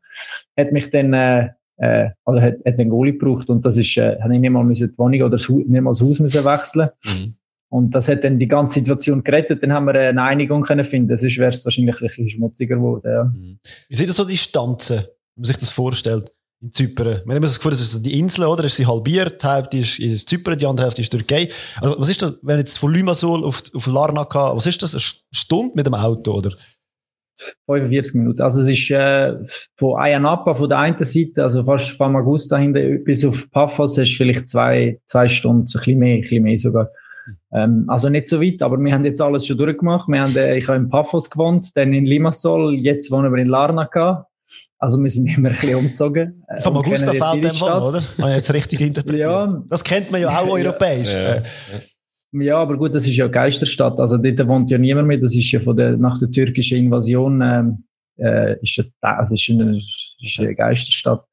hat 0.57 0.73
mich 0.73 0.91
dann, 0.91 1.13
äh, 1.15 1.51
äh, 1.79 2.11
also 2.25 2.41
hat, 2.41 2.57
hat 2.65 2.79
den 2.79 2.89
Goalie 2.89 3.13
gebraucht 3.13 3.49
und 3.49 3.65
das 3.65 3.79
ist, 3.79 3.97
äh, 3.97 4.21
habe 4.21 4.35
ich 4.35 4.41
nicht 4.41 4.51
mal 4.51 4.69
die 4.71 4.99
Wohnung 4.99 5.23
oder 5.23 5.31
das, 5.31 5.49
nicht 5.49 5.69
mal 5.69 5.91
das 5.91 6.03
Haus 6.03 6.21
müssen 6.21 6.45
wechseln. 6.45 6.91
Mhm. 7.05 7.35
Und 7.71 7.95
das 7.95 8.09
hat 8.09 8.25
dann 8.25 8.39
die 8.39 8.49
ganze 8.49 8.79
Situation 8.81 9.23
gerettet, 9.23 9.63
dann 9.63 9.73
haben 9.73 9.87
wir 9.87 9.95
eine 9.95 10.23
Einigung 10.23 10.63
können 10.63 10.85
finden. 10.85 11.15
Sonst 11.17 11.37
wäre 11.39 11.51
es 11.51 11.65
wahrscheinlich 11.67 11.97
ein 11.97 12.07
bisschen 12.07 12.31
schmutziger 12.31 12.77
geworden, 12.77 13.11
ja. 13.11 13.25
Mhm. 13.25 13.59
Wie 13.89 13.95
sind 13.95 14.09
das 14.09 14.17
so 14.17 14.25
die 14.25 14.37
Stanzen, 14.37 14.99
wenn 14.99 15.07
man 15.37 15.45
sich 15.45 15.59
das 15.59 15.71
vorstellt? 15.71 16.33
In 16.61 16.73
Zypern. 16.73 17.23
Wir 17.25 17.37
haben 17.37 17.43
das 17.43 17.59
Gefühl, 17.59 17.71
das 17.71 17.81
ist 17.81 17.93
so 17.93 18.01
die 18.01 18.19
Insel, 18.19 18.45
oder? 18.47 18.65
Ist 18.65 18.77
sie 18.77 18.87
halbiert, 18.87 19.45
die 19.73 19.79
ist, 19.79 20.01
ist 20.01 20.29
Zypern, 20.29 20.59
die 20.59 20.67
andere 20.67 20.87
Hälfte 20.87 21.03
ist 21.03 21.11
Türkei. 21.11 21.49
Also, 21.81 22.01
was 22.01 22.11
ist 22.11 22.21
das, 22.21 22.37
wenn 22.43 22.59
jetzt 22.59 22.79
von 22.79 22.93
Limassol 22.93 23.45
auf, 23.45 23.63
auf 23.73 23.87
Larnaca, 23.87 24.57
was 24.57 24.67
ist 24.67 24.83
das? 24.83 24.95
Eine 24.95 25.03
Stunde 25.33 25.75
mit 25.77 25.87
dem 25.87 25.95
Auto, 25.95 26.33
oder? 26.33 26.51
45 27.67 28.15
Minuten. 28.15 28.43
Also 28.43 28.63
es 28.63 28.69
ist 28.69 28.91
äh, 28.91 29.35
von 29.77 30.01
Ayanapa, 30.01 30.55
von 30.55 30.69
der 30.69 30.79
einen 30.79 31.03
Seite, 31.05 31.45
also 31.45 31.65
fast 31.65 31.91
von 31.91 32.17
Augusta 32.17 32.57
hinten 32.57 33.05
bis 33.05 33.25
auf 33.25 33.51
Paphos, 33.51 33.95
du 33.95 34.05
vielleicht 34.05 34.49
zwei, 34.49 34.99
zwei 35.07 35.29
Stunden, 35.29 35.63
ein 35.63 35.65
bisschen 35.65 35.99
mehr, 35.99 36.15
ein 36.17 36.21
bisschen 36.23 36.43
mehr 36.43 36.59
sogar. 36.59 36.89
Ähm, 37.53 37.85
also 37.89 38.09
nicht 38.09 38.27
so 38.27 38.41
weit, 38.41 38.63
aber 38.63 38.79
wir 38.79 38.93
haben 38.93 39.05
jetzt 39.05 39.21
alles 39.21 39.47
schon 39.47 39.59
durchgemacht. 39.59 40.09
Wir 40.09 40.21
haben, 40.21 40.37
äh, 40.37 40.59
ich 40.59 40.69
habe 40.69 40.79
in 40.79 40.89
Paphos 40.89 41.31
gewohnt, 41.31 41.77
dann 41.77 41.93
in 41.93 42.07
Limassol, 42.07 42.75
jetzt 42.75 43.11
wohnen 43.11 43.33
wir 43.33 43.41
in 43.41 43.49
Larnaca. 43.49 44.28
Also 44.79 44.99
wir 44.99 45.11
sind 45.11 45.27
immer 45.37 45.49
ein 45.49 45.55
bisschen 45.55 45.75
umgezogen. 45.75 46.45
Äh, 46.49 46.61
Vom 46.61 46.77
Augusta 46.77 47.13
fällt 47.13 47.45
dem 47.45 47.51
Fall, 47.51 47.83
oder? 47.83 48.01
Habe 48.19 48.31
ich 48.31 48.37
jetzt 48.37 48.55
richtig 48.55 48.81
interpretiert. 48.81 49.29
ja. 49.29 49.63
Das 49.69 49.83
kennt 49.85 50.11
man 50.11 50.21
ja 50.21 50.29
auch 50.39 50.49
europäisch. 50.51 51.13
Ja, 51.13 51.37
ja. 51.37 51.43
Ja, 52.31 52.59
aber 52.59 52.77
gut, 52.77 52.95
das 52.95 53.07
ist 53.07 53.17
ja 53.17 53.27
Geisterstadt. 53.27 53.99
Also 53.99 54.19
dort 54.19 54.47
wohnt 54.47 54.71
ja 54.71 54.77
niemand 54.77 55.09
mehr. 55.09 55.19
Das 55.19 55.35
ist 55.35 55.51
ja 55.51 55.61
von 55.61 55.77
der, 55.77 55.97
nach 55.97 56.19
der 56.19 56.31
türkischen 56.31 56.79
Invasion, 56.79 57.41
ähm, 57.41 57.85
äh, 58.19 58.61
ist 58.61 58.77
das, 58.77 58.93
also 59.01 59.35
ist 59.35 59.49
eine, 59.49 59.81
ist 60.21 60.39
eine 60.39 60.55
Geisterstadt. 60.55 61.25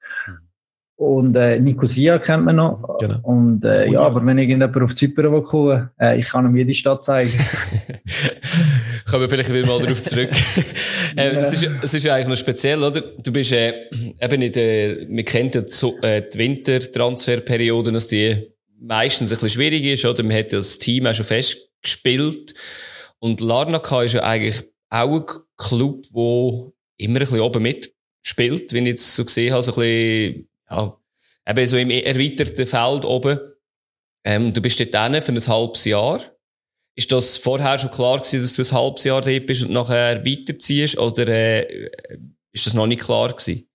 Und 0.98 1.36
äh, 1.36 1.60
Nicosia 1.60 2.20
kennt 2.20 2.46
man 2.46 2.56
noch. 2.56 2.98
Genau. 3.00 3.20
Und 3.24 3.66
äh, 3.66 3.92
ja, 3.92 4.00
aber 4.00 4.26
wenn 4.26 4.38
irgendjemand 4.38 4.82
auf 4.82 4.96
Zypern 4.96 5.34
will 5.34 5.42
kommen, 5.42 5.90
äh, 6.00 6.18
ich 6.18 6.30
kann 6.30 6.46
ihm 6.46 6.56
jede 6.56 6.74
Stadt 6.74 7.04
zeigen. 7.04 7.32
Kommen 9.16 9.30
wir 9.30 9.30
vielleicht 9.30 9.54
wieder 9.54 9.68
mal 9.68 9.82
darauf 9.82 10.04
zurück. 10.04 10.30
äh, 11.16 11.30
es, 11.38 11.54
ist, 11.54 11.70
es 11.82 11.94
ist 11.94 12.04
ja 12.04 12.16
eigentlich 12.16 12.28
noch 12.28 12.36
speziell, 12.36 12.84
oder? 12.84 13.00
Du 13.00 13.32
bist 13.32 13.54
äh, 13.54 13.88
eben 14.20 14.42
in 14.42 14.52
der, 14.52 15.08
wir 15.08 15.24
kennen 15.24 15.52
ja 15.54 15.62
die, 15.62 16.06
äh, 16.06 16.30
die 16.30 16.38
Wintertransferperioden, 16.38 17.94
dass 17.94 18.10
die 18.10 18.52
meistens 18.78 19.32
ein 19.32 19.36
bisschen 19.36 19.52
schwierig 19.52 19.86
ist, 19.86 20.04
oder? 20.04 20.22
Man 20.22 20.36
hat 20.36 20.52
ja 20.52 20.58
das 20.58 20.80
Team 20.80 21.08
auch 21.08 21.14
schon 21.14 21.26
festgespielt. 21.26 22.56
Und 23.20 23.40
Larnaca 23.40 24.04
ist 24.04 24.16
ja 24.16 24.24
eigentlich 24.24 24.64
auch 24.90 25.22
ein 25.22 25.26
Club, 25.56 26.04
wo 26.12 26.74
immer 26.98 27.20
ein 27.20 27.20
bisschen 27.20 27.40
oben 27.40 27.64
mitspielt, 27.64 28.74
wenn 28.74 28.86
ich 28.86 28.92
jetzt 28.96 29.16
so 29.16 29.24
gesehen 29.24 29.54
habe, 29.54 29.64
so 29.64 29.72
ein 29.72 29.80
bisschen, 29.80 30.50
ja, 30.70 30.98
eben 31.48 31.68
so 31.68 31.78
im 31.78 31.90
erweiterten 31.90 32.66
Feld 32.66 33.06
oben. 33.06 33.40
Ähm, 34.26 34.54
du 34.54 34.62
bist 34.62 34.78
dort 34.82 35.24
für 35.24 35.32
ein 35.32 35.48
halbes 35.48 35.86
Jahr. 35.86 36.35
Ist 36.98 37.12
das 37.12 37.36
vorher 37.38 37.78
schon 37.78 37.92
klar 37.92 38.18
gewesen, 38.18 38.42
dass 38.42 38.54
du 38.54 38.62
ein 38.62 38.82
halbes 38.82 39.04
Jahr 39.04 39.22
dort 39.22 39.46
bist 39.46 39.66
und 39.66 39.74
nachher 39.74 40.26
weiterziehst, 40.26 40.98
oder 40.98 41.28
äh, 41.28 41.90
ist 42.54 42.66
das 42.66 42.74
noch 42.74 42.88
nicht 42.88 43.02
klar 43.02 43.30
gewesen? 43.30 43.68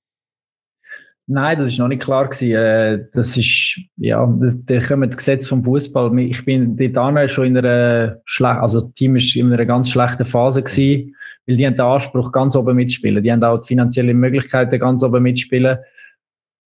Nein, 1.32 1.58
das 1.58 1.68
ist 1.68 1.78
noch 1.78 1.86
nicht 1.86 2.02
klar 2.02 2.28
gewesen. 2.28 2.56
Äh, 2.56 3.06
das 3.12 3.36
ist, 3.36 3.78
ja, 3.96 4.26
das, 4.40 4.64
da 4.64 4.80
kommen 4.80 5.10
die 5.10 5.16
Gesetze 5.16 5.48
vom 5.48 5.62
Fußball. 5.62 6.18
Ich 6.18 6.44
bin 6.44 6.76
dort 6.76 7.30
schon 7.30 7.46
in 7.46 7.58
einer 7.58 8.20
schlechten, 8.24 8.58
also 8.58 8.80
das 8.80 8.94
Team 8.94 9.14
ist 9.16 9.36
in 9.36 9.52
einer 9.52 9.64
ganz 9.66 9.90
schlechten 9.90 10.24
Phase 10.24 10.62
gewesen, 10.62 11.14
weil 11.46 11.56
die 11.56 11.66
haben 11.66 11.74
den 11.74 11.82
Anspruch 11.82 12.32
ganz 12.32 12.56
oben 12.56 12.74
mitspielen. 12.74 13.22
Die 13.22 13.30
haben 13.30 13.44
auch 13.44 13.60
die 13.60 13.68
finanzielle 13.68 14.14
Möglichkeiten 14.14 14.80
ganz 14.80 15.04
oben 15.04 15.22
mitspielen. 15.22 15.78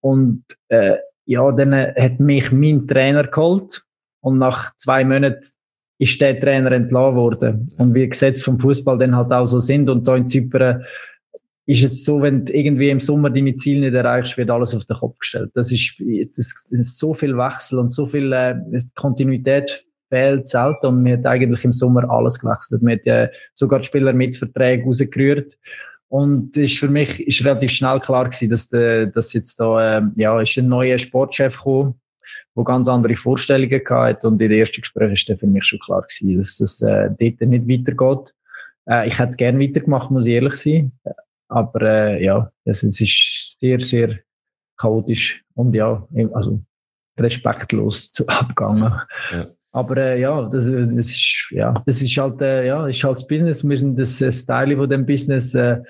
Und, 0.01 0.45
äh, 0.69 0.97
ja, 1.27 1.51
dann 1.53 1.75
hat 1.75 2.21
mich 2.21 2.53
mein 2.53 2.87
Trainer 2.87 3.25
geholt 3.27 3.83
und 4.21 4.39
nach 4.39 4.75
zwei 4.77 5.05
Monaten 5.05 5.45
ist 5.99 6.21
der 6.21 6.39
Trainer 6.41 6.73
entlassen 6.73 7.17
worden. 7.17 7.69
Und 7.79 7.95
wie 7.95 8.09
Gesetze 8.09 8.43
vom 8.43 8.59
Fußball 8.59 8.99
dann 8.99 9.17
halt 9.17 9.33
auch 9.33 9.47
so 9.47 9.61
sind 9.61 9.89
und 9.89 10.07
da 10.07 10.17
in 10.17 10.29
Zypern 10.29 10.85
ist 11.67 11.83
es 11.83 12.05
so, 12.05 12.21
wenn 12.21 12.45
du 12.45 12.53
irgendwie 12.53 12.91
im 12.91 13.01
Sommer 13.01 13.31
deine 13.31 13.55
Ziele 13.55 13.87
nicht 13.87 13.95
erreichst, 13.95 14.37
wird 14.37 14.51
alles 14.51 14.75
auf 14.75 14.85
den 14.85 14.97
Kopf 14.97 15.19
gestellt. 15.19 15.51
Das 15.55 15.73
ist, 15.73 15.99
das 16.37 16.71
ist 16.71 16.99
so 16.99 17.15
viel 17.15 17.37
Wechsel 17.37 17.79
und 17.79 17.93
so 17.93 18.07
viel 18.07 18.33
äh, 18.33 18.55
Kontinuität 18.95 19.87
fehlt 20.11 20.47
selten 20.47 20.87
und 20.87 21.03
mir 21.03 21.17
hat 21.17 21.27
eigentlich 21.27 21.65
im 21.65 21.73
Sommer 21.73 22.09
alles 22.11 22.39
gewechselt. 22.39 22.83
Mir 22.83 22.97
hat 22.97 23.07
äh, 23.07 23.29
sogar 23.55 23.81
die 23.81 23.87
Spieler 23.87 24.13
mit 24.13 24.37
Verträgen 24.37 24.85
rausgerührt. 24.85 25.57
Und 26.09 26.57
ist 26.57 26.79
für 26.79 26.89
mich 26.89 27.27
ist 27.27 27.45
relativ 27.45 27.73
schnell 27.73 27.99
klar 27.99 28.27
gewesen, 28.27 28.51
dass, 28.51 28.69
de, 28.69 29.11
dass 29.11 29.33
jetzt 29.33 29.59
da, 29.59 29.99
äh, 29.99 30.03
ja, 30.17 30.41
ist 30.41 30.57
ein 30.59 30.69
neuer 30.69 30.99
Sportchef 30.99 31.57
gekommen, 31.57 31.95
der 32.57 32.65
ganz 32.65 32.89
andere 32.89 33.17
Vorstellungen 33.17 33.83
hatte. 33.89 34.29
Und 34.29 34.41
in 34.41 34.51
den 34.51 34.61
ersten 34.61 34.81
Gesprächen 34.81 35.13
ist 35.13 35.41
für 35.41 35.47
mich 35.47 35.65
schon 35.65 35.79
klar 35.81 36.03
gewesen, 36.03 36.37
dass 36.39 36.59
das 36.59 36.83
äh, 36.83 37.11
dort 37.19 37.41
nicht 37.41 37.69
weitergeht. 37.69 38.35
Äh, 38.89 39.09
ich 39.09 39.19
hätte 39.19 39.37
gerne 39.37 39.61
weitergemacht, 39.61 40.11
muss 40.11 40.27
ich 40.27 40.35
ehrlich 40.35 40.57
sein. 40.57 40.93
Aber 41.49 41.83
äh, 41.83 42.25
ja, 42.25 42.51
es, 42.65 42.83
es 42.83 43.01
ist 43.01 43.57
sehr, 43.61 43.81
sehr 43.81 44.19
chaotisch 44.77 45.45
und 45.55 45.75
ja, 45.75 46.07
also 46.33 46.61
respektlos 47.19 48.13
zu 48.13 48.27
abgegangen. 48.29 48.93
Ja. 49.33 49.47
Aber 49.73 49.97
äh, 49.97 50.21
ja, 50.21 50.43
das, 50.43 50.67
das 50.67 51.09
ist 51.09 51.49
ja, 51.51 51.83
das 51.85 52.01
ist 52.01 52.17
halt 52.17 52.41
äh, 52.41 52.67
ja, 52.67 52.87
ist 52.87 53.03
halt 53.03 53.19
das 53.19 53.27
Business. 53.27 53.69
Wir 53.69 53.77
sind 53.77 53.99
das 53.99 54.21
äh, 54.23 54.31
Style 54.31 54.77
von 54.77 54.89
dem 54.89 55.05
Business. 55.05 55.55
Äh, 55.55 55.83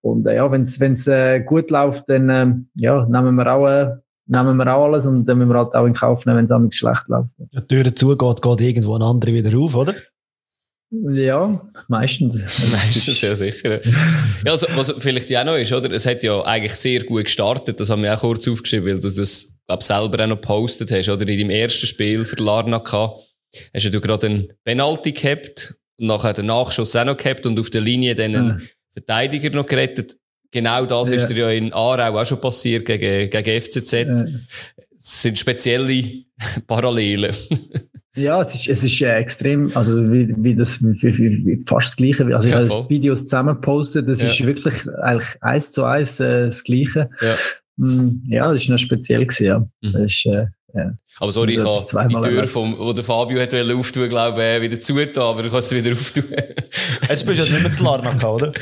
und 0.00 0.26
äh, 0.26 0.36
ja, 0.36 0.50
wenn 0.50 0.62
es 0.62 1.06
äh, 1.08 1.40
gut 1.40 1.70
läuft, 1.70 2.08
dann 2.08 2.28
äh, 2.28 2.54
ja, 2.76 3.04
nehmen 3.06 3.34
wir 3.34 3.52
auch 3.52 3.66
äh, 3.66 3.96
nehmen 4.30 4.56
wir 4.56 4.74
auch 4.74 4.84
alles 4.84 5.06
und 5.06 5.26
dann 5.26 5.38
müssen 5.38 5.50
wir 5.50 5.58
halt 5.58 5.74
auch 5.74 5.86
in 5.86 5.94
Kauf 5.94 6.24
nehmen, 6.24 6.48
wenn 6.48 6.68
es 6.68 6.76
schlecht 6.76 7.08
läuft. 7.08 7.28
Ja, 7.50 7.60
die 7.60 7.66
Tür 7.82 7.94
zugeht, 7.94 8.42
geht 8.42 8.60
irgendwo 8.60 8.94
ein 8.94 9.02
andere 9.02 9.34
wieder 9.34 9.56
auf, 9.58 9.74
oder? 9.74 9.94
Ja, 10.90 11.60
meistens. 11.88 12.34
meistens, 12.72 13.20
ja 13.20 13.34
sicher. 13.34 13.80
Ja, 14.44 14.52
also, 14.52 14.66
was 14.74 14.92
vielleicht 14.98 15.30
ja 15.30 15.42
auch 15.42 15.46
noch 15.46 15.56
ist, 15.56 15.72
oder? 15.72 15.90
Es 15.92 16.06
hat 16.06 16.22
ja 16.22 16.42
eigentlich 16.42 16.74
sehr 16.74 17.04
gut 17.04 17.24
gestartet, 17.24 17.78
das 17.78 17.90
haben 17.90 18.02
wir 18.02 18.14
auch 18.14 18.20
kurz 18.20 18.48
aufgeschrieben, 18.48 18.86
weil 18.86 19.00
du 19.00 19.08
das, 19.08 19.56
glaub, 19.66 19.82
selber 19.82 20.24
auch 20.24 20.28
noch 20.28 20.40
gepostet 20.40 20.90
hast, 20.90 21.08
oder? 21.08 21.22
In 21.22 21.38
deinem 21.38 21.50
ersten 21.50 21.86
Spiel 21.86 22.24
für 22.24 22.36
Larnaca 22.36 23.14
hast 23.74 23.94
du 23.94 24.00
gerade 24.00 24.26
einen 24.26 24.48
Penalty 24.64 25.12
gehabt, 25.12 25.76
und 26.00 26.06
nachher 26.06 26.32
den 26.32 26.46
Nachschuss 26.46 26.96
auch 26.96 27.04
noch 27.04 27.16
gehabt 27.16 27.46
und 27.46 27.60
auf 27.60 27.70
der 27.70 27.82
Linie 27.82 28.14
dann 28.14 28.34
einen 28.34 28.48
mhm. 28.54 28.68
Verteidiger 28.92 29.50
noch 29.50 29.66
gerettet. 29.66 30.16
Genau 30.50 30.84
das 30.84 31.10
ja. 31.10 31.16
ist 31.16 31.28
dir 31.28 31.36
ja 31.36 31.50
in 31.50 31.72
Aarau 31.72 32.18
auch 32.18 32.26
schon 32.26 32.40
passiert 32.40 32.84
gegen, 32.84 33.30
gegen 33.30 33.60
FCZ. 33.60 33.92
Ja. 33.92 34.16
Es 34.98 35.22
sind 35.22 35.38
spezielle 35.38 36.24
Parallelen. 36.66 37.34
Ja, 38.16 38.42
es 38.42 38.54
ist, 38.56 38.68
es 38.68 38.82
ist 38.82 39.00
äh, 39.02 39.14
extrem, 39.14 39.70
also 39.76 39.96
wie, 40.10 40.34
wie 40.36 40.56
das 40.56 40.82
wie, 40.82 41.00
wie, 41.00 41.64
fast 41.64 41.90
das 41.90 41.96
Gleiche. 41.96 42.24
Also 42.34 42.48
ich 42.48 42.54
ja, 42.54 42.60
habe 42.60 42.86
die 42.88 42.94
Videos 42.94 43.20
zusammen 43.20 43.54
gepostet, 43.54 44.08
das 44.08 44.22
ist 44.22 44.44
wirklich 44.44 44.74
eigentlich 45.00 45.40
eins 45.40 45.70
zu 45.70 45.84
eins 45.84 46.18
äh, 46.18 46.46
das 46.46 46.64
Gleiche. 46.64 47.08
Ja. 47.20 47.36
Mm, 47.76 48.22
ja, 48.26 48.52
das 48.52 48.62
ist 48.62 48.68
noch 48.68 48.78
speziell 48.78 49.22
gewesen, 49.22 49.46
ja. 49.46 49.58
Mhm. 49.60 49.92
Das 49.92 50.02
ist, 50.02 50.26
äh, 50.26 50.46
ja. 50.74 50.90
Aber 51.18 51.32
sorry, 51.32 51.52
ich 51.52 51.64
habe 51.64 52.08
die 52.08 52.14
Tür, 52.14 52.44
vom, 52.44 52.78
wo 52.78 52.92
der 52.92 53.04
Fabio 53.04 53.40
hat 53.40 53.54
auftun, 53.54 54.08
glaube 54.08 54.42
ich, 54.42 54.62
wieder 54.62 54.80
zugetan, 54.80 55.22
aber 55.24 55.42
du 55.42 55.50
kannst 55.50 55.68
sie 55.68 55.76
wieder 55.76 55.92
auftun. 55.92 56.24
Jetzt 57.08 57.20
spielst 57.20 57.40
du 57.40 57.44
ja 57.44 57.52
nicht 57.52 57.62
mehr 57.62 57.70
zu 57.70 57.84
Larnaca, 57.84 58.30
oder? 58.34 58.52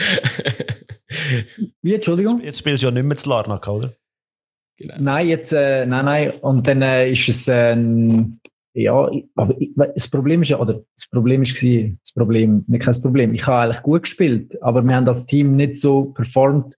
Wie, 1.83 1.95
Entschuldigung? 1.95 2.41
Jetzt 2.43 2.59
spielst 2.59 2.83
du 2.83 2.87
ja 2.87 2.93
nicht 2.93 3.05
mehr 3.05 3.17
zu 3.17 3.29
Larnaca, 3.29 3.71
oder? 3.71 3.93
Genau. 4.79 4.95
Nein, 4.99 5.29
jetzt, 5.29 5.53
äh, 5.53 5.87
nein, 5.87 6.05
nein. 6.05 6.31
Und 6.41 6.67
dann 6.67 6.83
äh, 6.83 7.11
ist 7.11 7.29
es, 7.29 7.49
äh, 7.49 7.77
ja, 8.75 9.11
aber 9.35 9.57
das 9.95 10.09
Problem 10.09 10.43
ist 10.43 10.51
ja, 10.51 10.59
oder 10.59 10.83
das 10.95 11.09
Problem 11.09 11.43
ist 11.43 11.57
gewesen, 11.57 11.99
das 12.05 12.13
Problem, 12.13 12.65
nicht 12.69 12.85
kein 12.85 13.03
Problem. 13.03 13.35
Ich 13.35 13.47
habe 13.47 13.63
eigentlich 13.63 13.83
gut 13.83 14.03
gespielt, 14.03 14.63
aber 14.63 14.83
wir 14.83 14.95
haben 14.95 15.09
als 15.09 15.27
Team 15.27 15.57
nicht 15.57 15.77
so 15.77 16.07
performt. 16.07 16.77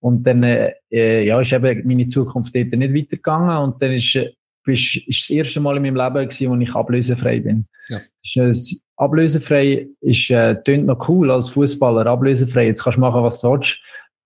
Und 0.00 0.26
dann, 0.26 0.42
äh, 0.42 0.74
äh 0.90 1.24
ja, 1.24 1.40
ist 1.40 1.52
eben 1.52 1.86
meine 1.86 2.06
Zukunft 2.06 2.54
dort 2.54 2.72
nicht 2.72 2.94
weitergegangen. 2.94 3.56
Und 3.58 3.82
dann 3.82 3.92
ist, 3.92 4.18
äh, 4.66 4.72
ist, 4.72 5.06
das 5.06 5.30
erste 5.30 5.60
Mal 5.60 5.76
in 5.76 5.82
meinem 5.82 5.96
Leben 5.96 6.28
gewesen, 6.28 6.50
wo 6.50 6.56
ich 6.56 6.74
ablösefrei 6.74 7.40
bin. 7.40 7.66
Ja. 7.88 7.98
Ist, 8.22 8.76
äh, 8.76 8.76
ablösefrei 8.96 9.88
ist, 10.00 10.30
äh, 10.30 10.62
tönt 10.62 10.86
noch 10.86 11.08
cool 11.08 11.30
als 11.30 11.50
Fußballer, 11.50 12.06
ablösefrei. 12.06 12.66
Jetzt 12.66 12.84
kannst 12.84 12.96
du 12.96 13.00
machen, 13.00 13.22
was 13.22 13.40
du 13.40 13.50
willst. 13.50 13.80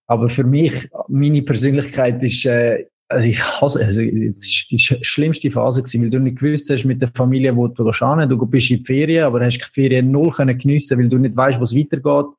Aber 0.07 0.29
für 0.29 0.45
mich, 0.45 0.89
meine 1.09 1.43
Persönlichkeit 1.43 2.23
ist, 2.23 2.45
äh, 2.45 2.85
also 3.09 3.29
ich 3.29 3.43
hasse, 3.43 3.85
also 3.85 4.03
das 4.03 4.67
die 4.71 4.79
schlimmste 4.79 5.51
Phase 5.51 5.83
gewesen, 5.83 6.03
weil 6.03 6.11
du 6.11 6.19
nicht 6.19 6.39
gewusst 6.39 6.71
hast 6.71 6.85
mit 6.85 7.01
der 7.01 7.11
Familie, 7.15 7.55
wo 7.55 7.69
du 7.69 7.85
gehst 7.85 8.01
du 8.01 8.47
bist 8.47 8.71
in 8.71 8.79
die 8.79 8.85
Ferien, 8.85 9.25
aber 9.25 9.45
hast 9.45 9.59
die 9.59 9.65
Ferien 9.65 10.11
null 10.11 10.33
können 10.33 10.59
geniessen, 10.59 10.99
weil 10.99 11.09
du 11.09 11.19
nicht 11.19 11.37
weißt, 11.37 11.61
wo 11.61 11.65
es 11.65 11.77
weitergeht. 11.77 12.35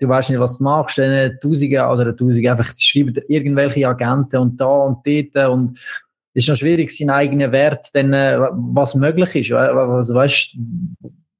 Du 0.00 0.08
weißt 0.08 0.30
nicht, 0.30 0.40
was 0.40 0.58
du 0.58 0.64
machst, 0.64 0.98
dann 0.98 1.38
Tausende 1.40 1.86
oder 1.86 2.16
Tausende 2.16 2.50
einfach 2.50 2.72
schreiben 2.76 3.14
irgendwelche 3.28 3.86
Agenten 3.86 4.38
und 4.38 4.60
da 4.60 4.66
und 4.66 5.06
dort 5.06 5.48
und 5.50 5.78
es 5.78 5.86
ist 6.34 6.48
noch 6.48 6.56
schwierig, 6.56 6.90
seinen 6.90 7.10
eigenen 7.10 7.52
Wert, 7.52 7.88
dann, 7.92 8.12
äh, 8.12 8.38
was 8.52 8.94
möglich 8.94 9.34
ist. 9.36 9.52
Also, 9.52 10.14
weißt, 10.14 10.56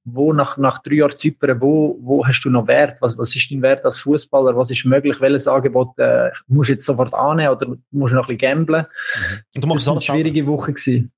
wo 0.05 0.33
nach, 0.33 0.57
nach 0.57 0.81
drei 0.83 0.95
Jahren 0.95 1.17
Zypern, 1.17 1.61
wo, 1.61 1.97
wo 2.01 2.25
hast 2.25 2.41
du 2.43 2.49
noch 2.49 2.67
Wert? 2.67 3.01
Was, 3.01 3.17
was 3.17 3.35
ist 3.35 3.49
dein 3.51 3.61
Wert 3.61 3.85
als 3.85 3.99
Fußballer? 3.99 4.55
Was 4.55 4.69
ist 4.69 4.85
möglich? 4.85 5.19
Welches 5.21 5.47
Angebot 5.47 5.97
äh, 5.97 6.29
musst 6.47 6.69
du 6.69 6.73
jetzt 6.73 6.85
sofort 6.85 7.13
annehmen 7.13 7.53
oder 7.55 7.67
musst 7.91 8.11
du 8.11 8.17
noch 8.17 8.27
ein 8.27 8.37
bisschen 8.37 8.57
gamblen? 8.57 8.85
Mhm. 8.85 9.37
Und 9.55 9.63
du 9.63 9.67
machst 9.67 9.87
das 9.87 9.87
war 9.87 9.93
eine 9.93 10.01
schwierige 10.01 10.45
Woche. 10.45 10.73
Gewesen. 10.73 11.11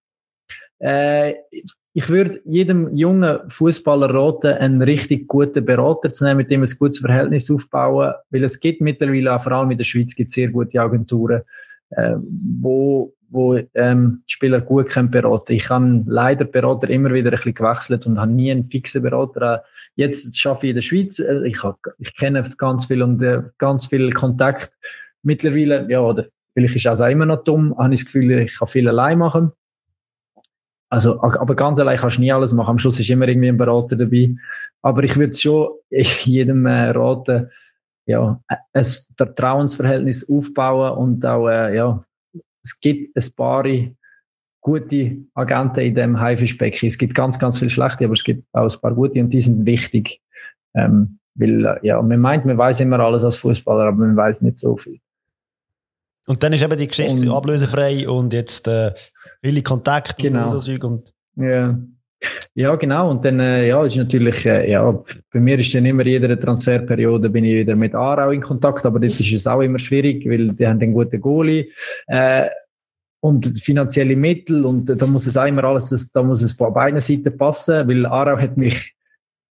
Äh, 0.80 1.34
ich 1.98 2.10
würde 2.10 2.42
jedem 2.44 2.94
jungen 2.96 3.40
Fußballer 3.50 4.14
raten, 4.14 4.54
einen 4.54 4.82
richtig 4.82 5.28
guten 5.28 5.64
Berater 5.64 6.12
zu 6.12 6.26
nehmen, 6.26 6.40
mit 6.40 6.52
dem 6.52 6.62
ein 6.62 6.70
gutes 6.78 7.00
Verhältnis 7.00 7.50
aufbauen, 7.50 8.14
weil 8.30 8.44
es 8.44 8.60
gibt 8.60 8.82
mittlerweile, 8.82 9.34
auch 9.34 9.42
vor 9.42 9.54
allem 9.54 9.72
in 9.72 9.78
der 9.78 9.86
Schweiz, 9.86 10.14
gibt 10.14 10.30
sehr 10.30 10.50
gute 10.50 10.80
Agenturen, 10.82 11.44
äh, 11.92 12.16
wo, 12.60 13.14
wo 13.36 13.60
ähm, 13.74 14.24
Spieler 14.26 14.62
gut 14.62 14.90
können 14.90 15.12
beraten. 15.12 15.54
Ich 15.54 15.70
habe 15.70 16.04
leider 16.08 16.46
Berater 16.46 16.90
immer 16.90 17.14
wieder 17.14 17.30
ein 17.30 17.36
bisschen 17.36 17.54
gewechselt 17.54 18.08
und 18.08 18.20
habe 18.20 18.32
nie 18.32 18.50
einen 18.50 18.66
fixen 18.66 19.04
Berater. 19.04 19.64
Jetzt 19.96 20.38
schaffe 20.38 20.66
ich 20.66 20.70
in 20.72 20.76
der 20.76 20.82
Schweiz, 20.82 21.20
äh, 21.20 21.46
ich, 21.48 21.62
hab, 21.64 21.78
ich 22.00 22.16
kenne 22.16 22.44
ganz 22.58 22.86
viel 22.86 23.04
und 23.04 23.22
äh, 23.22 23.44
ganz 23.58 23.88
viel 23.88 24.12
Kontakt. 24.12 24.72
Mittlerweile, 25.22 25.86
ja, 25.90 26.00
oder 26.00 26.28
vielleicht 26.54 26.78
ist 26.78 26.86
es 26.86 27.02
auch 27.02 27.08
immer 27.08 27.26
noch 27.26 27.44
dumm, 27.44 27.78
habe 27.78 27.94
ich 27.94 28.00
das 28.00 28.06
Gefühl, 28.06 28.32
ich 28.40 28.58
kann 28.58 28.68
viel 28.68 28.88
allein 28.88 29.20
machen. 29.20 29.52
Also, 30.90 31.22
aber 31.22 31.56
ganz 31.56 31.80
allein 31.80 31.98
kannst 31.98 32.18
du 32.18 32.22
nie 32.22 32.32
alles 32.32 32.54
machen. 32.54 32.70
Am 32.72 32.80
Schluss 32.80 33.00
ist 33.00 33.10
immer 33.10 33.28
irgendwie 33.28 33.50
ein 33.50 33.58
Berater 33.58 33.96
dabei. 33.96 34.36
Aber 34.82 35.04
ich 35.04 35.18
würde 35.18 35.34
schon 35.34 35.70
jedem 35.90 36.66
äh, 36.68 36.92
raten, 36.92 37.50
ja, 38.06 38.40
ein 38.48 38.86
Vertrauensverhältnis 39.18 40.30
aufbauen 40.30 40.98
und 40.98 41.26
auch, 41.26 41.50
äh, 41.50 41.76
ja, 41.76 42.04
es 42.66 42.80
gibt 42.80 43.16
ein 43.16 43.36
paar 43.36 43.64
gute 44.60 45.18
Agenten 45.36 45.82
in 45.82 45.96
dem 45.96 46.20
Haifischbecken. 46.20 46.88
Es 46.88 46.98
gibt 46.98 47.14
ganz, 47.14 47.38
ganz 47.38 47.60
viele 47.60 47.70
schlechte, 47.70 48.06
aber 48.06 48.16
es 48.16 48.24
gibt 48.24 48.44
auch 48.52 48.64
ein 48.64 48.82
paar 48.82 48.96
gute 48.96 49.20
und 49.22 49.30
die 49.30 49.42
sind 49.42 49.66
wichtig. 49.66 50.20
Ähm, 50.74 51.20
weil, 51.36 51.66
äh, 51.66 51.88
ja, 51.88 52.02
man 52.02 52.20
meint, 52.20 52.46
man 52.46 52.58
weiß 52.58 52.80
immer 52.80 53.00
alles 53.00 53.24
als 53.24 53.38
Fußballer, 53.38 53.86
aber 53.86 53.98
man 53.98 54.18
weiß 54.18 54.42
nicht 54.42 54.58
so 54.58 54.76
viel. 54.76 55.00
Und 56.26 56.42
dann 56.42 56.54
ist 56.54 56.64
eben 56.64 56.76
die 56.76 56.88
Geschichte 56.88 57.30
und, 57.30 57.36
ablösefrei 57.36 58.10
und 58.10 58.34
jetzt 58.34 58.68
äh, 58.68 58.94
viele 59.44 59.62
Kontakte 59.62 60.24
genau. 60.24 60.46
und 60.46 60.50
so 60.50 60.60
Zeug. 60.60 60.84
Und 60.84 61.14
ja. 61.36 61.78
Ja, 62.56 62.76
genau. 62.76 63.12
Und 63.12 63.26
dann 63.26 63.40
äh, 63.40 63.68
ja, 63.68 63.84
ist 63.86 63.96
natürlich, 63.96 64.46
äh, 64.46 64.72
ja, 64.72 64.92
bei 65.32 65.40
mir 65.40 65.60
ist 65.60 65.74
dann 65.74 65.86
immer 65.86 66.06
jede 66.06 66.40
Transferperiode 66.40 67.30
bin 67.30 67.46
ich 67.46 67.56
wieder 67.56 67.76
mit 67.76 67.96
Aarau 67.96 68.32
in 68.32 68.42
Kontakt, 68.42 68.86
aber 68.86 69.00
das 69.00 69.20
ist 69.20 69.34
es 69.34 69.48
auch 69.48 69.62
immer 69.62 69.80
schwierig, 69.80 70.28
weil 70.30 70.50
die 70.54 70.68
haben 70.68 70.82
einen 70.82 70.94
guten 70.94 71.22
Goalie. 71.22 71.70
Äh, 72.08 72.50
und 73.22 73.60
finanzielle 73.64 74.16
Mittel 74.16 74.66
und 74.66 74.86
da 74.86 75.08
muss 75.08 75.26
es 75.26 75.36
auch 75.36 75.46
immer 75.46 75.64
alles, 75.64 76.12
da 76.12 76.22
muss 76.22 76.44
es 76.44 76.54
von 76.54 76.72
beiden 76.72 77.00
Seiten 77.00 77.36
passen, 77.36 77.88
weil 77.88 78.06
Aarau 78.06 78.38
hat 78.38 78.56
mich 78.56 78.94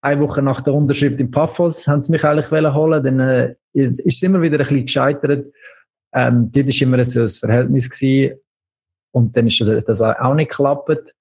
eine 0.01 0.21
Woche 0.21 0.41
nach 0.41 0.61
der 0.61 0.73
Unterschrift 0.73 1.19
im 1.19 1.29
Paphos 1.29 1.87
haben 1.87 2.01
sie 2.01 2.11
mich 2.11 2.23
eigentlich 2.23 2.49
holen, 2.49 3.03
dann 3.03 3.19
äh, 3.19 3.55
ist 3.73 3.99
es 4.03 4.23
immer 4.23 4.41
wieder 4.41 4.57
ein 4.57 4.63
bisschen 4.63 4.85
gescheitert 4.85 5.45
ähm, 6.13 6.51
dort 6.51 6.67
war 6.67 6.81
immer 6.81 7.05
so 7.05 7.21
ein 7.21 7.29
Verhältnis 7.29 7.89
gewesen. 7.89 8.39
Und 9.11 9.35
dann 9.35 9.47
ist 9.47 9.61
das, 9.61 9.83
das 9.85 10.01
auch 10.01 10.33
nicht 10.33 10.49
geklappt. 10.49 11.15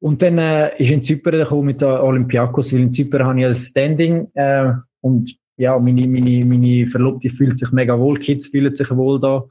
Und 0.00 0.22
dann 0.22 0.38
äh, 0.38 0.76
ist 0.78 0.90
in 0.90 1.02
Zypern 1.02 1.40
gekommen 1.40 1.66
mit 1.66 1.82
der 1.82 2.02
Olympiakos, 2.02 2.72
weil 2.72 2.80
in 2.80 2.92
Zypern 2.92 3.24
habe 3.26 3.40
ich 3.40 3.46
ein 3.46 3.54
Standing 3.54 4.28
äh, 4.34 4.72
und 5.02 5.36
ja, 5.56 5.78
meine, 5.78 6.08
meine, 6.08 6.44
meine 6.46 6.86
Verlobte 6.86 7.28
fühlt 7.28 7.56
sich 7.56 7.70
mega 7.70 7.98
wohl, 7.98 8.18
Kids 8.18 8.46
fühlen 8.46 8.74
sich 8.74 8.90
wohl 8.90 9.20
da. 9.20 9.44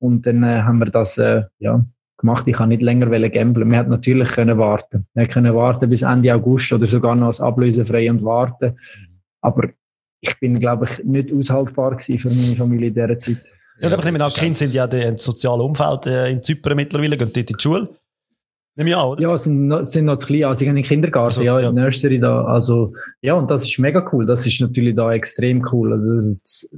Und 0.00 0.26
dann 0.26 0.42
äh, 0.42 0.62
haben 0.62 0.78
wir 0.78 0.86
das 0.86 1.16
äh, 1.16 1.44
ja, 1.60 1.84
gemacht. 2.16 2.48
Ich 2.48 2.56
kann 2.56 2.70
nicht 2.70 2.82
länger 2.82 3.06
gamblen. 3.28 3.70
Wir 3.70 3.78
hätten 3.78 3.90
natürlich 3.90 4.30
können 4.30 4.58
warten. 4.58 5.06
Wir 5.14 5.28
können 5.28 5.54
warten 5.54 5.88
bis 5.88 6.02
Ende 6.02 6.34
August 6.34 6.72
oder 6.72 6.88
sogar 6.88 7.14
noch 7.14 7.28
als 7.28 7.40
ablösefrei 7.40 8.10
und 8.10 8.24
warten. 8.24 8.76
Aber 9.40 9.68
ich 10.20 10.40
bin, 10.40 10.58
glaube 10.58 10.86
ich, 10.86 11.04
nicht 11.04 11.32
aushaltbar 11.32 12.00
für 12.00 12.28
meine 12.28 12.56
Familie 12.56 12.88
in 12.88 12.94
dieser 12.94 13.18
Zeit. 13.18 13.52
Ja, 13.78 13.88
ja, 13.88 13.94
aber 13.94 14.04
ich 14.04 14.12
meine, 14.12 14.28
Kinder 14.30 14.56
sind 14.56 14.74
ja 14.74 14.86
im 14.86 15.16
sozialen 15.16 15.60
Umfeld 15.60 16.06
äh, 16.06 16.32
in 16.32 16.42
Zypern 16.42 16.74
mittlerweile, 16.74 17.16
gehen 17.16 17.30
dort 17.32 17.50
in 17.50 17.56
die 17.56 17.62
Schule. 17.62 17.88
Nimm 18.74 18.86
ja, 18.86 19.04
oder? 19.04 19.20
Ja, 19.20 19.36
sind, 19.36 19.68
noch, 19.68 19.84
sind 19.84 20.06
noch 20.06 20.18
zu 20.18 20.26
klein, 20.26 20.44
also 20.44 20.60
sie 20.60 20.64
gehen 20.64 20.76
in 20.76 20.82
den 20.82 20.88
Kindergarten, 20.88 21.26
also, 21.26 21.42
ja, 21.42 21.58
in 21.58 21.64
ja. 21.64 21.72
Nursery 21.72 22.18
da, 22.18 22.44
also, 22.44 22.94
ja, 23.20 23.34
und 23.34 23.50
das 23.50 23.64
ist 23.64 23.78
mega 23.78 24.08
cool, 24.12 24.24
das 24.24 24.46
ist 24.46 24.60
natürlich 24.60 24.96
da 24.96 25.12
extrem 25.12 25.66
cool. 25.72 25.92
Also, 25.92 26.14
das 26.14 26.26
ist, 26.26 26.70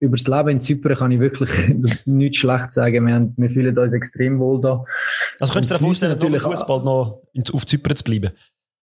über 0.00 0.16
das 0.16 0.26
Leben 0.26 0.48
in 0.48 0.60
Zypern 0.60 0.96
kann 0.96 1.12
ich 1.12 1.20
wirklich 1.20 1.50
nichts 2.06 2.38
schlecht 2.38 2.72
sagen. 2.72 3.06
Wir, 3.06 3.14
haben, 3.14 3.34
wir 3.36 3.50
fühlen 3.50 3.76
uns 3.78 3.92
extrem 3.92 4.38
wohl 4.40 4.60
da. 4.60 4.84
Also 5.38 5.52
könntest 5.52 5.72
du 5.72 5.74
dir 5.76 5.84
vorstellen, 5.84 6.12
natürlich 6.12 6.42
Fußball 6.42 6.82
noch 6.82 7.22
auf 7.52 7.66
Zypern 7.66 7.96
zu 7.96 8.04
bleiben? 8.04 8.30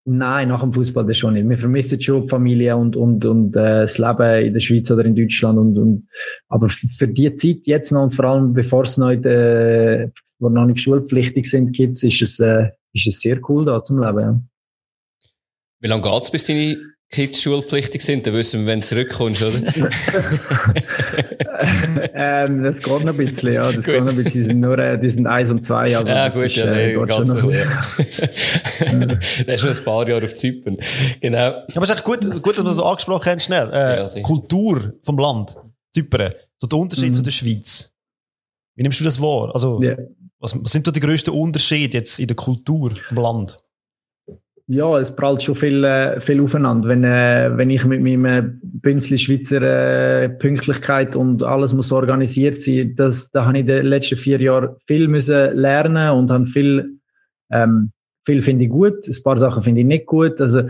Nein, 0.06 0.50
nach 0.50 0.62
dem 0.62 0.74
Fußball 0.74 1.06
das 1.06 1.18
schon 1.18 1.36
nicht. 1.36 1.48
Wir 1.48 1.58
vermissen 1.58 2.02
schon 2.02 2.24
die 2.24 2.30
Familie 2.30 2.76
und, 2.76 2.98
und, 2.98 3.24
und 3.24 3.56
äh, 3.56 3.82
das 3.82 4.00
Leben 4.00 4.48
in 4.48 4.54
der 4.54 4.60
Schweiz 4.60 4.92
oder 4.92 5.06
in 5.06 5.16
Deutschland. 5.16 5.58
Und, 5.58 5.78
und, 5.78 6.08
aber 6.50 6.68
für 6.68 7.08
die 7.08 7.34
Zeit 7.36 7.60
jetzt 7.66 7.92
noch 7.92 8.04
und 8.04 8.12
vor 8.14 8.26
allem 8.26 8.52
bevor 8.52 8.84
es 8.84 8.98
noch, 8.98 9.12
in 9.12 9.22
der, 9.22 10.12
wo 10.44 10.50
noch 10.50 10.66
nicht 10.66 10.82
schulpflichtig 10.82 11.50
sind, 11.50 11.76
Kids, 11.76 12.04
ist 12.04 12.22
es, 12.22 12.40
äh, 12.40 12.70
ist 12.94 13.08
es 13.08 13.22
sehr 13.22 13.40
cool 13.50 13.66
da 13.66 13.84
zum 13.84 14.00
Leben. 14.00 14.20
Ja. 14.20 14.42
Wie 15.80 15.88
lange 15.88 16.04
geht's 16.04 16.32
bis 16.32 16.44
deine 16.44 16.78
Kids 17.14 17.42
schulpflichtig 17.44 18.02
sind, 18.02 18.26
dann 18.26 18.34
wissen 18.34 18.62
wir, 18.62 18.68
wenn 18.68 18.82
du 18.82 18.88
zurückkommst, 18.88 19.44
oder? 19.44 19.54
ähm, 22.16 22.64
das 22.64 22.82
geht 22.82 23.04
noch 23.06 23.14
ein 23.14 23.18
bisschen, 23.18 23.54
ja. 23.54 23.72
Das 23.72 23.86
geht 23.86 24.04
noch 24.04 24.12
ein 24.12 24.18
bisschen. 24.18 24.42
Die 24.42 24.48
sind 24.48 24.60
nur, 24.60 24.80
äh, 24.80 25.00
die 25.00 25.10
sind 25.10 25.28
eins 25.28 25.52
und 25.52 25.64
zwei. 25.64 25.96
Also 25.96 26.10
ja, 26.10 26.30
gut, 26.30 26.44
ist, 26.46 26.56
ja, 26.56 26.74
nee, 26.74 26.94
äh, 26.94 27.06
ganz 27.06 27.30
noch. 27.32 27.52
Ja. 27.52 27.82
das 27.98 28.20
ist 28.20 29.62
schon 29.62 29.70
ein 29.70 29.84
paar 29.86 30.10
Jahre 30.10 30.26
auf 30.26 30.36
Zypern. 30.36 30.78
Genau. 31.22 31.38
Aber 31.38 31.84
es 31.84 31.90
ist 31.90 31.96
echt 31.96 32.04
gut, 32.04 32.22
gut, 32.42 32.58
dass 32.58 32.66
wir 32.66 32.72
so 32.72 32.84
angesprochen 32.84 33.30
haben, 33.30 33.40
schnell. 33.40 33.70
Äh, 33.72 33.98
ja, 33.98 34.22
Kultur 34.24 34.94
vom 35.04 35.20
Land. 35.20 35.56
Zypern. 35.94 36.34
So 36.58 36.66
der 36.68 36.80
Unterschied 36.80 37.10
mhm. 37.10 37.14
zu 37.14 37.22
der 37.22 37.32
Schweiz. 37.32 37.94
Wie 38.76 38.82
nimmst 38.82 39.00
du 39.00 39.04
das 39.04 39.22
wahr? 39.22 39.52
Also, 39.54 39.80
yeah. 39.82 39.98
Was, 40.44 40.62
was 40.62 40.72
sind 40.72 40.86
so 40.86 40.92
die 40.92 41.00
grössten 41.00 41.32
Unterschiede 41.32 41.98
jetzt 41.98 42.20
in 42.20 42.28
der 42.28 42.36
Kultur 42.36 42.92
vom 42.92 43.18
Land? 43.18 43.58
ja, 44.68 44.98
es 44.98 45.14
prallt 45.16 45.44
schon 45.44 45.56
viel, 45.56 45.84
äh, 45.84 46.22
viel 46.22 46.42
aufeinander. 46.42 46.88
Wenn, 46.88 47.04
äh, 47.04 47.52
wenn 47.56 47.70
ich 47.70 47.84
mit 47.86 48.02
meinem 48.02 48.60
Bünzli 48.64 49.18
Schweizer 49.18 49.62
äh, 49.62 50.30
Pünktlichkeit 50.30 51.16
und 51.16 51.44
alles 51.44 51.74
muss 51.74 51.92
organisiert 51.92 52.62
sein, 52.62 52.96
das, 52.96 53.30
da 53.32 53.46
habe 53.46 53.58
ich 53.58 53.62
in 53.62 53.68
den 53.68 53.86
letzten 53.86 54.18
vier 54.18 54.40
Jahren 54.40 54.76
viel 54.88 55.08
müssen 55.08 55.54
lernen 55.54 56.12
und 56.12 56.32
habe 56.32 56.46
viel, 56.46 57.00
ähm, 57.52 57.92
viel 58.26 58.42
finde 58.42 58.66
ich 58.66 58.72
gut, 58.72 59.06
ein 59.08 59.24
paar 59.24 59.38
Sachen 59.38 59.64
finde 59.64 59.82
ich 59.82 59.88
nicht 59.88 60.06
gut. 60.06 60.40
Also, 60.40 60.64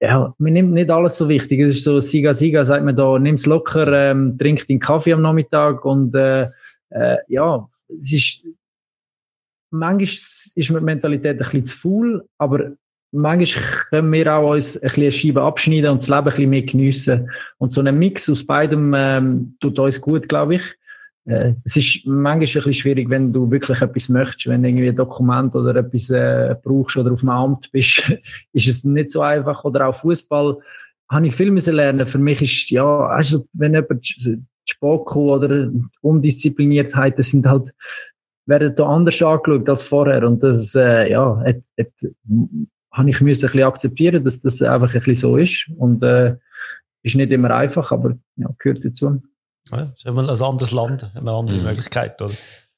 ja, 0.00 0.34
man 0.38 0.52
nimmt 0.52 0.74
nicht 0.74 0.90
alles 0.90 1.16
so 1.16 1.28
wichtig. 1.28 1.60
Es 1.60 1.76
ist 1.76 1.84
so, 1.84 2.00
Siga, 2.00 2.34
Siga, 2.34 2.64
sagt 2.64 2.84
man 2.84 2.94
da, 2.94 3.18
nimm's 3.18 3.46
locker, 3.46 4.10
ähm, 4.10 4.36
trink 4.38 4.66
den 4.66 4.78
Kaffee 4.78 5.14
am 5.14 5.22
Nachmittag 5.22 5.84
und, 5.86 6.14
äh, 6.14 6.46
äh, 6.90 7.16
ja, 7.28 7.66
es 7.98 8.12
ist, 8.12 8.46
manchmal 9.70 10.02
ist 10.02 10.56
die 10.56 10.72
Mentalität 10.72 11.36
ein 11.36 11.38
bisschen 11.38 11.64
zu 11.64 11.78
faul, 11.78 12.24
aber 12.38 12.72
manchmal 13.12 13.64
können 13.90 14.12
wir 14.12 14.34
auch 14.34 14.52
uns 14.52 14.76
ein 14.76 14.88
bisschen 14.88 15.12
Scheibe 15.12 15.42
abschneiden 15.42 15.90
und 15.90 16.00
das 16.00 16.08
Leben 16.08 16.18
ein 16.18 16.24
bisschen 16.24 16.50
mehr 16.50 16.62
geniessen. 16.62 17.30
Und 17.58 17.72
so 17.72 17.80
ein 17.80 17.98
Mix 17.98 18.28
aus 18.28 18.46
beidem 18.46 18.94
ähm, 18.94 19.56
tut 19.60 19.78
uns 19.78 20.00
gut, 20.00 20.28
glaube 20.28 20.56
ich. 20.56 20.62
Äh, 21.26 21.54
es 21.64 21.76
ist 21.76 22.06
manchmal 22.06 22.34
ein 22.34 22.40
bisschen 22.40 22.72
schwierig, 22.72 23.10
wenn 23.10 23.32
du 23.32 23.50
wirklich 23.50 23.80
etwas 23.80 24.08
möchtest, 24.08 24.46
wenn 24.46 24.62
du 24.62 24.68
irgendwie 24.68 24.88
ein 24.88 24.96
Dokument 24.96 25.54
oder 25.54 25.76
etwas 25.76 26.10
äh, 26.10 26.54
brauchst 26.62 26.96
oder 26.96 27.12
auf 27.12 27.20
dem 27.20 27.28
Amt 27.28 27.70
bist, 27.72 28.10
ist 28.52 28.68
es 28.68 28.84
nicht 28.84 29.10
so 29.10 29.22
einfach. 29.22 29.64
Oder 29.64 29.88
auch 29.88 29.94
Fußball 29.94 30.58
habe 31.10 31.26
ich 31.26 31.34
viel 31.34 31.50
müssen 31.50 31.74
lernen. 31.74 32.06
Für 32.06 32.18
mich 32.18 32.42
ist, 32.42 32.70
ja, 32.70 33.06
also, 33.06 33.46
wenn 33.52 33.74
jemand 33.74 34.06
Spoko 34.68 35.36
oder 35.36 35.70
Undiszipliniertheit, 36.02 37.18
das 37.18 37.30
sind 37.30 37.46
halt, 37.46 37.72
werden 38.48 38.74
da 38.74 38.86
anders 38.86 39.22
angeschaut 39.22 39.68
als 39.68 39.82
vorher. 39.82 40.26
Und 40.26 40.42
das, 40.42 40.74
äh, 40.74 41.10
ja, 41.10 41.42
hat, 41.44 41.62
hat 41.78 41.92
habe 42.90 43.10
ich 43.10 43.20
müssen 43.20 43.46
ein 43.46 43.52
bisschen 43.52 43.68
akzeptieren, 43.68 44.24
dass 44.24 44.40
das 44.40 44.62
einfach 44.62 44.88
ein 44.88 45.00
bisschen 45.00 45.14
so 45.14 45.36
ist. 45.36 45.70
Und 45.76 46.02
äh, 46.02 46.36
ist 47.02 47.14
nicht 47.14 47.30
immer 47.30 47.50
einfach, 47.50 47.92
aber 47.92 48.16
ja, 48.36 48.48
gehört 48.58 48.84
dazu. 48.84 49.22
Ja, 49.70 49.92
ist 49.94 50.06
immer 50.06 50.22
ein 50.22 50.42
anderes 50.42 50.72
Land, 50.72 51.10
eine 51.14 51.30
andere 51.30 51.58
mhm. 51.58 51.64
Möglichkeit, 51.64 52.20
oder? 52.20 52.34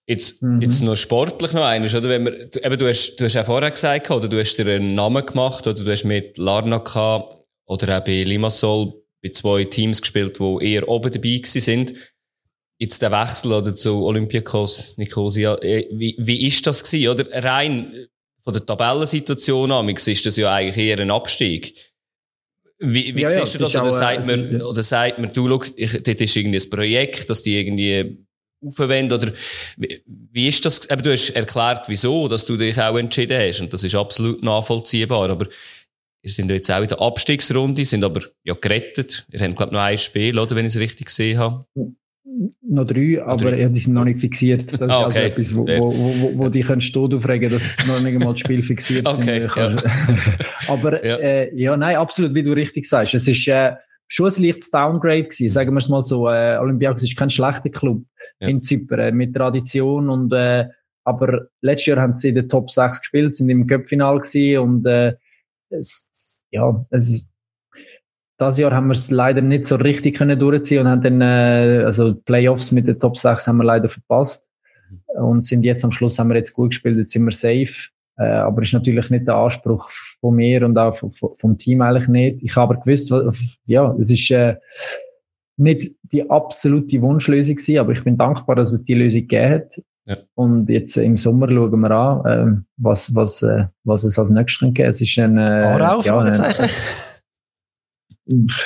Jetzt, 0.06 0.42
mhm. 0.42 0.60
jetzt 0.60 0.82
noch 0.82 0.96
sportlich 0.96 1.52
noch 1.52 1.64
eines, 1.64 1.94
oder? 1.94 2.08
Wenn 2.08 2.24
wir, 2.24 2.46
du, 2.46 2.58
eben, 2.58 2.78
du 2.78 2.88
hast, 2.88 3.16
du 3.16 3.24
hast 3.24 3.34
ja 3.34 3.44
vorher 3.44 3.70
gesagt, 3.70 4.10
oder 4.10 4.28
du 4.28 4.38
hast 4.38 4.56
dir 4.56 4.66
einen 4.66 4.94
Namen 4.94 5.24
gemacht, 5.24 5.66
oder 5.66 5.84
du 5.84 5.90
hast 5.90 6.04
mit 6.04 6.36
Larnaca 6.36 7.24
oder 7.66 7.98
auch 7.98 8.04
bei 8.04 8.24
Limassol 8.24 8.94
bei 9.22 9.28
zwei 9.30 9.64
Teams 9.64 10.00
gespielt, 10.00 10.38
die 10.40 10.72
eher 10.72 10.88
oben 10.88 11.12
dabei 11.12 11.40
sind. 11.44 11.94
Jetzt 12.80 13.02
der 13.02 13.12
Wechsel 13.12 13.52
oder 13.52 13.76
zu 13.76 14.04
Olympiakos 14.06 14.94
Nicosia, 14.96 15.54
äh, 15.56 15.86
wie, 15.92 16.16
wie 16.18 16.46
ist 16.46 16.66
das 16.66 16.82
gewesen, 16.82 17.08
oder? 17.08 17.44
Rein 17.44 18.08
von 18.42 18.54
der 18.54 18.64
Tabellensituation 18.64 19.70
an, 19.70 19.88
ist 19.90 20.26
das 20.26 20.36
ja 20.38 20.52
eigentlich 20.52 20.86
eher 20.86 20.98
ein 20.98 21.10
Abstieg. 21.10 21.74
Wie, 22.78 23.14
wie 23.14 23.20
ja, 23.20 23.28
siehst 23.28 23.54
ja, 23.54 23.58
du 23.58 23.64
das? 23.64 23.76
Oder, 23.76 23.92
sagt 23.92 24.26
man, 24.26 24.62
oder 24.62 24.82
sagt 24.82 25.18
man, 25.18 25.30
du, 25.30 25.46
schau, 25.46 25.62
ich, 25.76 26.02
das 26.02 26.14
ist 26.14 26.36
irgendwie 26.36 26.58
ein 26.58 26.70
Projekt, 26.70 27.28
dass 27.28 27.42
die 27.42 27.60
irgendwie 27.60 28.24
aufwenden, 28.64 29.18
oder 29.18 29.32
wie, 29.76 30.02
wie 30.06 30.48
ist 30.48 30.64
das? 30.64 30.88
Eben, 30.88 31.02
du 31.02 31.12
hast 31.12 31.30
erklärt, 31.30 31.86
wieso, 31.88 32.28
dass 32.28 32.46
du 32.46 32.56
dich 32.56 32.80
auch 32.80 32.96
entschieden 32.96 33.38
hast, 33.38 33.60
und 33.60 33.74
das 33.74 33.84
ist 33.84 33.94
absolut 33.94 34.42
nachvollziehbar, 34.42 35.28
aber 35.28 35.48
ihr 36.22 36.30
sind 36.30 36.50
jetzt 36.50 36.70
auch 36.70 36.80
in 36.80 36.88
der 36.88 37.00
Abstiegsrunde, 37.00 37.84
sind 37.84 38.04
aber 38.04 38.22
ja 38.44 38.54
gerettet. 38.54 39.26
Ihr 39.30 39.40
habt, 39.40 39.56
glaube 39.56 39.70
ich, 39.70 39.74
noch 39.74 39.80
ein 39.80 39.98
Spiel, 39.98 40.38
oder, 40.38 40.56
wenn 40.56 40.64
ich 40.64 40.74
es 40.74 40.80
richtig 40.80 41.08
gesehen 41.08 41.38
habe. 41.38 41.66
Noch 42.62 42.86
drei, 42.86 43.22
aber 43.22 43.56
ja, 43.56 43.68
die 43.68 43.80
sind 43.80 43.94
noch 43.94 44.04
nicht 44.04 44.20
fixiert. 44.20 44.72
Das 44.72 44.80
Ah, 44.82 44.84
ist 44.84 44.92
okay. 44.92 45.04
also 45.04 45.18
etwas, 45.18 45.56
wo, 45.56 45.66
wo, 45.66 45.92
wo, 45.92 46.38
wo 46.38 46.48
die 46.48 46.60
können 46.60 46.80
Tod 46.80 47.12
aufregen, 47.14 47.50
dass 47.50 47.76
noch 47.86 48.00
nicht 48.02 48.14
einmal 48.14 48.32
das 48.32 48.40
Spiel 48.40 48.62
fixiert 48.62 49.06
Okay, 49.06 49.40
sind. 49.40 49.56
Also, 49.56 49.88
aber 50.68 51.04
Ja. 51.04 51.10
ja. 51.18 51.18
Äh, 51.18 51.54
ja, 51.56 51.76
nein, 51.76 51.96
absolut, 51.96 52.34
wie 52.34 52.42
du 52.42 52.52
richtig 52.52 52.86
sagst. 52.88 53.14
Es 53.14 53.26
ist 53.28 53.46
äh, 53.48 53.72
schon 54.08 54.30
ein 54.30 54.42
leichtes 54.42 54.70
Downgrade 54.70 55.24
gewesen. 55.24 55.50
Sagen 55.50 55.72
wir 55.74 55.78
es 55.78 55.88
mal 55.88 56.02
so. 56.02 56.28
Äh, 56.28 56.56
Olympiakos 56.58 57.02
ist 57.02 57.16
kein 57.16 57.30
schlechter 57.30 57.70
Club 57.70 58.02
Ja. 58.40 58.48
in 58.48 58.62
Zypern 58.62 59.00
äh, 59.00 59.12
mit 59.12 59.34
Tradition 59.34 60.08
und 60.08 60.32
äh, 60.32 60.66
aber 61.04 61.46
letztes 61.62 61.86
Jahr 61.86 62.00
haben 62.00 62.14
sie 62.14 62.28
in 62.28 62.34
der 62.36 62.46
Top 62.46 62.70
6 62.70 63.00
gespielt, 63.00 63.34
sind 63.34 63.48
im 63.50 63.66
Cup-Final 63.66 64.18
gewesen 64.20 64.58
und 64.58 64.86
äh, 64.86 65.14
es, 65.70 66.42
ja, 66.50 66.84
es 66.90 67.08
ist, 67.10 67.26
das 68.40 68.56
Jahr 68.56 68.72
haben 68.72 68.86
wir 68.86 68.94
es 68.94 69.10
leider 69.10 69.42
nicht 69.42 69.66
so 69.66 69.76
richtig 69.76 70.16
können 70.16 70.38
durchziehen 70.38 70.80
und 70.80 70.88
haben 70.88 71.02
dann, 71.02 71.20
äh, 71.20 71.82
also 71.84 72.12
die 72.12 72.22
Playoffs 72.22 72.72
mit 72.72 72.88
der 72.88 72.98
Top 72.98 73.18
6 73.18 73.46
haben 73.46 73.58
wir 73.58 73.64
leider 73.64 73.90
verpasst 73.90 74.44
und 75.08 75.44
sind 75.44 75.62
jetzt 75.62 75.84
am 75.84 75.92
Schluss 75.92 76.18
haben 76.18 76.28
wir 76.28 76.36
jetzt 76.36 76.54
gut 76.54 76.70
gespielt, 76.70 76.96
jetzt 76.96 77.12
sind 77.12 77.24
wir 77.24 77.32
safe. 77.32 77.90
Äh, 78.16 78.24
aber 78.24 78.62
ist 78.62 78.72
natürlich 78.72 79.10
nicht 79.10 79.26
der 79.26 79.34
Anspruch 79.34 79.90
von 79.90 80.34
mir 80.34 80.64
und 80.64 80.76
auch 80.78 80.96
vom, 80.96 81.10
vom 81.12 81.58
Team 81.58 81.82
eigentlich 81.82 82.08
nicht. 82.08 82.42
Ich 82.42 82.56
habe 82.56 82.72
aber 82.72 82.82
gewusst, 82.82 83.12
ja, 83.66 83.94
es 84.00 84.10
ist 84.10 84.30
äh, 84.30 84.56
nicht 85.58 85.92
die 86.10 86.28
absolute 86.30 87.02
Wunschlösung 87.02 87.56
gewesen, 87.56 87.78
aber 87.78 87.92
ich 87.92 88.02
bin 88.02 88.16
dankbar, 88.16 88.56
dass 88.56 88.72
es 88.72 88.82
die 88.84 88.94
Lösung 88.94 89.20
gegeben 89.20 89.54
hat. 89.54 89.82
Ja. 90.06 90.16
Und 90.34 90.70
jetzt 90.70 90.96
äh, 90.96 91.04
im 91.04 91.18
Sommer 91.18 91.46
schauen 91.48 91.78
wir 91.78 91.90
an, 91.90 92.22
ähm, 92.26 92.64
was, 92.78 93.14
was, 93.14 93.42
äh, 93.42 93.66
was 93.84 94.04
es 94.04 94.18
als 94.18 94.30
nächstes 94.30 94.60
kann 94.60 94.72
geben. 94.72 94.88
Es 94.88 95.00
ist 95.02 95.18
ein, 95.18 95.36
äh, 95.36 95.60
ja, 95.60 96.00
Fragezeichen. 96.02 96.70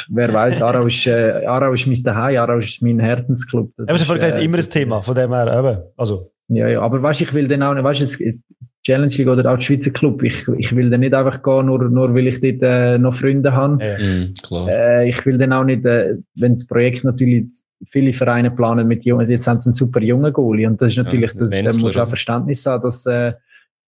wer 0.08 0.32
weiß, 0.32 0.62
Aarau 0.62 0.86
ist, 0.86 1.06
äh, 1.06 1.44
Aarau 1.46 1.72
ist 1.72 1.86
mein 1.86 2.02
Daheim, 2.02 2.36
Aarau 2.38 2.58
ist 2.58 2.82
mein 2.82 2.98
Herzensclub. 3.00 3.72
Das 3.76 3.88
Aber 3.88 3.96
ist, 3.96 4.04
vorhin 4.04 4.24
gesagt, 4.24 4.42
äh, 4.42 4.44
immer 4.44 4.58
ein 4.58 4.70
Thema, 4.70 5.02
von 5.02 5.14
dem 5.14 5.32
her, 5.32 5.58
eben. 5.58 5.82
Also, 5.96 6.30
Ja, 6.48 6.68
ja, 6.68 6.80
aber 6.80 7.02
weißt, 7.02 7.22
ich 7.22 7.32
will 7.32 7.48
dann 7.48 7.62
auch 7.62 7.74
nicht, 7.74 7.84
weißt, 7.84 8.00
jetzt, 8.20 8.42
Challenge 8.86 9.14
League 9.16 9.28
oder 9.28 9.50
auch 9.50 9.56
die 9.56 9.64
Schweizer 9.64 9.90
Club, 9.90 10.22
ich, 10.22 10.46
ich 10.58 10.76
will 10.76 10.90
dann 10.90 11.00
nicht 11.00 11.14
einfach 11.14 11.42
gehen, 11.42 11.66
nur, 11.66 11.82
nur 11.88 12.14
weil 12.14 12.26
ich 12.26 12.40
dort 12.40 12.62
äh, 12.62 12.98
noch 12.98 13.14
Freunde 13.14 13.52
habe. 13.52 13.82
ja. 13.82 13.98
Mhm, 13.98 14.34
klar. 14.42 14.68
Äh, 14.68 15.08
ich 15.08 15.24
will 15.24 15.38
dann 15.38 15.54
auch 15.54 15.64
nicht, 15.64 15.86
äh, 15.86 16.16
wenn 16.34 16.52
das 16.52 16.66
Projekt 16.66 17.02
natürlich 17.02 17.50
viele 17.86 18.12
Vereine 18.12 18.50
planen 18.50 18.86
mit 18.86 19.04
Jungen, 19.06 19.28
jetzt 19.28 19.46
haben 19.46 19.60
sie 19.60 19.68
einen 19.68 19.74
super 19.74 20.00
jungen 20.00 20.32
Goalie 20.32 20.66
und 20.66 20.80
das 20.82 20.92
ist 20.92 20.98
natürlich, 20.98 21.32
Ja, 21.32 21.40
das, 21.40 21.80
da 21.80 21.90
du 21.90 22.02
auch? 22.02 22.08
Verständnis 22.08 22.66
haben, 22.66 22.82
dass, 22.82 23.06
äh, 23.06 23.32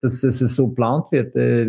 dass 0.02 0.22
es 0.22 0.38
so 0.38 0.68
geplant 0.68 1.10
wird. 1.10 1.34
Äh, 1.36 1.66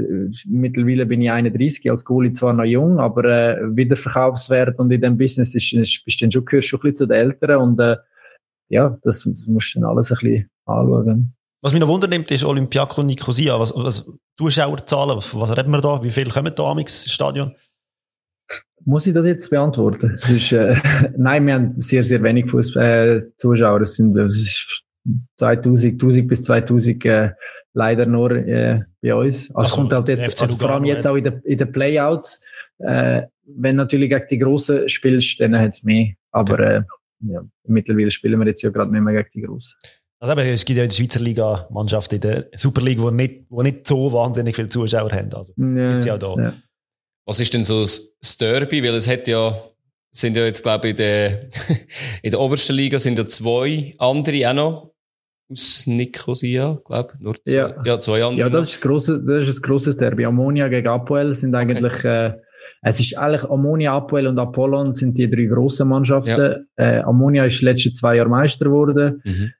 mittlerweile 0.47 1.05
bin 1.05 1.21
ich 1.21 1.31
31, 1.31 1.89
als 1.89 2.05
Goalie 2.05 2.31
zwar 2.31 2.53
noch 2.53 2.65
jung, 2.65 2.99
aber 2.99 3.23
äh, 3.25 3.75
Wiederverkaufswert 3.75 4.79
und 4.79 4.91
in 4.91 5.01
dem 5.01 5.17
Business 5.17 5.55
ist, 5.55 5.73
ist, 5.73 6.03
bist 6.05 6.21
du 6.21 6.25
dann 6.25 6.31
schon, 6.31 6.45
gehörst 6.45 6.67
schon 6.67 6.79
ein 6.79 6.81
bisschen 6.81 6.95
zu 6.95 7.07
den 7.07 7.17
Älteren 7.17 7.57
und 7.57 7.79
äh, 7.79 7.97
ja, 8.69 8.97
das, 9.03 9.23
das 9.23 9.47
musst 9.47 9.75
du 9.75 9.79
dann 9.79 9.89
alles 9.89 10.11
ein 10.11 10.17
bisschen 10.19 10.49
anschauen. 10.65 11.33
Was 11.61 11.73
mich 11.73 11.81
noch 11.81 11.87
wundernimmt, 11.87 12.29
ist 12.31 12.43
Olympiako 12.43 13.01
und 13.01 13.07
Nicosia. 13.07 13.59
Was, 13.59 13.73
was, 13.75 14.09
Zuschauerzahlen, 14.37 15.17
was, 15.17 15.33
was 15.33 15.57
reden 15.57 15.71
wir 15.71 15.81
da? 15.81 16.03
Wie 16.03 16.11
viel 16.11 16.29
kommen 16.29 16.53
da 16.55 16.63
amigs 16.71 17.03
ins 17.03 17.13
Stadion? 17.13 17.55
Muss 18.85 19.07
ich 19.07 19.13
das 19.13 19.25
jetzt 19.25 19.49
beantworten? 19.49 20.11
Das 20.11 20.29
ist, 20.29 20.51
äh, 20.51 20.75
nein, 21.17 21.47
wir 21.47 21.55
haben 21.55 21.81
sehr, 21.81 22.03
sehr 22.03 22.21
wenig 22.21 22.49
Fuß, 22.51 22.75
äh, 22.75 23.19
Zuschauer. 23.35 23.81
Es 23.81 23.95
sind 23.95 24.15
es 24.17 24.37
ist 24.37 24.83
2000, 25.37 25.93
1000 25.93 26.27
bis 26.27 26.43
2000 26.43 27.05
äh, 27.05 27.31
leider 27.77 28.05
nur 28.07 28.31
äh, 28.31 28.81
bei 29.01 29.13
uns. 29.13 29.49
Also, 29.49 29.59
Also, 29.59 29.67
es 29.67 29.75
kommt 29.75 29.93
halt 29.93 30.07
jetzt, 30.09 30.41
also 30.41 30.57
vor 30.57 30.71
allem 30.71 30.85
jetzt 30.85 31.05
auch 31.05 31.15
in 31.15 31.23
den 31.23 31.41
in 31.43 31.57
den 31.57 31.71
Playouts. 31.71 32.41
Äh, 32.79 33.23
wenn 33.45 33.75
natürlich 33.75 34.09
gegen 34.09 34.25
die 34.29 34.39
Grossen 34.39 34.89
spielst, 34.89 35.39
dann 35.39 35.57
hat 35.57 35.73
es 35.73 35.83
mehr. 35.83 36.13
Aber 36.31 36.59
äh, 36.59 36.81
ja, 37.21 37.41
mittlerweile 37.65 38.11
spielen 38.11 38.39
wir 38.39 38.47
jetzt 38.47 38.63
ja 38.63 38.71
gerade 38.71 38.91
nicht 38.91 39.01
mehr 39.01 39.13
gegen 39.13 39.29
die 39.33 39.41
Grossen. 39.41 39.77
Also 40.19 40.33
eben, 40.33 40.49
es 40.49 40.65
gibt 40.65 40.77
ja 40.77 40.83
in 40.83 40.89
der 40.89 40.95
Schweizer 40.95 41.19
Liga 41.19 41.67
Mannschaften 41.69 42.15
in 42.15 42.21
der 42.21 42.47
Super 42.55 42.81
League, 42.81 42.97
die 42.97 43.11
nicht, 43.11 43.45
die 43.49 43.63
nicht 43.63 43.87
so 43.87 44.11
wahnsinnig 44.11 44.55
viele 44.55 44.69
Zuschauer 44.69 45.11
haben. 45.11 45.31
Also, 45.33 45.53
Ja, 45.55 45.91
gibt's 45.91 46.05
ja 46.05 46.15
auch 46.15 46.19
da. 46.19 46.35
Ja. 46.35 46.53
Was 47.25 47.39
ist 47.39 47.53
denn 47.53 47.63
so 47.63 47.81
das 47.81 48.17
das 48.19 48.37
Derby? 48.37 48.81
Weil 48.83 48.95
es 48.95 49.07
hat 49.07 49.27
ja, 49.27 49.55
sind 50.11 50.35
ja 50.35 50.45
jetzt, 50.45 50.63
glaube 50.63 50.87
ich, 50.87 50.91
in 50.91 50.97
der, 50.97 51.49
in 52.23 52.31
der 52.31 52.39
obersten 52.39 52.75
Liga 52.75 52.97
sind 52.97 53.19
ja 53.19 53.27
zwei 53.27 53.93
andere 53.99 54.49
auch 54.49 54.53
noch 54.53 54.96
aus 55.49 55.85
Nicosia, 55.87 56.77
glaube 56.85 57.13
ich. 57.15 57.19
Nur 57.21 57.35
zwei, 57.35 57.51
Ja. 57.51 57.73
ja, 57.85 57.99
zwei 57.99 58.23
andere. 58.23 58.39
Ja, 58.39 58.49
das 58.49 58.73
ist, 58.73 58.81
grosse, 58.81 59.21
das 59.23 59.47
ist 59.47 59.59
ein 59.59 59.61
grosses 59.61 59.97
Derby. 59.97 60.25
Ammonia 60.25 60.67
gegen 60.67 60.87
Apoel 60.87 61.35
sind 61.35 61.55
eigentlich, 61.55 62.03
äh, 62.03 62.33
es 62.81 62.99
ist 62.99 63.17
eigentlich 63.17 63.49
Ammonia, 63.49 63.95
Apoel 63.95 64.27
und 64.27 64.37
Apollon 64.39 64.93
sind 64.93 65.17
die 65.17 65.29
drei 65.29 65.45
grossen 65.45 65.87
Mannschaften. 65.89 66.67
Äh, 66.75 66.99
Ammonia 66.99 67.45
ist 67.45 67.59
die 67.61 67.65
letzten 67.65 67.93
zwei 67.95 68.15
Jahre 68.17 68.29
Meister 68.29 68.65
geworden. 68.65 69.21
Mhm. 69.23 69.51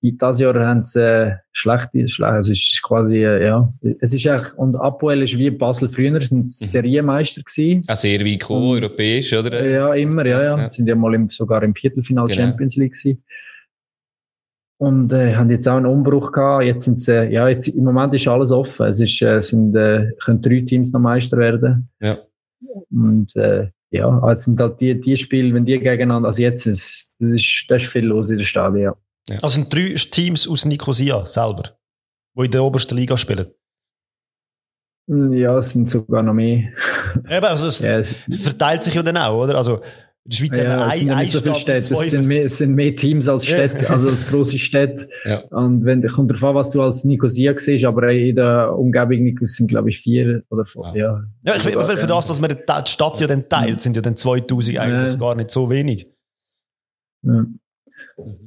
In 0.00 0.16
dieses 0.16 0.38
Jahr 0.38 0.54
haben 0.54 0.84
sie 0.84 1.02
äh, 1.02 1.32
schlechte, 1.50 2.06
schlecht, 2.08 2.30
also 2.32 2.52
es 2.52 2.58
ist 2.58 2.80
quasi, 2.84 3.16
äh, 3.16 3.46
ja, 3.46 3.72
es 4.00 4.14
ist 4.14 4.24
eigentlich, 4.28 4.54
und 4.54 4.76
Apoel 4.76 5.22
ist 5.24 5.36
wie 5.36 5.50
Basel 5.50 5.88
früher, 5.88 6.20
sind 6.20 6.48
Serienmeister 6.48 7.42
gewesen. 7.42 7.82
Auch 7.88 7.96
sehr 7.96 8.18
gekommen, 8.18 8.62
Und- 8.62 8.82
europäisch, 8.84 9.32
oder? 9.32 9.68
Ja, 9.68 9.92
immer, 9.94 10.24
ja, 10.24 10.40
ja. 10.42 10.58
Ja. 10.58 10.72
Sind 10.72 10.86
ja 10.86 10.94
mal 10.94 11.14
im, 11.14 11.30
sogar 11.30 11.64
im 11.64 11.74
Viertelfinal 11.74 12.28
Genau. 12.28 12.40
Champions 12.42 12.76
League 12.76 12.92
gewesen. 12.92 13.24
Und 14.80 15.12
äh, 15.12 15.34
haben 15.34 15.50
jetzt 15.50 15.66
auch 15.66 15.76
einen 15.76 15.86
Umbruch 15.86 16.30
gehabt. 16.30 16.64
Jetzt 16.64 16.84
sind 16.84 17.00
sie, 17.00 17.30
ja, 17.30 17.48
jetzt 17.48 17.66
im 17.66 17.82
Moment 17.82 18.14
ist 18.14 18.28
alles 18.28 18.52
offen. 18.52 18.86
Es 18.86 19.00
ist, 19.00 19.20
äh, 19.22 19.40
sind, 19.42 19.74
äh, 19.74 20.12
können 20.24 20.40
drei 20.40 20.60
Teams 20.60 20.92
noch 20.92 21.00
Meister 21.00 21.36
werden. 21.36 21.90
Ja. 22.00 22.18
Und 22.90 23.34
äh, 23.34 23.70
ja, 23.90 24.28
jetzt 24.28 24.44
sind 24.44 24.60
halt 24.60 24.80
die, 24.80 25.00
die 25.00 25.16
Spiele, 25.16 25.52
wenn 25.54 25.64
die 25.64 25.78
gegeneinander, 25.78 26.28
also 26.28 26.42
jetzt 26.42 26.66
ist, 26.66 27.16
das 27.18 27.30
ist, 27.30 27.64
das 27.68 27.82
ist 27.82 27.90
viel 27.90 28.06
los 28.06 28.30
in 28.30 28.38
der 28.38 28.44
Stadion. 28.44 28.94
Ja. 29.28 29.38
Also 29.40 29.60
sind 29.60 29.72
drei 29.72 29.94
Teams 29.94 30.46
aus 30.46 30.64
Nicosia 30.64 31.26
selber, 31.26 31.76
die 32.36 32.44
in 32.44 32.50
der 32.50 32.62
obersten 32.62 32.96
Liga 32.96 33.16
spielen. 33.16 33.48
Ja, 35.06 35.58
es 35.58 35.72
sind 35.72 35.88
sogar 35.88 36.22
noch 36.22 36.34
mehr. 36.34 36.70
Eben, 37.28 37.46
also 37.46 37.66
es 37.66 37.78
Ja, 37.80 37.98
es, 37.98 38.14
verteilt 38.42 38.82
sich 38.82 38.94
ja 38.94 39.02
dann 39.02 39.16
auch, 39.16 39.42
oder? 39.42 39.56
Also 39.56 39.80
in 40.28 40.30
der 40.30 40.36
Schweiz 40.36 40.58
haben 40.58 40.66
wir 40.66 40.68
ja, 40.68 40.86
es 40.86 40.92
ein, 40.92 40.98
sind 40.98 41.08
ja 41.08 41.14
ein 41.14 41.22
nicht 41.22 41.32
so 41.32 41.40
viele 41.40 41.54
Städte. 41.54 41.78
Es 41.78 42.10
sind, 42.10 42.26
mehr, 42.26 42.44
es 42.44 42.58
sind 42.58 42.74
mehr 42.74 42.94
Teams 42.94 43.28
als 43.28 43.48
Ja. 43.48 43.56
Städte, 43.56 43.90
also 43.90 44.08
als 44.08 44.28
grosse 44.28 44.58
Städte. 44.58 45.08
Ja. 45.24 45.40
Und 45.50 45.84
wenn, 45.84 46.06
kommt 46.06 46.30
darauf 46.30 46.44
an, 46.44 46.54
was 46.54 46.70
du 46.70 46.82
als 46.82 47.04
Nicosia 47.04 47.54
siehst, 47.58 47.84
aber 47.86 48.10
in 48.12 48.36
der 48.36 48.76
Umgebung 48.76 49.22
Nikos 49.22 49.54
sind, 49.54 49.68
glaube 49.68 49.88
ich, 49.88 50.00
vier 50.00 50.42
oder 50.50 50.64
fünf, 50.66 50.94
ja. 50.94 51.24
Ja, 51.44 51.56
ich, 51.56 51.62
für, 51.62 51.82
für 51.82 52.06
das, 52.06 52.26
dass 52.26 52.40
man 52.40 52.50
die 52.50 52.90
Stadt 52.90 53.20
ja 53.20 53.26
dann 53.26 53.48
teilt, 53.48 53.80
sind 53.80 53.96
ja 53.96 54.02
dann 54.02 54.16
2000 54.16 54.78
eigentlich 54.78 55.10
Ja. 55.12 55.16
gar 55.16 55.34
nicht 55.34 55.50
so 55.50 55.70
wenig. 55.70 56.04
Ja. 57.22 57.46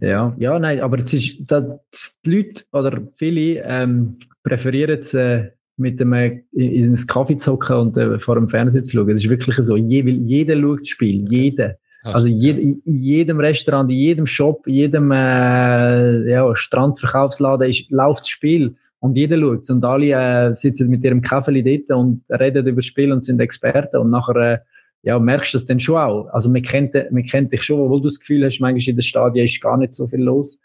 Ja, 0.02 0.36
ja, 0.38 0.60
nein, 0.60 0.82
aber 0.82 1.00
es 1.00 1.14
ist, 1.14 1.40
da, 1.48 1.80
die 2.26 2.30
Leute 2.30 2.64
oder 2.74 3.02
viele 3.16 3.62
ähm, 3.64 4.18
präferieren 4.44 5.00
es, 5.00 5.14
äh, 5.14 5.52
mit 5.82 6.00
dem 6.00 6.14
äh, 6.14 6.42
in 6.54 6.86
ins 6.86 7.08
Kaffee 7.08 7.38
zu 7.38 7.54
hocken 7.54 7.76
und 7.76 7.98
äh, 7.98 8.20
vor 8.20 8.36
dem 8.36 8.50
Fernseher 8.50 8.84
zu 8.84 8.98
schauen. 8.98 9.08
Das 9.10 9.24
ist 9.24 9.30
wirklich 9.30 9.58
so. 9.58 9.76
Je, 9.76 10.02
jeder 10.02 10.60
schaut 10.60 10.82
das 10.82 10.90
Spiel, 10.90 11.26
jeder. 11.30 11.76
Also 12.04 12.30
jed, 12.30 12.58
in 12.58 12.82
jedem 12.86 13.40
Restaurant, 13.40 13.92
in 13.92 13.98
jedem 13.98 14.26
Shop, 14.26 14.66
in 14.66 14.74
jedem 14.74 15.12
äh, 15.12 16.30
ja, 16.32 16.56
Strandverkaufsladen 16.56 17.70
ist, 17.70 17.92
läuft 17.92 18.22
das 18.22 18.30
Spiel 18.30 18.76
und 19.00 19.16
jeder 19.16 19.38
schaut 19.38 19.70
Und 19.70 19.86
alle 19.86 20.12
äh, 20.12 20.56
sitzen 20.56 20.90
mit 20.90 21.04
ihrem 21.04 21.22
Kaffee 21.22 21.62
dort 21.62 21.98
und 21.98 22.24
reden 22.30 22.66
über 22.66 22.78
das 22.78 22.86
Spiel 22.86 23.12
und 23.12 23.24
sind 23.24 23.40
Experten 23.40 23.98
und 23.98 24.10
nachher 24.10 24.36
äh, 24.36 24.58
ja, 25.04 25.18
merkst 25.20 25.54
du 25.54 25.58
das 25.58 25.66
dann 25.66 25.80
schon 25.80 25.98
auch. 25.98 26.28
Also 26.32 26.50
man 26.50 26.62
kennt, 26.62 26.94
man 27.12 27.24
kennt 27.24 27.52
dich 27.52 27.64
schon, 27.64 27.80
obwohl 27.80 28.02
du 28.02 28.08
das 28.08 28.20
Gefühl 28.20 28.46
hast, 28.46 28.60
manchmal 28.60 28.90
in 28.90 28.96
der 28.96 29.02
Stadien 29.02 29.46
ist 29.46 29.62
gar 29.62 29.78
nicht 29.78 29.96
so 29.96 30.08
viel 30.08 30.22
los. 30.22 30.60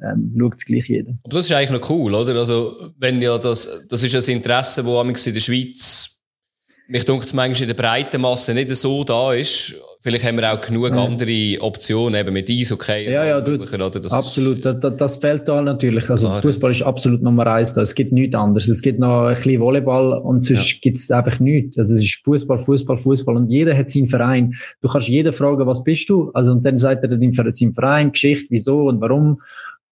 Ähm, 0.00 0.34
schaut 0.38 0.54
es 0.56 0.64
gleich 0.64 0.88
jeder. 0.88 1.12
Aber 1.24 1.36
das 1.36 1.46
ist 1.46 1.52
eigentlich 1.52 1.80
noch 1.80 1.90
cool, 1.90 2.14
oder? 2.14 2.34
Also, 2.36 2.74
wenn 2.98 3.20
ja 3.20 3.38
das, 3.38 3.84
das 3.88 4.02
ist 4.02 4.28
ein 4.28 4.36
Interesse, 4.36 4.82
das 4.82 5.26
in 5.26 5.34
der 5.34 5.40
Schweiz, 5.40 6.18
mich 6.88 7.04
denkt 7.04 7.24
es 7.24 7.32
manchmal 7.32 7.62
in 7.70 7.76
der 7.76 7.82
breiten 7.82 8.20
Masse 8.20 8.52
nicht 8.52 8.68
so 8.74 9.04
da 9.04 9.32
ist. 9.32 9.74
Vielleicht 10.00 10.24
haben 10.24 10.36
wir 10.36 10.52
auch 10.52 10.60
genug 10.60 10.90
Ja. 10.92 11.04
andere 11.04 11.56
Optionen, 11.60 12.20
eben 12.20 12.32
mit 12.32 12.50
Eishockey. 12.50 13.08
Ja, 13.08 13.24
ja, 13.24 13.40
du-? 13.40 13.56
Das 13.56 14.12
absolut, 14.12 14.64
das, 14.64 14.80
das, 14.80 14.96
das 14.96 15.16
fehlt 15.18 15.48
da 15.48 15.62
natürlich. 15.62 16.10
Also 16.10 16.26
Klar, 16.28 16.42
Fußball 16.42 16.72
ist 16.72 16.82
absolut 16.82 17.22
Nummer 17.22 17.46
eins 17.46 17.72
da. 17.72 17.82
Es 17.82 17.94
gibt 17.94 18.12
nichts 18.12 18.34
anderes. 18.34 18.68
Es 18.68 18.82
gibt 18.82 18.98
noch 18.98 19.26
ein 19.28 19.34
bisschen 19.34 19.60
Volleyball 19.60 20.18
und 20.18 20.42
sonst 20.42 20.82
gibt's 20.82 21.08
einfach 21.12 21.38
nichts. 21.38 21.78
Also 21.78 21.94
es 21.94 22.02
ist 22.02 22.20
Fußball, 22.24 22.58
Fußball, 22.58 22.96
Fußball 22.96 23.36
und 23.36 23.48
jeder 23.48 23.78
hat 23.78 23.88
seinen 23.88 24.08
Verein. 24.08 24.54
Du 24.80 24.88
kannst 24.88 25.08
jeden 25.08 25.32
fragen, 25.32 25.64
was 25.66 25.84
bist 25.84 26.08
du? 26.08 26.32
Also 26.34 26.50
und 26.50 26.66
dann 26.66 26.80
sagt 26.80 27.04
er 27.04 27.08
Verein, 27.32 27.52
seinen 27.52 27.72
Verein, 27.72 28.10
Geschichte, 28.10 28.48
wieso 28.50 28.88
und 28.88 29.00
warum. 29.00 29.40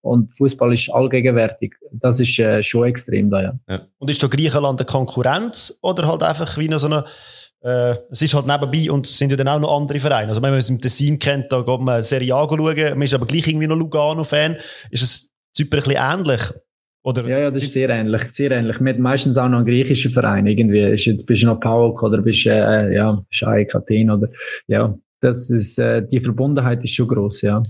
Und 0.03 0.35
Fußball 0.35 0.73
ist 0.73 0.91
allgegenwärtig. 0.91 1.75
Das 1.93 2.21
ist 2.21 2.39
äh, 2.39 2.63
schon 2.63 2.87
extrem 2.87 3.31
da, 3.31 3.43
ja. 3.43 3.81
Und 3.99 4.09
ist 4.09 4.23
da 4.23 4.29
Griechenland 4.29 4.81
eine 4.81 4.87
Konkurrenz 4.87 5.79
oder 5.83 6.09
halt 6.09 6.23
einfach 6.23 6.57
wie 6.57 6.69
noch 6.69 6.79
so 6.79 6.87
eine, 6.87 7.05
äh, 7.63 7.95
es 8.11 8.23
ist 8.23 8.35
halt 8.35 8.47
nebenbei 8.47 8.91
und 8.91 9.07
es 9.07 9.19
sind 9.19 9.31
ja 9.31 9.37
dann 9.37 9.49
auch 9.49 9.61
noch 9.61 9.77
andere 9.77 9.99
Vereine. 9.99 10.29
Also 10.29 10.43
wenn 10.43 10.51
man 10.51 10.59
es 10.59 10.71
im 10.71 10.81
Tessin 10.81 11.19
kennt, 11.19 11.53
da 11.53 11.61
geht 11.61 11.81
man 11.83 12.03
Serie 12.03 12.35
A 12.35 12.49
schauen, 12.49 12.65
man 12.65 13.03
ist 13.03 13.15
aber 13.15 13.27
gleich 13.27 13.47
irgendwie 13.47 13.67
noch 13.67 13.77
Lugano-Fan. 13.77 14.57
Ist 14.91 15.03
es 15.03 15.31
Zypern 15.53 15.81
ein 15.81 15.85
bisschen 15.85 16.03
ähnlich? 16.03 16.41
Oder? 17.03 17.27
Ja, 17.29 17.39
ja, 17.39 17.51
das 17.51 17.63
ist 17.63 17.73
sehr 17.73 17.89
ähnlich, 17.89 18.23
sehr 18.25 18.51
ähnlich. 18.51 18.79
Hat 18.79 18.99
meistens 18.99 19.39
auch 19.39 19.49
noch 19.49 19.59
einen 19.59 19.67
griechischen 19.67 20.13
Verein 20.13 20.47
irgendwie. 20.47 20.81
Ist 20.81 21.07
jetzt, 21.07 21.27
bist 21.27 21.43
du 21.43 21.47
noch 21.47 21.61
PAOK 21.61 22.03
oder 22.03 22.21
bist, 22.21 22.47
äh, 22.47 22.95
ja, 22.95 23.25
bist 23.29 23.43
AEK 23.43 23.75
Athen 23.75 24.11
oder, 24.11 24.29
ja. 24.67 24.95
Das 25.23 25.51
ist, 25.51 25.79
äh, 25.79 26.07
die 26.07 26.21
Verbundenheit 26.21 26.83
ist 26.83 26.95
schon 26.95 27.09
groß, 27.09 27.43
ja. 27.43 27.63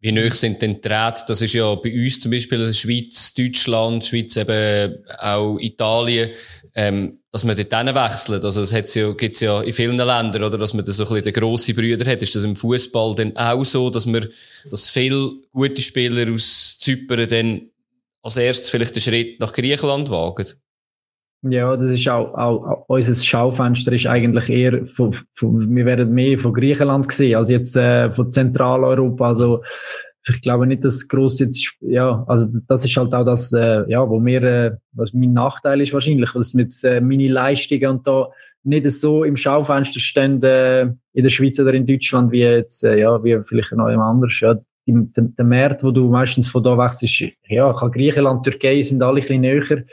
Wie 0.00 0.12
nöch 0.12 0.34
sind 0.34 0.62
denn 0.62 0.80
die 0.80 0.88
Räte? 0.88 1.24
Das 1.26 1.42
ist 1.42 1.54
ja 1.54 1.74
bei 1.74 1.92
uns 1.92 2.20
zum 2.20 2.30
Beispiel 2.30 2.60
in 2.60 2.66
der 2.66 2.72
Schweiz, 2.72 3.34
Deutschland, 3.34 4.04
Schweiz 4.04 4.36
eben 4.36 5.04
auch 5.18 5.58
Italien, 5.58 6.30
ähm, 6.74 7.18
dass 7.32 7.44
man 7.44 7.56
dort 7.56 7.94
wechselt. 7.94 8.44
Also 8.44 8.62
es 8.62 8.72
hat's 8.72 8.94
ja, 8.94 9.12
gibt's 9.12 9.40
ja 9.40 9.60
in 9.60 9.72
vielen 9.72 9.96
Ländern, 9.96 10.44
oder, 10.44 10.56
dass 10.56 10.72
man 10.72 10.84
da 10.84 10.92
so 10.92 11.02
ein 11.02 11.08
bisschen 11.08 11.24
den 11.24 11.32
grossen 11.32 11.74
Brüder 11.74 12.10
hat. 12.10 12.22
Ist 12.22 12.34
das 12.34 12.44
im 12.44 12.54
Fußball 12.54 13.14
dann 13.16 13.36
auch 13.36 13.64
so, 13.64 13.90
dass 13.90 14.06
man, 14.06 14.28
dass 14.70 14.88
viele 14.88 15.32
gute 15.52 15.82
Spieler 15.82 16.32
aus 16.32 16.78
Zypern 16.78 17.28
dann 17.28 17.70
als 18.22 18.36
erstes 18.36 18.70
vielleicht 18.70 18.94
den 18.94 19.02
Schritt 19.02 19.40
nach 19.40 19.52
Griechenland 19.52 20.10
wagen? 20.10 20.46
Ja, 21.42 21.76
das 21.76 21.86
ist 21.88 22.08
auch, 22.08 22.34
auch, 22.34 22.84
unser 22.88 23.14
Schaufenster 23.14 23.92
ist 23.92 24.06
eigentlich 24.06 24.50
eher 24.50 24.86
von, 24.86 25.14
von, 25.34 25.74
wir 25.74 25.86
werden 25.86 26.12
mehr 26.12 26.36
von 26.38 26.52
Griechenland 26.52 27.06
gesehen 27.06 27.36
als 27.36 27.48
jetzt 27.48 27.76
äh, 27.76 28.10
von 28.10 28.30
Zentraleuropa. 28.30 29.28
Also 29.28 29.62
ich 30.28 30.42
glaube 30.42 30.66
nicht, 30.66 30.84
dass 30.84 31.06
groß 31.06 31.38
jetzt 31.38 31.76
ja, 31.80 32.24
also 32.26 32.48
das 32.66 32.84
ist 32.84 32.96
halt 32.96 33.14
auch 33.14 33.24
das, 33.24 33.52
äh, 33.52 33.88
ja, 33.88 34.08
wo 34.08 34.18
mir 34.18 34.42
äh, 34.42 34.76
was 34.92 35.12
mein 35.12 35.32
Nachteil 35.32 35.80
ist 35.80 35.92
wahrscheinlich, 35.92 36.32
dass 36.32 36.54
mit 36.54 36.72
äh, 36.82 37.00
meine 37.00 37.28
Leistungen 37.28 37.90
und 37.90 38.06
da 38.06 38.28
nicht 38.64 38.90
so 38.90 39.22
im 39.22 39.36
Schaufenster 39.36 40.00
stehen 40.00 40.42
äh, 40.42 40.82
in 41.12 41.22
der 41.22 41.30
Schweiz 41.30 41.60
oder 41.60 41.72
in 41.72 41.86
Deutschland 41.86 42.32
wie 42.32 42.40
jetzt 42.40 42.82
äh, 42.82 42.98
ja 42.98 43.22
wie 43.22 43.38
vielleicht 43.44 43.72
noch 43.72 43.88
jemand 43.88 44.16
anders. 44.16 44.40
Ja, 44.40 44.56
der, 44.86 45.24
der 45.24 45.44
Markt, 45.44 45.84
wo 45.84 45.92
du 45.92 46.08
meistens 46.08 46.48
von 46.48 46.64
da 46.64 46.76
wechselst, 46.76 47.32
ja, 47.46 47.72
kann 47.72 47.92
Griechenland, 47.92 48.42
Türkei 48.42 48.82
sind 48.82 49.02
alle 49.02 49.18
ein 49.18 49.20
bisschen 49.20 49.40
näher. 49.40 49.76
Mhm. 49.76 49.84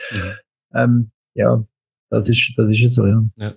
Ähm, 0.73 1.11
ja, 1.35 1.63
das 2.09 2.29
ist, 2.29 2.53
das 2.57 2.71
ist 2.71 2.93
so, 2.93 3.05
ja. 3.05 3.23
ja. 3.37 3.53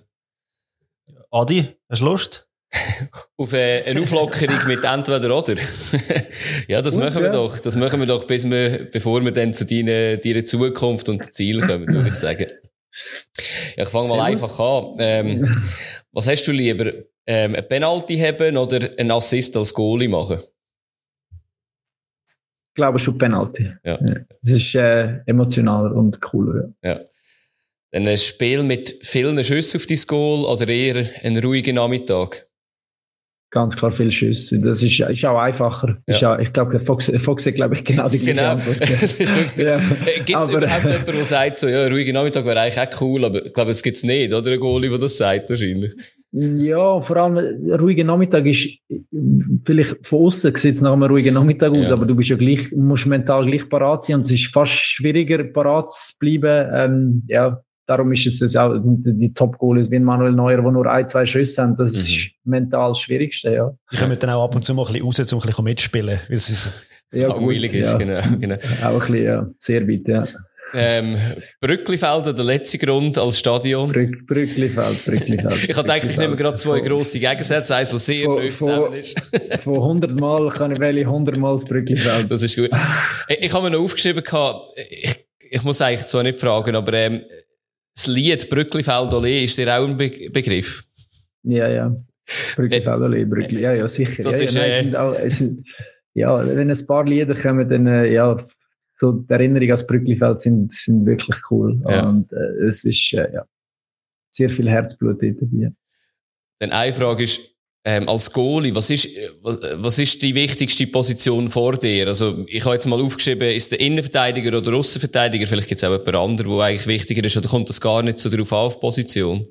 Adi, 1.31 1.65
hast 1.89 2.01
du 2.01 2.05
Lust? 2.05 2.47
Auf 3.37 3.53
äh, 3.53 3.83
eine 3.83 4.01
Auflockerung 4.01 4.59
mit 4.67 4.83
entweder 4.83 5.35
oder. 5.35 5.55
ja, 6.67 6.81
das 6.81 6.95
Gut, 6.95 7.03
machen 7.03 7.21
wir 7.21 7.27
ja. 7.27 7.31
doch. 7.31 7.57
Das 7.57 7.75
machen 7.75 7.99
wir 7.99 8.07
doch, 8.07 8.25
bis 8.25 8.47
wir, 8.47 8.89
bevor 8.91 9.23
wir 9.23 9.31
dann 9.31 9.53
zu 9.53 9.65
deiner, 9.65 10.17
deiner 10.17 10.45
Zukunft 10.45 11.09
und 11.09 11.33
Zielen 11.33 11.61
kommen, 11.61 11.87
würde 11.91 12.09
ich 12.09 12.15
sagen. 12.15 12.47
Ja, 13.75 13.83
ich 13.83 13.89
fange 13.89 14.09
mal 14.09 14.21
einfach 14.21 14.59
an. 14.59 14.95
Ähm, 14.99 15.51
was 16.11 16.27
hast 16.27 16.47
du 16.47 16.51
lieber? 16.51 16.91
Ähm, 17.25 17.55
ein 17.55 17.67
Penalty 17.67 18.17
haben 18.17 18.57
oder 18.57 18.89
einen 18.97 19.11
Assist 19.11 19.55
als 19.55 19.73
Goalie 19.73 20.07
machen? 20.07 20.39
Ich 22.69 22.75
glaube 22.75 22.99
schon 22.99 23.17
Penalty. 23.17 23.71
Ja. 23.83 23.97
Das 23.97 24.51
ist 24.51 24.75
äh, 24.75 25.19
emotionaler 25.25 25.93
und 25.95 26.21
cooler. 26.21 26.71
Ja. 26.83 27.01
Ein 27.91 28.17
Spiel 28.17 28.61
mit 28.61 28.99
vielen 29.01 29.43
Schüssen 29.43 29.77
auf 29.77 29.87
dein 29.87 29.99
Goal 30.05 30.45
oder 30.45 30.67
eher 30.67 31.05
ein 31.23 31.37
ruhiger 31.37 31.73
Nachmittag? 31.73 32.47
Ganz 33.51 33.75
klar 33.75 33.91
viele 33.91 34.11
Schüsse. 34.11 34.59
Das 34.59 34.83
ist, 34.83 34.99
ist 34.99 35.25
auch 35.25 35.39
einfacher. 35.39 35.97
Ja. 36.05 36.13
Ist 36.13 36.23
auch, 36.23 36.37
ich 36.37 36.53
glaube, 36.53 36.79
Fox, 36.79 37.11
Fox 37.17 37.47
hat, 37.47 37.55
glaube 37.55 37.73
ich, 37.73 37.83
genau 37.83 38.07
die 38.07 38.19
gleiche 38.19 38.35
genau. 38.35 38.51
Antwort. 38.51 38.77
ja. 39.57 39.77
Äh, 39.77 40.19
gibt 40.23 40.39
es 40.39 40.49
überhaupt 40.49 40.83
jemanden, 40.83 41.13
der 41.13 41.25
sagt, 41.25 41.57
so, 41.57 41.67
ja, 41.67 41.87
ruhiger 41.87 42.13
Nachmittag 42.13 42.45
wäre 42.45 42.59
eigentlich 42.59 42.79
auch 42.79 43.01
cool, 43.01 43.25
aber 43.25 43.43
ich 43.43 43.53
glaube, 43.53 43.71
es 43.71 43.81
gibt 43.81 43.95
es 43.95 44.03
nicht, 44.03 44.31
oder? 44.31 44.51
Ein 44.51 44.59
Goalie, 44.59 44.89
der 44.89 44.99
das 44.99 45.17
sagt, 45.17 45.49
wahrscheinlich. 45.49 45.95
Ja, 46.31 47.01
vor 47.01 47.17
allem, 47.17 47.37
ein 47.37 47.71
ruhiger 47.79 48.03
Nachmittag 48.03 48.45
ist, 48.45 48.69
vielleicht 49.65 50.05
von 50.05 50.27
außen 50.27 50.55
sieht 50.55 50.75
es 50.75 50.81
nach 50.81 50.93
einem 50.93 51.09
ruhigen 51.09 51.33
Nachmittag 51.33 51.71
aus, 51.71 51.85
ja. 51.85 51.93
aber 51.93 52.05
du 52.05 52.15
bist 52.15 52.29
ja 52.29 52.35
gleich, 52.35 52.71
musst 52.73 53.07
mental 53.07 53.47
gleich 53.47 53.67
parat 53.67 54.05
sein 54.05 54.17
und 54.17 54.27
es 54.27 54.33
ist 54.33 54.53
fast 54.53 54.73
schwieriger, 54.73 55.43
parat 55.43 55.89
zu 55.89 56.13
bleiben, 56.19 56.69
ähm, 56.71 57.23
ja, 57.27 57.63
Darum 57.89 58.11
ist 58.13 58.39
es 58.39 58.55
auch 58.55 58.75
die, 58.77 59.17
die 59.17 59.33
Top-Goalies 59.33 59.89
wie 59.89 59.97
Manuel 59.97 60.31
Neuer, 60.31 60.61
die 60.61 60.71
nur 60.71 60.85
ein, 60.85 61.09
zwei 61.09 61.25
Schüsse 61.25 61.63
haben. 61.63 61.75
Das 61.75 61.93
mhm. 61.93 61.97
ist 61.97 62.31
mental 62.43 62.89
das 62.89 62.99
Schwierigste, 62.99 63.51
ja. 63.51 63.73
Die 63.91 63.97
kommen 63.97 64.15
dann 64.19 64.29
auch 64.29 64.43
ab 64.43 64.55
und 64.55 64.63
zu 64.63 64.75
mal 64.75 64.85
ein 64.85 64.93
bisschen 64.93 65.05
raus, 65.07 65.33
um 65.33 65.39
ein 65.39 65.47
bisschen 65.47 65.63
mitspielen, 65.63 66.19
weil 66.27 66.37
es 66.37 66.49
ist 66.51 66.87
ja, 67.11 67.29
langweilig 67.29 67.73
ist, 67.73 67.93
ja. 67.93 67.97
genau, 67.97 68.21
genau. 68.39 68.57
Auch 68.83 68.93
ein 68.93 68.99
bisschen, 68.99 69.23
ja. 69.23 69.47
Sehr 69.57 69.87
weit, 69.87 70.07
ja. 70.07 70.23
Ähm, 70.75 71.17
Brücklifeld, 71.59 72.27
der 72.27 72.45
letzte 72.45 72.77
Grund 72.77 73.17
als 73.17 73.39
Stadion? 73.39 73.91
Brück, 73.91 74.27
Brücklifeld, 74.27 75.05
Brücklifeld. 75.05 75.63
ich 75.67 75.75
habe 75.75 75.91
eigentlich 75.91 76.11
ich 76.11 76.17
nehme 76.19 76.35
gerade 76.35 76.57
zwei 76.57 76.81
grosse 76.81 77.19
Gegensätze, 77.19 77.75
eins, 77.75 77.91
was 77.91 78.05
sehr 78.05 78.27
neu 78.27 78.51
zusammen 78.51 78.93
ist. 78.93 79.19
von 79.63 79.77
100 79.77 80.11
Mal 80.11 80.47
kann 80.49 80.73
ich 80.73 80.79
wählen 80.79 81.07
100 81.07 81.37
Mal 81.37 81.53
das 81.53 81.65
Brücklifeld. 81.65 82.31
Das 82.31 82.43
ist 82.43 82.55
gut. 82.55 82.69
Ich, 83.29 83.45
ich 83.45 83.53
habe 83.53 83.63
mir 83.63 83.77
noch 83.77 83.83
aufgeschrieben, 83.83 84.23
ich, 84.75 85.25
ich 85.49 85.63
muss 85.63 85.81
eigentlich 85.81 86.05
zwar 86.05 86.21
nicht 86.21 86.39
fragen, 86.39 86.75
aber 86.75 86.93
ähm, 86.93 87.21
das 87.99 88.07
Lied 88.07 88.49
Brücklifeld 88.49 89.11
Olé 89.13 89.43
ist 89.43 89.57
dir 89.57 89.77
auch 89.77 89.87
ein 89.87 89.97
Be 89.97 90.29
Begriff? 90.31 90.83
Ja, 91.43 91.67
ja. 91.67 91.95
Brücklifeld 92.55 92.99
Olé, 92.99 93.25
Brückli, 93.25 93.61
ja, 93.61 93.73
ja, 93.73 93.87
sicher. 93.87 94.23
Das 94.23 94.39
ja, 94.39 94.45
ist, 94.45 94.55
ja, 94.55 94.61
nein, 94.61 94.71
äh, 94.71 94.83
sind 94.83 94.95
auch, 94.95 95.29
sind, 95.29 95.69
ja, 96.13 96.55
wenn 96.55 96.71
ein 96.71 96.87
paar 96.87 97.05
Lieder 97.05 97.35
kommen, 97.35 97.69
dann, 97.69 97.87
äh, 97.87 98.13
ja, 98.13 98.37
so 98.99 99.13
die 99.13 99.33
Erinnerungen 99.33 99.77
an 99.77 99.85
Brücklifeld 99.85 100.39
sind, 100.39 100.71
sind 100.73 101.05
wirklich 101.05 101.37
cool. 101.49 101.81
Ja. 101.87 102.07
Und 102.07 102.31
äh, 102.31 102.67
es 102.67 102.83
ist, 102.83 103.13
äh, 103.13 103.33
ja, 103.33 103.45
sehr 104.29 104.49
viel 104.49 104.69
Herzblut 104.69 105.21
dabei. 105.21 105.71
Dann 106.59 106.71
eine 106.71 106.93
Frage 106.93 107.23
ist, 107.23 107.55
ähm, 107.85 108.09
als 108.09 108.31
Goalie, 108.33 108.75
was 108.75 108.89
ist, 108.89 109.09
was 109.41 109.99
ist 109.99 110.21
die 110.21 110.35
wichtigste 110.35 110.85
Position 110.87 111.47
vor 111.47 111.77
dir? 111.77 112.07
Also, 112.07 112.43
ich 112.47 112.65
habe 112.65 112.75
jetzt 112.75 112.87
mal 112.87 113.01
aufgeschrieben, 113.01 113.49
ist 113.49 113.71
der 113.71 113.79
Innenverteidiger 113.79 114.57
oder 114.57 114.73
Außenverteidiger? 114.73 115.47
Vielleicht 115.47 115.69
gibt 115.69 115.81
es 115.81 115.87
auch 115.87 115.91
jemand 115.91 116.15
anderen, 116.15 116.51
der 116.51 116.65
eigentlich 116.65 116.87
wichtiger 116.87 117.23
ist, 117.23 117.37
oder 117.37 117.47
kommt 117.47 117.69
das 117.69 117.79
gar 117.79 118.03
nicht 118.03 118.19
so 118.19 118.29
drauf 118.29 118.51
auf, 118.51 118.81
Position? 118.81 119.47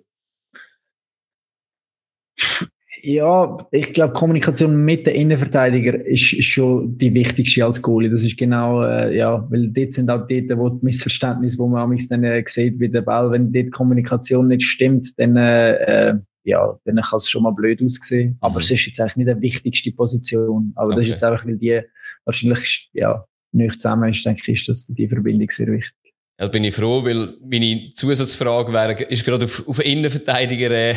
Ja, 3.01 3.57
ich 3.71 3.93
glaube, 3.93 4.13
Kommunikation 4.13 4.85
mit 4.85 5.07
den 5.07 5.15
Innenverteidiger 5.15 6.05
ist, 6.05 6.33
ist 6.33 6.45
schon 6.45 6.99
die 6.99 7.15
wichtigste 7.15 7.65
als 7.65 7.81
Goalie. 7.81 8.11
Das 8.11 8.25
ist 8.25 8.37
genau, 8.37 8.83
äh, 8.83 9.17
ja, 9.17 9.47
weil 9.51 9.69
dort 9.69 9.93
sind 9.93 10.11
auch 10.11 10.27
dort, 10.27 10.59
wo 10.59 10.69
die 10.69 10.85
Missverständnisse, 10.85 11.59
wo 11.59 11.69
man 11.69 11.97
dann 12.11 12.25
äh, 12.25 12.43
sieht, 12.47 12.79
wie 12.81 12.89
der 12.89 13.03
Ball, 13.03 13.31
wenn 13.31 13.53
dort 13.53 13.71
Kommunikation 13.71 14.49
nicht 14.49 14.65
stimmt, 14.65 15.19
dann 15.19 15.37
äh, 15.37 16.11
äh 16.11 16.15
ja, 16.49 16.79
dann 16.85 16.97
kann 16.97 17.17
es 17.17 17.29
schon 17.29 17.43
mal 17.43 17.53
blöd 17.53 17.83
aussehen. 17.83 18.39
Aber 18.41 18.55
mhm. 18.55 18.61
es 18.61 18.71
ist 18.71 18.87
jetzt 18.87 19.01
eigentlich 19.01 19.17
nicht 19.17 19.37
die 19.37 19.43
wichtigste 19.43 19.93
Position. 19.93 20.73
Aber 20.75 20.87
okay. 20.89 20.97
das 20.97 21.05
ist 21.05 21.11
jetzt 21.11 21.25
einfach, 21.25 21.47
weil 21.47 21.57
die 21.57 21.81
wahrscheinlich, 22.25 22.91
ja, 22.93 23.25
nicht 23.53 23.81
zusammen 23.81 24.11
ist, 24.11 24.25
denke 24.25 24.41
ich, 24.43 24.61
ist 24.61 24.69
das 24.69 24.87
die 24.87 25.09
Verbindung 25.09 25.51
sehr 25.51 25.69
wichtig. 25.69 25.95
Ja, 26.41 26.47
bin 26.47 26.65
ich 26.65 26.75
froh, 26.75 27.05
weil 27.05 27.35
meine 27.41 27.87
Zusatzfrage 27.95 28.73
wäre, 28.73 28.93
ist 29.05 29.25
gerade 29.25 29.45
auf, 29.45 29.67
auf 29.67 29.85
Innenverteidiger, 29.85 30.71
äh, 30.71 30.95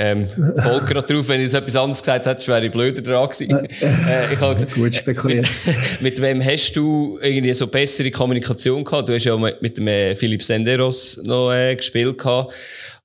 ähm, 0.00 0.28
folgt 0.28 0.86
gerade 0.86 1.12
drauf, 1.12 1.28
wenn 1.28 1.40
ich 1.40 1.46
jetzt 1.46 1.54
etwas 1.54 1.74
anderes 1.74 2.00
gesagt 2.00 2.24
hätte, 2.24 2.46
wäre 2.46 2.66
ich 2.66 2.70
blöder 2.70 3.02
dran 3.02 3.28
gewesen. 3.28 3.68
äh, 3.80 4.32
ich 4.32 4.40
habe 4.40 4.64
Gut 4.66 4.94
spekuliert. 4.94 5.48
Mit, 5.66 6.00
mit, 6.00 6.22
wem 6.22 6.44
hast 6.44 6.72
du 6.74 7.18
irgendwie 7.20 7.52
so 7.52 7.66
bessere 7.66 8.12
Kommunikation 8.12 8.84
gehabt? 8.84 9.08
Du 9.08 9.14
hast 9.14 9.24
ja 9.24 9.36
mit, 9.36 9.60
mit 9.60 9.76
dem 9.76 9.88
äh, 9.88 10.14
Philipp 10.14 10.44
Senderos 10.44 11.20
noch 11.24 11.52
äh, 11.52 11.74
gespielt 11.74 12.16
gehabt. 12.16 12.54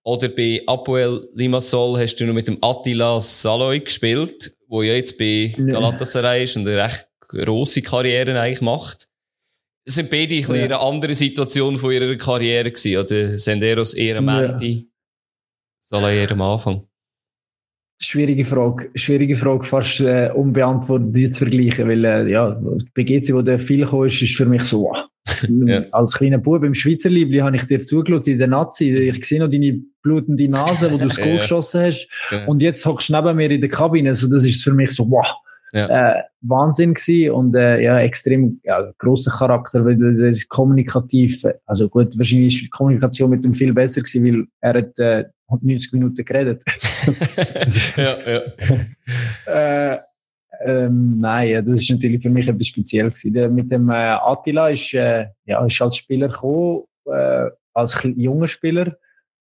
Oder 0.06 0.30
bei 0.30 0.62
Apoel 0.68 1.30
Limassol 1.34 1.98
hast 2.00 2.16
du 2.16 2.26
noch 2.26 2.34
mit 2.34 2.48
dem 2.48 2.58
Attila 2.62 3.22
Saloy 3.22 3.80
gespielt, 3.80 4.56
wo 4.68 4.82
ja 4.82 4.94
jetzt 4.94 5.18
bei 5.18 5.54
Galatasaray 5.56 6.44
ist 6.44 6.58
und 6.58 6.68
eine 6.68 6.84
recht 6.84 7.08
grosse 7.22 7.82
Karriere 7.82 8.40
eigentlich 8.40 8.62
macht. 8.62 9.08
Das 9.86 9.96
sind 9.96 10.10
beide 10.10 10.34
ja. 10.34 10.48
in 10.48 10.62
einer 10.62 10.82
anderen 10.82 11.16
Situation 11.16 11.78
von 11.78 11.92
ihrer 11.92 12.16
Karriere 12.16 12.72
gewesen, 12.72 12.98
oder? 12.98 13.38
Senderos 13.38 13.94
eher 13.94 14.18
am 14.18 14.28
Ende, 14.30 14.66
ja. 14.66 14.82
Saloy 15.80 16.18
eher 16.18 16.32
am 16.32 16.42
Anfang. 16.42 16.88
Schwierige 18.06 18.44
Frage, 18.44 18.90
schwierige 18.96 19.38
Frage, 19.38 19.64
fast 19.64 20.02
äh, 20.02 20.30
unbeantwortet 20.36 21.16
die 21.16 21.30
zu 21.30 21.46
vergleichen, 21.46 21.88
weil 21.88 22.04
äh, 22.04 22.30
ja, 22.30 22.62
bei 22.94 23.04
GC, 23.04 23.34
wo 23.34 23.42
der 23.42 23.60
viel 23.60 23.86
kam, 23.86 24.04
ist, 24.04 24.22
ist 24.22 24.36
für 24.36 24.46
mich 24.46 24.64
so, 24.66 24.84
wow, 24.84 25.08
ja. 25.66 25.84
Als 25.92 26.14
kleiner 26.14 26.38
Bub 26.38 26.64
im 26.64 26.74
Schweizer 26.74 27.10
Liebli 27.10 27.38
habe 27.38 27.56
ich 27.56 27.64
dir 27.64 27.86
zugeschaut 27.86 28.28
in 28.28 28.40
der 28.40 28.48
Nazi. 28.48 28.90
Ich 28.90 29.26
sehe 29.26 29.40
noch 29.40 29.50
deine 29.50 29.82
blutende 30.02 30.50
Nase, 30.50 30.92
wo 30.92 30.98
du 30.98 31.08
das 31.08 31.16
Goal 31.22 31.36
ja. 31.36 31.38
geschossen 31.38 31.82
hast. 31.82 32.10
Und 32.46 32.62
jetzt 32.62 32.86
hockst 32.86 33.08
du 33.08 33.14
neben 33.14 33.38
mir 33.38 33.50
in 33.50 33.62
der 33.62 33.70
Kabine. 33.70 34.10
Also 34.10 34.30
das 34.30 34.46
ist 34.46 34.62
für 34.62 34.74
mich 34.74 34.92
so, 34.92 35.10
wow. 35.10 35.34
Äh, 35.72 36.22
Wahnsinn 36.42 36.94
gewesen 36.94 37.32
und 37.32 37.56
äh, 37.56 37.82
ja, 37.82 38.00
extrem 38.00 38.60
ja, 38.64 38.92
großer 39.00 39.32
Charakter, 39.32 39.84
weil 39.84 39.98
das 39.98 40.20
ist 40.20 40.48
kommunikativ, 40.48 41.44
also 41.66 41.90
gut, 41.90 42.16
wahrscheinlich 42.16 42.54
ist 42.54 42.66
die 42.66 42.70
Kommunikation 42.70 43.32
mit 43.32 43.44
ihm 43.44 43.56
viel 43.56 43.74
besser 43.74 44.02
gewesen, 44.02 44.24
weil 44.24 44.46
er 44.62 44.74
hat 44.76 45.00
äh, 45.00 45.24
90 45.62 45.94
Minuten 45.94 46.24
geredet. 46.24 46.64
ja, 47.98 48.18
ja. 48.26 49.94
äh, 49.94 50.00
ähm, 50.66 51.20
nein, 51.20 51.66
das 51.66 51.82
ist 51.82 51.92
natürlich 51.92 52.22
für 52.22 52.30
mich 52.30 52.48
etwas 52.48 52.68
Spezielles 52.68 53.22
gewesen. 53.22 53.56
Mit 53.56 53.72
dem 53.72 53.90
äh, 53.90 53.94
Attila 53.94 54.70
ist, 54.70 54.94
äh, 54.94 55.28
ja, 55.46 55.66
ist 55.66 55.82
als 55.82 55.98
Spieler 55.98 56.30
gekommen, 56.30 56.84
äh, 57.06 57.50
als 57.74 57.98
junger 58.16 58.48
Spieler 58.48 58.96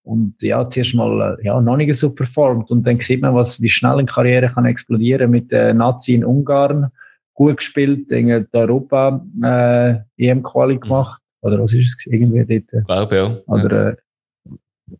und 0.04 0.34
ja, 0.42 0.68
zuerst 0.68 0.94
mal 0.94 1.38
äh, 1.38 1.46
ja, 1.46 1.60
noch 1.60 1.76
nicht 1.76 1.94
so 1.94 2.10
performt 2.10 2.70
und 2.70 2.86
dann 2.86 2.98
sieht 3.00 3.20
man, 3.20 3.34
was, 3.34 3.60
wie 3.60 3.68
schnell 3.68 3.98
eine 3.98 4.06
Karriere 4.06 4.48
kann 4.48 4.64
explodieren 4.64 5.30
mit 5.30 5.52
der 5.52 5.74
Nazi 5.74 6.14
in 6.14 6.24
Ungarn, 6.24 6.90
gut 7.34 7.58
gespielt, 7.58 8.10
in 8.10 8.46
Europa 8.52 9.24
äh, 9.42 10.00
EM-Quali 10.16 10.78
gemacht, 10.78 11.20
oder 11.42 11.62
was 11.62 11.72
ist 11.72 11.98
es, 11.98 12.06
irgendwie 12.06 12.62
dort? 12.70 12.86
Glaube 12.86 13.16
ja. 13.16 13.36
Oder, 13.46 13.90
äh, 13.90 13.96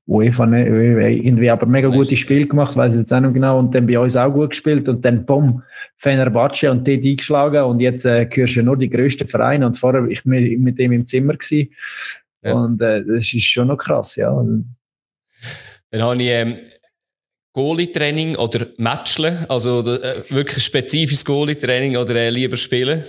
UEFA, 0.07 0.47
ne, 0.47 0.67
irgendwie 0.67 1.51
aber 1.51 1.67
mega 1.67 1.89
gutes 1.89 2.19
Spiel 2.19 2.47
gemacht, 2.47 2.77
weiß 2.77 2.95
ich 2.95 3.01
jetzt 3.01 3.13
auch 3.13 3.21
noch 3.21 3.33
genau, 3.33 3.59
und 3.59 3.75
dann 3.75 3.87
bei 3.87 3.99
uns 3.99 4.17
auch 4.17 4.33
gut 4.33 4.51
gespielt 4.51 4.89
und 4.89 5.05
dann 5.05 5.25
bumm, 5.25 5.63
Fenerbahce 5.97 6.71
und 6.71 6.87
dort 6.87 7.05
eingeschlagen 7.05 7.65
und 7.65 7.81
jetzt 7.81 8.05
äh, 8.05 8.27
gehörst 8.27 8.57
du 8.57 8.63
nur 8.63 8.77
die 8.77 8.91
grössten 8.91 9.29
Vereine 9.29 9.67
und 9.67 9.79
vorher 9.79 10.05
ich 10.07 10.25
mit, 10.25 10.59
mit 10.59 10.79
dem 10.79 10.93
im 10.93 11.07
Zimmer 11.07 11.35
gewesen. 11.35 11.71
Ja. 12.45 12.55
und 12.55 12.83
äh, 12.83 13.05
das 13.05 13.33
ist 13.33 13.45
schon 13.45 13.69
noch 13.69 13.77
krass, 13.77 14.17
ja. 14.17 14.33
Dann 15.91 16.03
habe 16.03 16.21
ich 16.21 16.29
ähm, 16.29 16.57
Goalie-Training 17.53 18.37
oder 18.37 18.67
Matchle, 18.79 19.47
also 19.49 19.81
äh, 19.81 20.23
wirklich 20.31 20.65
spezifisches 20.65 21.25
Goalie-Training 21.25 21.97
oder 21.97 22.17
äh, 22.17 22.31
lieber 22.31 22.57
spielen? 22.57 23.05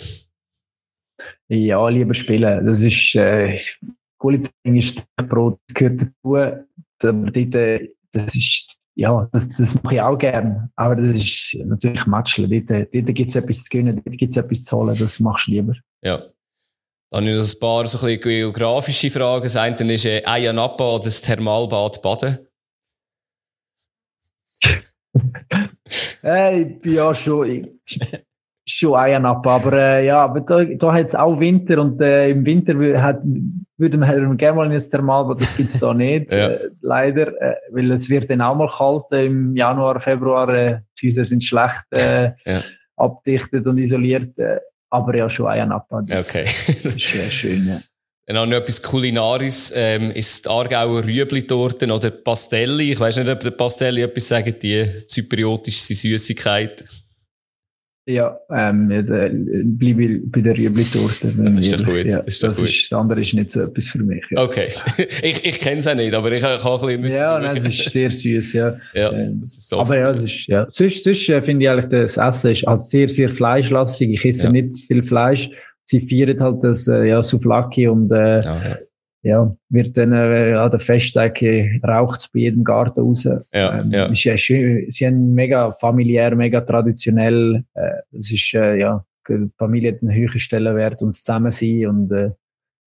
Ja, 1.48 1.88
lieber 1.88 2.14
spielen. 2.14 2.66
Das 2.66 2.82
ist, 2.82 3.16
äh, 3.16 3.58
Goalie-Training 4.24 4.80
ist 4.80 5.03
Brot, 5.28 5.59
das 5.67 5.76
gehört 5.76 6.01
dazu. 6.01 6.36
Aber 6.36 6.65
dort, 6.99 7.55
äh, 7.55 7.89
das 8.13 8.34
ist, 8.34 8.78
ja, 8.95 9.28
das, 9.34 9.49
das 9.49 9.84
mache 9.84 9.95
ich 9.95 10.01
auch 10.01 10.17
gern. 10.17 10.71
Aber 10.78 10.95
das 10.95 11.17
ist 11.17 11.57
natürlich 11.65 12.05
Matchle. 12.05 12.47
Dort, 12.61 12.93
dort 12.93 13.15
gibt 13.15 13.30
es 13.30 13.36
etwas 13.36 13.63
zu 13.63 13.69
gewinnen, 13.69 14.01
dort 14.03 14.17
gibt 14.17 14.32
es 14.32 14.38
etwas 14.38 14.63
zu 14.63 14.78
holen, 14.78 14.95
das 14.97 15.19
machst 15.19 15.47
du 15.47 15.51
lieber. 15.51 15.74
Ja. 16.01 16.24
Dann 17.11 17.28
ich 17.28 17.38
ein 17.38 17.59
paar 17.59 17.86
so 17.86 18.07
ein 18.07 18.19
geografische 18.19 19.11
Fragen. 19.11 19.43
Das 19.43 19.57
eine 19.57 19.93
ist 19.93 20.05
äh, 20.05 20.24
Ayanapa 20.26 20.95
oder 20.95 21.03
das 21.03 21.21
Thermalbad 21.21 22.01
Baden. 22.01 22.47
hey, 26.21 26.61
ich 26.76 26.82
bin 26.82 26.93
ja 26.93 27.13
schon, 27.13 27.80
schon 28.66 28.95
Ayanapa, 28.95 29.55
aber 29.55 29.74
äh, 29.74 30.05
ja, 30.05 30.24
aber 30.24 30.41
da, 30.41 30.64
da 30.64 30.93
hat 30.93 31.07
es 31.07 31.16
auch 31.16 31.39
Winter 31.39 31.80
und 31.82 32.01
äh, 32.01 32.30
im 32.30 32.45
Winter 32.45 33.01
hat, 33.01 33.22
würden 33.78 34.01
wir 34.01 34.36
gerne 34.36 34.55
mal 34.55 34.66
in 34.68 34.74
das 34.74 34.89
Thermalbad, 34.89 35.41
das 35.41 35.57
gibt 35.57 35.72
es 35.72 35.80
da 35.80 35.93
nicht, 35.93 36.32
ja. 36.32 36.47
äh, 36.47 36.70
leider, 36.82 37.28
äh, 37.41 37.55
weil 37.72 37.91
es 37.91 38.09
wird 38.09 38.30
dann 38.30 38.41
auch 38.41 38.55
mal 38.55 38.70
kalt 38.70 39.11
äh, 39.11 39.26
im 39.26 39.55
Januar, 39.55 39.99
Februar, 39.99 40.49
äh, 40.49 40.80
die 41.01 41.07
Häuser 41.07 41.26
sind 41.26 41.43
schlecht 41.43 41.84
äh, 41.91 42.32
ja. 42.45 42.61
abdichtet 42.95 43.68
und 43.68 43.78
isoliert, 43.78 44.38
äh, 44.39 44.59
aber 44.89 45.16
ja, 45.16 45.30
schon 45.30 45.47
Ayanapa, 45.47 46.01
das, 46.05 46.30
okay. 46.30 46.45
das 46.45 46.95
ist 46.95 47.16
äh, 47.16 47.30
schön, 47.30 47.68
ja. 47.68 47.80
Dann 48.26 48.38
habe 48.38 48.47
ich 48.47 48.51
noch 48.53 48.61
etwas 48.61 48.82
Kulinaris, 48.82 49.74
ähm, 49.76 50.09
ist 50.11 50.45
die 50.45 50.49
Aargauer 50.49 51.03
Rüebli-Torten 51.03 51.91
oder 51.91 52.09
Pastelli. 52.09 52.93
Ich 52.93 52.99
weiß 52.99 53.18
nicht, 53.18 53.28
ob 53.28 53.41
der 53.41 53.51
Pastelli 53.51 54.01
etwas 54.01 54.30
sagen, 54.30 54.55
die 54.61 55.05
zypriotische 55.05 55.93
Süßigkeit. 55.93 56.86
Ja, 58.06 58.38
ähm, 58.51 58.91
ja, 58.91 59.01
bleibe 59.01 60.20
bei 60.26 60.41
der 60.41 60.58
Rüebli-Torte. 60.58 61.34
Das 61.38 61.68
ist 61.68 61.74
doch 61.74 61.86
gut. 61.86 62.06
Ja, 62.06 62.18
das, 62.18 62.28
ist 62.28 62.43
doch 62.43 62.49
das, 62.49 62.58
gut. 62.58 62.68
Ist, 62.68 62.91
das 62.91 62.99
andere 62.99 63.22
ist 63.22 63.34
nicht 63.34 63.51
so 63.51 63.62
etwas 63.62 63.88
für 63.88 64.04
mich. 64.04 64.24
Ja. 64.30 64.43
Okay. 64.43 64.68
ich 65.24 65.45
ich 65.45 65.60
kenne 65.60 65.80
es 65.80 65.88
auch 65.88 65.95
nicht, 65.95 66.14
aber 66.14 66.30
ich, 66.32 66.43
ich 66.43 66.43
habe 66.43 66.88
ein 66.89 67.01
bisschen 67.01 67.20
Ja, 67.20 67.39
nein, 67.39 67.56
es 67.56 67.66
ist 67.66 67.89
sehr 67.89 68.12
süß, 68.12 68.54
ja. 68.54 68.76
ja 68.93 69.12
ähm, 69.14 69.39
das 69.39 69.51
ist 69.51 69.70
so 69.70 69.80
aber 69.80 69.97
ja, 69.97 70.12
es 70.12 70.22
ist, 70.22 70.47
ja. 70.47 70.68
Sonst, 70.70 71.06
sonst 71.06 71.30
äh, 71.30 71.41
finde 71.41 71.64
ich 71.64 71.70
eigentlich, 71.70 71.89
das 71.89 72.18
Essen 72.18 72.51
ist 72.51 72.64
halt 72.64 72.82
sehr, 72.82 73.08
sehr 73.08 73.30
fleischlastig. 73.30 74.10
Ich 74.10 74.26
esse 74.26 74.45
ja. 74.45 74.51
nicht 74.51 74.86
viel 74.86 75.01
Fleisch 75.01 75.49
sie 75.86 76.01
feiern 76.01 76.39
halt 76.39 76.64
das 76.64 76.88
äh, 76.88 77.06
ja, 77.06 77.24
Souflaki 77.24 77.88
und 77.88 78.12
äh, 78.12 78.41
ja, 78.41 78.78
ja. 79.24 79.55
wird 79.69 79.97
dann 79.97 80.13
äh, 80.13 80.53
an 80.53 80.71
der 80.71 80.80
Festtag 80.80 81.41
raucht 81.84 82.30
bei 82.34 82.41
jedem 82.41 82.63
Garten 82.63 82.99
raus. 82.99 83.24
Ja, 83.24 83.80
ähm, 83.80 83.91
ja. 83.91 84.05
Ist 84.05 84.24
ja 84.24 84.38
schön. 84.38 84.86
Sie 84.91 85.05
sind 85.05 85.34
mega 85.34 85.71
familiär, 85.71 86.36
mega 86.36 86.61
traditionell. 86.61 87.63
Äh, 87.74 88.17
es 88.17 88.32
ist 88.32 88.53
äh, 88.53 88.76
ja 88.76 89.05
die 89.30 89.49
Familie 89.57 89.93
hat 89.93 90.01
einen 90.01 90.13
höheren 90.13 90.39
Stellenwert 90.39 91.01
und 91.01 91.09
das 91.09 91.24
Zusammensein 91.24 91.88
und 91.88 92.11
äh, 92.11 92.32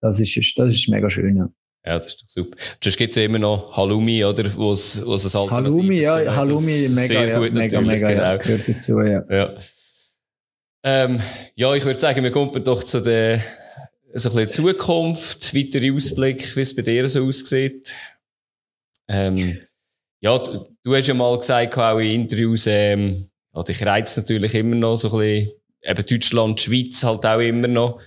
das 0.01 0.21
ist 0.21 0.37
das 0.57 0.75
ist 0.75 0.89
mega 0.89 1.11
schön. 1.11 1.37
Ja. 1.37 1.49
Ja, 1.85 1.99
das 1.99 2.07
ist 2.09 2.23
doch 2.23 2.29
super. 2.29 2.57
Sonst 2.83 2.97
gibt 2.97 3.11
es 3.11 3.17
ja 3.17 3.23
immer 3.23 3.39
noch 3.39 3.77
Halloumi, 3.77 4.25
oder? 4.25 4.45
Wo 4.57 4.73
es, 4.73 5.01
ein 5.07 5.51
Halloumi, 5.51 6.01
ja, 6.01 6.35
Halloumi, 6.35 6.89
mega, 6.89 7.07
sehr 7.07 7.29
ja, 7.29 7.39
gut 7.39 7.53
mega, 7.53 7.81
mega, 7.81 8.09
genau. 8.09 8.23
ja, 8.23 8.37
gehört 8.39 8.69
dazu, 8.69 9.01
ja. 9.03 9.23
ja. 9.31 9.55
Ähm, 10.83 11.21
ja, 11.55 11.73
ich 11.77 11.85
würde 11.85 11.99
sagen, 11.99 12.25
wir 12.25 12.33
kommen 12.33 12.51
doch 12.65 12.83
zu 12.83 13.01
der 13.01 13.41
so 14.19 14.31
ein 14.31 14.37
bisschen 14.37 14.65
Zukunft, 14.65 15.55
weitere 15.55 15.93
Ausblick, 15.93 16.57
wie 16.57 16.61
es 16.61 16.75
bei 16.75 16.83
dir 16.83 17.07
so 17.09 17.27
aussieht. 17.27 17.95
Ähm, 19.09 19.61
ja, 20.21 20.39
du, 20.39 20.75
du, 20.83 20.97
hast 20.97 21.07
ja 21.07 21.15
mal 21.15 21.37
gesagt, 21.37 21.77
auch 21.77 21.99
in 21.99 22.23
Interviews, 22.23 22.67
ähm, 22.67 23.29
ja, 23.55 23.63
dich 23.63 23.85
reizt 23.85 24.17
natürlich 24.17 24.55
immer 24.55 24.75
noch 24.75 24.97
so 24.97 25.13
ein 25.13 25.19
bisschen, 25.19 25.53
eben 25.83 26.07
Deutschland, 26.07 26.61
Schweiz 26.61 27.05
halt 27.05 27.25
auch 27.27 27.41
immer 27.41 27.69
noch. 27.69 28.01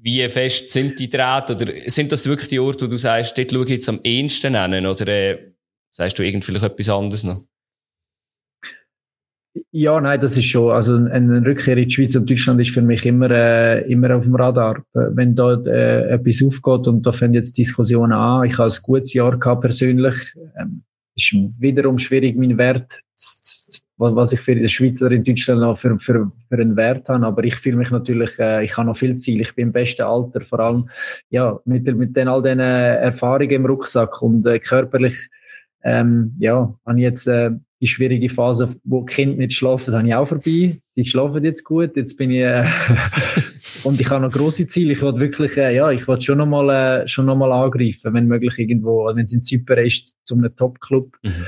Wie 0.00 0.26
fest 0.28 0.70
sind 0.70 0.98
die 0.98 1.10
Drähte 1.10 1.54
oder 1.54 1.72
sind 1.86 2.10
das 2.10 2.26
wirklich 2.26 2.48
die 2.48 2.58
Orte, 2.58 2.86
wo 2.86 2.90
du 2.90 2.96
sagst, 2.96 3.36
dort 3.36 3.52
schaue 3.52 3.64
ich 3.64 3.70
jetzt 3.70 3.88
am 3.88 4.00
ehesten 4.02 4.56
hin 4.56 4.86
oder 4.86 5.08
äh, 5.08 5.52
sagst 5.90 6.18
du 6.18 6.24
irgend 6.24 6.44
vielleicht 6.44 6.64
etwas 6.64 6.88
anderes 6.88 7.22
noch? 7.22 7.44
Ja, 9.70 10.00
nein, 10.00 10.20
das 10.20 10.36
ist 10.36 10.46
schon. 10.46 10.72
Also 10.72 10.94
eine 10.94 11.44
Rückkehr 11.44 11.76
in 11.76 11.88
die 11.88 11.94
Schweiz 11.94 12.16
und 12.16 12.28
Deutschland 12.28 12.60
ist 12.60 12.70
für 12.70 12.80
mich 12.80 13.04
immer, 13.04 13.30
äh, 13.30 13.90
immer 13.90 14.16
auf 14.16 14.24
dem 14.24 14.34
Radar. 14.34 14.82
Wenn 14.94 15.34
da 15.34 15.52
äh, 15.52 16.08
etwas 16.10 16.42
aufgeht 16.42 16.88
und 16.88 17.02
da 17.02 17.12
fängt 17.12 17.34
jetzt 17.34 17.58
Diskussionen 17.58 18.12
an, 18.12 18.46
ich 18.46 18.56
habe 18.56 18.72
ein 18.72 18.82
gutes 18.82 19.12
Jahr 19.12 19.38
gehabt 19.38 19.60
persönlich, 19.60 20.16
ähm, 20.58 20.84
ist 21.14 21.34
wiederum 21.58 21.98
schwierig, 21.98 22.36
meinen 22.36 22.56
Wert, 22.56 23.00
was 23.98 24.32
ich 24.32 24.40
für 24.40 24.56
die 24.56 24.68
Schweiz 24.70 25.02
oder 25.02 25.14
in 25.14 25.24
Deutschland 25.24 25.60
noch 25.60 25.76
für, 25.76 25.98
für, 25.98 26.32
für 26.48 26.56
einen 26.58 26.76
Wert 26.76 27.10
habe. 27.10 27.26
Aber 27.26 27.44
ich 27.44 27.56
fühle 27.56 27.76
mich 27.76 27.90
natürlich, 27.90 28.38
äh, 28.38 28.64
ich 28.64 28.74
habe 28.78 28.86
noch 28.86 28.96
viel 28.96 29.16
Ziel. 29.16 29.42
Ich 29.42 29.54
bin 29.54 29.66
im 29.66 29.72
besten 29.72 30.02
Alter, 30.02 30.40
vor 30.40 30.60
allem 30.60 30.88
ja 31.28 31.60
mit, 31.66 31.94
mit 31.94 32.16
den, 32.16 32.28
all 32.28 32.42
diesen 32.42 32.60
Erfahrungen 32.60 33.50
im 33.50 33.66
Rucksack 33.66 34.22
und 34.22 34.46
äh, 34.46 34.58
körperlich 34.58 35.28
ähm, 35.84 36.34
ja, 36.38 36.74
habe 36.86 36.98
ich 36.98 37.02
jetzt 37.02 37.26
äh, 37.26 37.50
die 37.82 37.88
schwierige 37.88 38.28
Phase, 38.28 38.76
wo 38.84 39.00
die 39.00 39.12
Kinder 39.12 39.38
nicht 39.38 39.54
schlafen, 39.54 39.92
habe 39.92 40.06
ich 40.06 40.14
auch 40.14 40.28
vorbei. 40.28 40.78
Die 40.96 41.04
schlafen 41.04 41.44
jetzt 41.44 41.64
gut. 41.64 41.96
Jetzt 41.96 42.16
bin 42.16 42.30
ich 42.30 42.42
äh, 42.42 42.64
und 43.84 44.00
ich 44.00 44.08
habe 44.08 44.22
noch 44.24 44.32
große 44.32 44.68
Ziele. 44.68 44.92
Ich 44.92 45.02
wollte 45.02 45.18
wirklich, 45.18 45.56
äh, 45.56 45.74
ja, 45.74 45.90
ich 45.90 46.06
wollte 46.06 46.22
schon 46.22 46.38
nochmal 46.38 47.02
äh, 47.02 47.08
schon 47.08 47.26
noch 47.26 47.34
mal 47.34 47.50
angreifen, 47.50 48.14
wenn 48.14 48.28
möglich 48.28 48.56
irgendwo, 48.56 49.06
wenn 49.06 49.24
es 49.24 49.32
in 49.32 49.42
Zypern 49.42 49.84
ist, 49.84 50.14
zu 50.24 50.36
einem 50.36 50.54
Top-Club. 50.54 51.16
Mhm. 51.22 51.46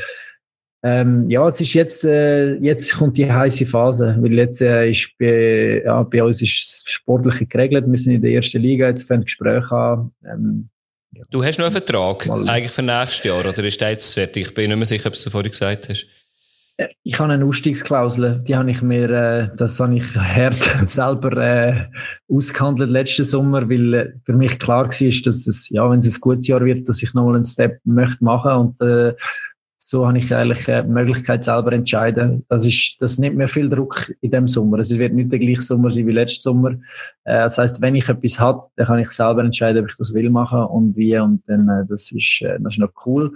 Ähm, 0.83 1.31
ja, 1.31 1.49
es 1.49 1.61
ist 1.61 1.73
jetzt, 1.73 2.05
äh, 2.05 2.57
jetzt 2.57 2.97
kommt 2.97 3.17
die 3.17 3.31
heiße 3.31 3.65
Phase, 3.65 4.17
weil 4.19 4.33
jetzt 4.33 4.61
äh, 4.61 4.91
ist 4.91 5.17
bei, 5.17 5.83
ja, 5.85 6.03
bei 6.03 6.23
uns 6.25 6.43
ist 6.43 6.85
das 6.85 6.93
Sportliche 6.93 7.47
geregelt. 7.47 7.85
Wir 7.87 7.97
sind 7.97 8.15
in 8.15 8.23
der 8.23 8.33
ersten 8.33 8.61
Liga, 8.61 8.89
jetzt 8.89 9.05
fangen 9.05 9.23
Gespräche 9.23 9.73
an. 9.73 10.11
Ähm, 10.27 10.69
Du 11.31 11.45
hast 11.45 11.59
noch 11.59 11.67
einen 11.67 11.73
Vertrag, 11.73 12.29
eigentlich 12.29 12.73
für 12.73 12.83
nächstes 12.83 13.25
Jahr, 13.25 13.39
oder 13.39 13.57
ist 13.65 13.81
der 13.81 13.91
jetzt 13.91 14.15
fertig? 14.15 14.49
Ich 14.49 14.55
bin 14.55 14.69
nicht 14.69 14.77
mehr 14.77 14.87
sicher, 14.87 15.07
ob 15.07 15.13
du 15.13 15.19
es 15.19 15.29
vorhin 15.29 15.51
gesagt 15.51 15.89
hast. 15.89 16.07
Äh, 16.77 16.89
ich 17.03 17.19
habe 17.19 17.33
eine 17.33 17.45
Ausstiegsklausel, 17.45 18.43
die 18.47 18.57
habe 18.57 18.71
ich 18.71 18.83
mir, 18.83 19.11
äh, 19.11 19.57
das 19.57 19.79
habe 19.81 19.97
ich 19.97 20.17
hart 20.17 20.77
selber 20.87 21.37
äh, 21.37 21.87
ausgehandelt 22.29 22.91
letzten 22.91 23.25
Sommer, 23.25 23.69
weil 23.69 23.95
äh, 23.95 24.13
für 24.25 24.33
mich 24.33 24.59
klar 24.59 24.85
war, 24.85 24.89
dass 24.89 25.47
es, 25.47 25.69
ja, 25.71 25.89
wenn 25.91 26.01
es 26.01 26.17
ein 26.17 26.21
gutes 26.21 26.47
Jahr 26.47 26.65
wird, 26.65 26.89
dass 26.89 27.03
ich 27.03 27.15
nochmal 27.15 27.37
einen 27.37 27.45
Step 27.45 27.81
möchte 27.85 28.25
machen 28.25 28.53
und 28.53 28.81
äh, 28.81 29.15
so 29.87 30.07
habe 30.09 30.19
ich 30.19 30.35
eigentlich 30.35 30.67
äh, 30.67 30.83
die 30.83 30.89
Möglichkeit 30.89 31.45
selber 31.45 31.73
entscheiden. 31.73 32.47
Das 32.49 32.65
ist, 32.65 32.97
das 33.01 33.19
nimmt 33.19 33.37
mir 33.37 33.49
viel 33.49 33.69
Druck 33.69 34.11
in 34.23 34.31
dem 34.31 34.47
Sommer. 34.47 34.79
Es 34.79 34.99
wird 34.99 35.13
nicht 35.13 35.31
der 35.31 35.39
gleiche 35.39 35.61
Sommer 35.61 35.91
sein 35.91 36.07
wie 36.07 36.13
letzten 36.13 36.41
Sommer. 36.41 36.77
Das 37.25 37.59
heißt, 37.59 37.83
wenn 37.83 37.95
ich 37.95 38.09
etwas 38.09 38.41
habe, 38.41 38.67
dann 38.77 38.87
kann 38.87 38.99
ich 39.01 39.11
selber 39.11 39.45
entscheiden, 39.45 39.85
ob 39.85 39.91
ich 39.91 39.97
das 39.99 40.15
will 40.15 40.31
machen 40.31 40.61
und 40.61 40.97
wie 40.97 41.19
und 41.19 41.43
dann, 41.47 41.87
das 41.87 42.11
ist, 42.13 42.41
das 42.43 42.73
ist 42.73 42.79
noch 42.79 42.93
cool. 43.05 43.35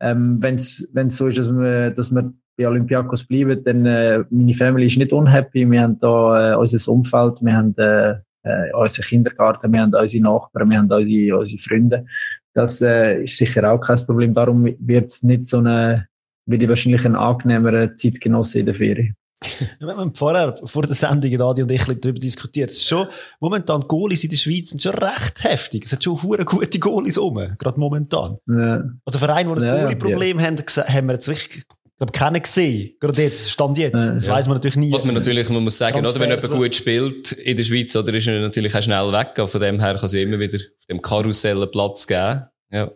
Ähm, 0.00 0.38
wenn 0.42 0.54
es 0.54 0.88
so 1.16 1.28
ist, 1.28 1.38
dass 1.38 1.52
wir, 1.52 1.92
dass 1.92 2.12
wir 2.12 2.32
bei 2.56 2.66
Olympiakos 2.66 3.24
bleiben, 3.24 3.62
dann 3.64 3.86
äh, 3.86 4.24
meine 4.30 4.54
Family 4.54 4.86
ist 4.86 4.98
nicht 4.98 5.12
unhappy. 5.12 5.70
Wir 5.70 5.82
haben 5.82 5.98
da 6.00 6.52
äh, 6.52 6.56
unser 6.56 6.92
Umfeld, 6.92 7.38
wir 7.42 7.54
haben 7.54 7.76
äh, 7.76 8.16
äh, 8.42 8.72
unseren 8.72 9.04
Kindergarten, 9.04 9.72
wir 9.72 9.80
haben 9.80 9.94
unsere 9.94 10.22
Nachbarn, 10.22 10.70
wir 10.70 10.78
haben 10.78 10.90
unsere, 10.90 11.38
unsere 11.38 11.62
Freunde. 11.62 12.06
Das 12.54 12.80
äh, 12.80 13.22
ist 13.24 13.36
sicher 13.36 13.70
auch 13.70 13.80
kein 13.80 13.98
Problem. 14.06 14.32
Darum 14.32 14.64
wird 14.64 15.10
es 15.10 15.22
nicht 15.22 15.44
so 15.44 15.58
eine, 15.58 16.08
wird 16.46 16.62
ich 16.62 16.68
wahrscheinlich 16.68 17.04
ein 17.04 17.16
angenehmerer 17.16 17.94
Zeitgenosse 17.94 18.60
in 18.60 18.66
der 18.66 18.74
Ferien. 18.74 19.14
Ja, 19.78 19.86
wir 19.86 19.96
haben 19.96 20.14
vorher, 20.14 20.56
vor 20.64 20.82
der 20.82 20.94
Sendung, 20.94 21.40
Adi 21.40 21.62
und 21.62 21.70
ich, 21.70 21.84
darüber 21.84 22.18
diskutiert. 22.18 22.70
Es 22.70 22.78
ist 22.78 22.88
schon, 22.88 23.06
momentan, 23.38 23.82
Goalies 23.82 24.24
in 24.24 24.30
der 24.30 24.38
Schweiz 24.38 24.70
sind 24.70 24.82
schon 24.82 24.94
recht 24.94 25.44
heftig. 25.44 25.84
Es 25.84 25.92
hat 25.92 26.02
schon 26.02 26.20
hure 26.22 26.44
gute 26.44 26.78
Goalies 26.78 27.18
rum, 27.18 27.34
gerade 27.58 27.78
momentan. 27.78 28.38
Ja. 28.46 28.82
Also 29.04 29.18
Vereine, 29.18 29.54
die 29.54 29.66
ein 29.66 29.74
ja, 29.74 29.82
Goalie-Problem 29.82 30.38
ja. 30.38 30.46
haben, 30.46 30.56
haben 30.58 31.06
wir 31.06 31.12
jetzt 31.12 31.28
wirklich 31.28 31.58
ich 31.58 31.64
glaube, 31.98 32.12
keinen 32.12 32.42
gesehen. 32.42 32.94
Gerade 33.00 33.22
jetzt, 33.22 33.50
Stand 33.50 33.78
jetzt. 33.78 33.94
Das 33.94 34.26
ja. 34.26 34.32
weiß 34.32 34.48
man 34.48 34.56
natürlich 34.56 34.76
nie. 34.76 34.92
Was 34.92 35.04
man 35.04 35.14
natürlich, 35.14 35.48
man 35.48 35.64
muss 35.64 35.78
sagen, 35.78 35.98
oder, 35.98 36.14
wenn 36.20 36.30
jemand 36.30 36.50
gut 36.50 36.74
spielt 36.74 37.32
in 37.32 37.56
der 37.56 37.64
Schweiz, 37.64 37.96
oder 37.96 38.12
ist 38.12 38.26
er 38.26 38.40
natürlich 38.40 38.74
auch 38.74 38.82
schnell 38.82 39.12
weg. 39.12 39.48
Von 39.48 39.60
dem 39.60 39.80
her 39.80 39.94
kann 39.94 40.06
es 40.06 40.12
immer 40.12 40.38
wieder 40.38 40.58
auf 40.58 40.86
dem 40.88 41.00
Karussell 41.00 41.66
Platz 41.68 42.06
geben. 42.06 42.44
Ja. 42.70 42.90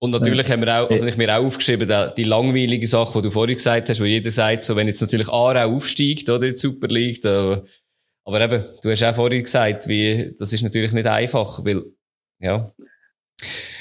Und 0.00 0.12
natürlich 0.12 0.46
ja. 0.46 0.54
haben 0.54 0.62
wir 0.62 0.80
auch, 0.80 0.90
also 0.90 1.06
ich 1.06 1.16
mir 1.16 1.36
auch 1.36 1.44
aufgeschrieben, 1.44 1.88
die, 1.88 2.22
die 2.22 2.28
langweilige 2.28 2.86
Sache, 2.86 3.18
die 3.18 3.22
du 3.22 3.30
vorhin 3.30 3.56
gesagt 3.56 3.88
hast, 3.88 4.00
wo 4.00 4.04
jeder 4.04 4.30
sagt, 4.30 4.64
so, 4.64 4.76
wenn 4.76 4.86
jetzt 4.86 5.00
natürlich 5.00 5.28
Aarau 5.28 5.74
aufsteigt, 5.74 6.28
oder, 6.30 6.46
in 6.46 6.54
die 6.54 6.60
Super 6.60 6.86
League, 6.86 7.20
da, 7.20 7.62
aber 8.24 8.40
eben, 8.40 8.64
du 8.82 8.90
hast 8.90 9.02
auch 9.02 9.14
vorhin 9.14 9.42
gesagt, 9.42 9.88
wie, 9.88 10.34
das 10.38 10.52
ist 10.52 10.62
natürlich 10.62 10.92
nicht 10.92 11.06
einfach, 11.06 11.64
weil, 11.64 11.82
ja. 12.38 12.72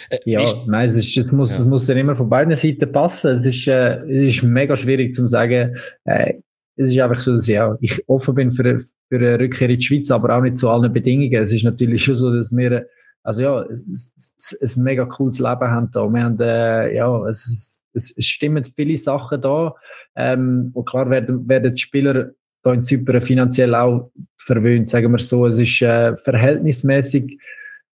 Äh, 0.09 0.17
ja, 0.25 0.41
nein, 0.67 0.87
es, 0.87 0.97
ist, 0.97 1.17
es, 1.17 1.31
muss, 1.31 1.51
ja. 1.51 1.63
es 1.63 1.65
muss 1.65 1.85
dann 1.85 1.97
immer 1.97 2.15
von 2.15 2.29
beiden 2.29 2.55
Seiten 2.55 2.91
passen. 2.91 3.37
Es 3.37 3.45
ist, 3.45 3.67
äh, 3.67 3.97
es 4.03 4.35
ist 4.37 4.43
mega 4.43 4.75
schwierig 4.75 5.13
zu 5.13 5.27
sagen, 5.27 5.75
äh, 6.05 6.33
es 6.77 6.89
ist 6.89 6.99
einfach 6.99 7.19
so, 7.19 7.35
dass 7.35 7.47
ja, 7.47 7.75
ich 7.81 8.07
offen 8.07 8.35
bin 8.35 8.51
für, 8.51 8.79
für 9.09 9.17
eine 9.17 9.39
Rückkehr 9.39 9.69
in 9.69 9.79
die 9.79 9.85
Schweiz, 9.85 10.11
aber 10.11 10.37
auch 10.37 10.41
nicht 10.41 10.57
zu 10.57 10.69
allen 10.69 10.93
Bedingungen. 10.93 11.43
Es 11.43 11.51
ist 11.51 11.63
natürlich 11.63 12.03
schon 12.03 12.15
so, 12.15 12.33
dass 12.33 12.55
wir, 12.55 12.87
also 13.23 13.41
ja, 13.41 13.61
ein 13.61 14.83
mega 14.83 15.05
cooles 15.05 15.39
Leben 15.39 15.71
haben 15.71 15.89
da. 15.91 16.07
Wir 16.07 16.23
haben, 16.23 16.39
äh, 16.39 16.95
ja, 16.95 17.27
es, 17.27 17.81
es, 17.93 18.15
es 18.15 18.25
stimmen 18.25 18.63
viele 18.63 18.95
Sachen 18.95 19.41
da. 19.41 19.73
Ähm, 20.15 20.69
und 20.73 20.87
klar 20.87 21.09
werden, 21.09 21.47
werden 21.49 21.73
die 21.73 21.81
Spieler 21.81 22.31
da 22.63 22.73
in 22.73 22.83
Zypern 22.83 23.21
finanziell 23.21 23.73
auch 23.73 24.11
verwöhnt, 24.37 24.89
sagen 24.89 25.11
wir 25.11 25.19
so. 25.19 25.47
Es 25.47 25.57
ist 25.57 25.81
äh, 25.81 26.15
verhältnismäßig 26.17 27.39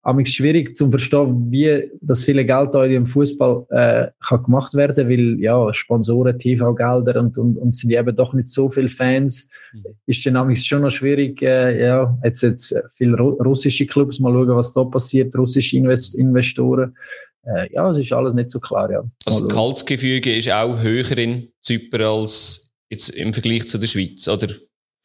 aber 0.03 0.25
schwierig 0.25 0.75
zu 0.75 0.89
verstehen, 0.89 1.51
wie 1.51 1.91
das 2.01 2.25
viele 2.25 2.45
Geld 2.45 2.73
da 2.73 2.85
im 2.85 3.05
Fußball 3.05 3.65
äh, 3.69 4.07
kann 4.27 4.43
gemacht 4.43 4.73
werden, 4.73 5.07
weil 5.09 5.39
ja 5.39 5.73
Sponsoren, 5.73 6.39
TV-Gelder 6.39 7.19
und, 7.19 7.37
und 7.37 7.57
und 7.57 7.75
sind 7.75 7.91
eben 7.91 8.15
doch 8.15 8.33
nicht 8.33 8.49
so 8.49 8.69
viele 8.69 8.89
Fans, 8.89 9.47
mhm. 9.73 9.83
ist 10.07 10.25
dann 10.25 10.55
schon 10.55 10.81
noch 10.81 10.91
schwierig. 10.91 11.41
Äh, 11.41 11.85
ja 11.85 12.17
jetzt 12.23 12.41
jetzt 12.41 12.75
viele 12.95 13.17
russische 13.17 13.85
Clubs 13.85 14.19
mal 14.19 14.33
schauen, 14.33 14.55
was 14.55 14.73
da 14.73 14.83
passiert, 14.83 15.35
russische 15.35 15.77
Invest 15.77 16.15
Investoren. 16.15 16.95
Äh, 17.43 17.73
ja, 17.73 17.89
es 17.91 17.97
ist 17.97 18.13
alles 18.13 18.33
nicht 18.33 18.49
so 18.49 18.59
klar. 18.59 18.91
Ja. 18.91 19.03
Also 19.25 19.47
das 19.47 19.55
Gehaltsgefüge 19.55 20.35
ist 20.35 20.51
auch 20.51 20.81
höher 20.81 21.17
in 21.17 21.49
Zypern 21.61 22.01
als 22.01 22.69
jetzt 22.89 23.09
im 23.09 23.33
Vergleich 23.33 23.67
zu 23.67 23.77
der 23.77 23.87
Schweiz, 23.87 24.27
oder? 24.27 24.47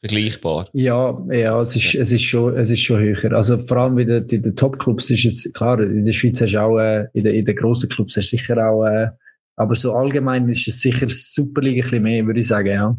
Vergleichbar. 0.00 0.68
Ja, 0.72 1.18
ja, 1.30 1.60
es 1.60 1.74
ist, 1.76 1.94
es 1.94 2.12
ist 2.12 2.22
schon, 2.22 2.56
es 2.56 2.70
ist 2.70 2.80
schon 2.80 3.00
höher. 3.00 3.32
Also 3.32 3.58
vor 3.58 3.78
allem 3.78 3.98
in 3.98 4.26
den, 4.26 4.56
Top-Clubs 4.56 5.10
ist 5.10 5.24
es, 5.24 5.52
klar, 5.52 5.80
in 5.80 6.04
der 6.04 6.12
Schweiz 6.12 6.40
hast 6.40 6.52
du 6.52 6.60
auch, 6.60 6.78
äh, 6.78 7.06
in 7.12 7.24
den, 7.24 7.34
in 7.34 7.44
den 7.44 7.56
grossen 7.56 7.88
Clubs 7.88 8.16
hast 8.16 8.32
du 8.32 8.36
sicher 8.36 8.56
auch, 8.68 8.84
äh, 8.86 9.08
aber 9.56 9.74
so 9.74 9.94
allgemein 9.94 10.48
ist 10.48 10.68
es 10.68 10.80
sicher 10.80 11.06
Superliga 11.08 11.78
ein 11.78 11.82
bisschen 11.82 12.02
mehr, 12.02 12.26
würde 12.26 12.40
ich 12.40 12.48
sagen, 12.48 12.68
ja. 12.68 12.96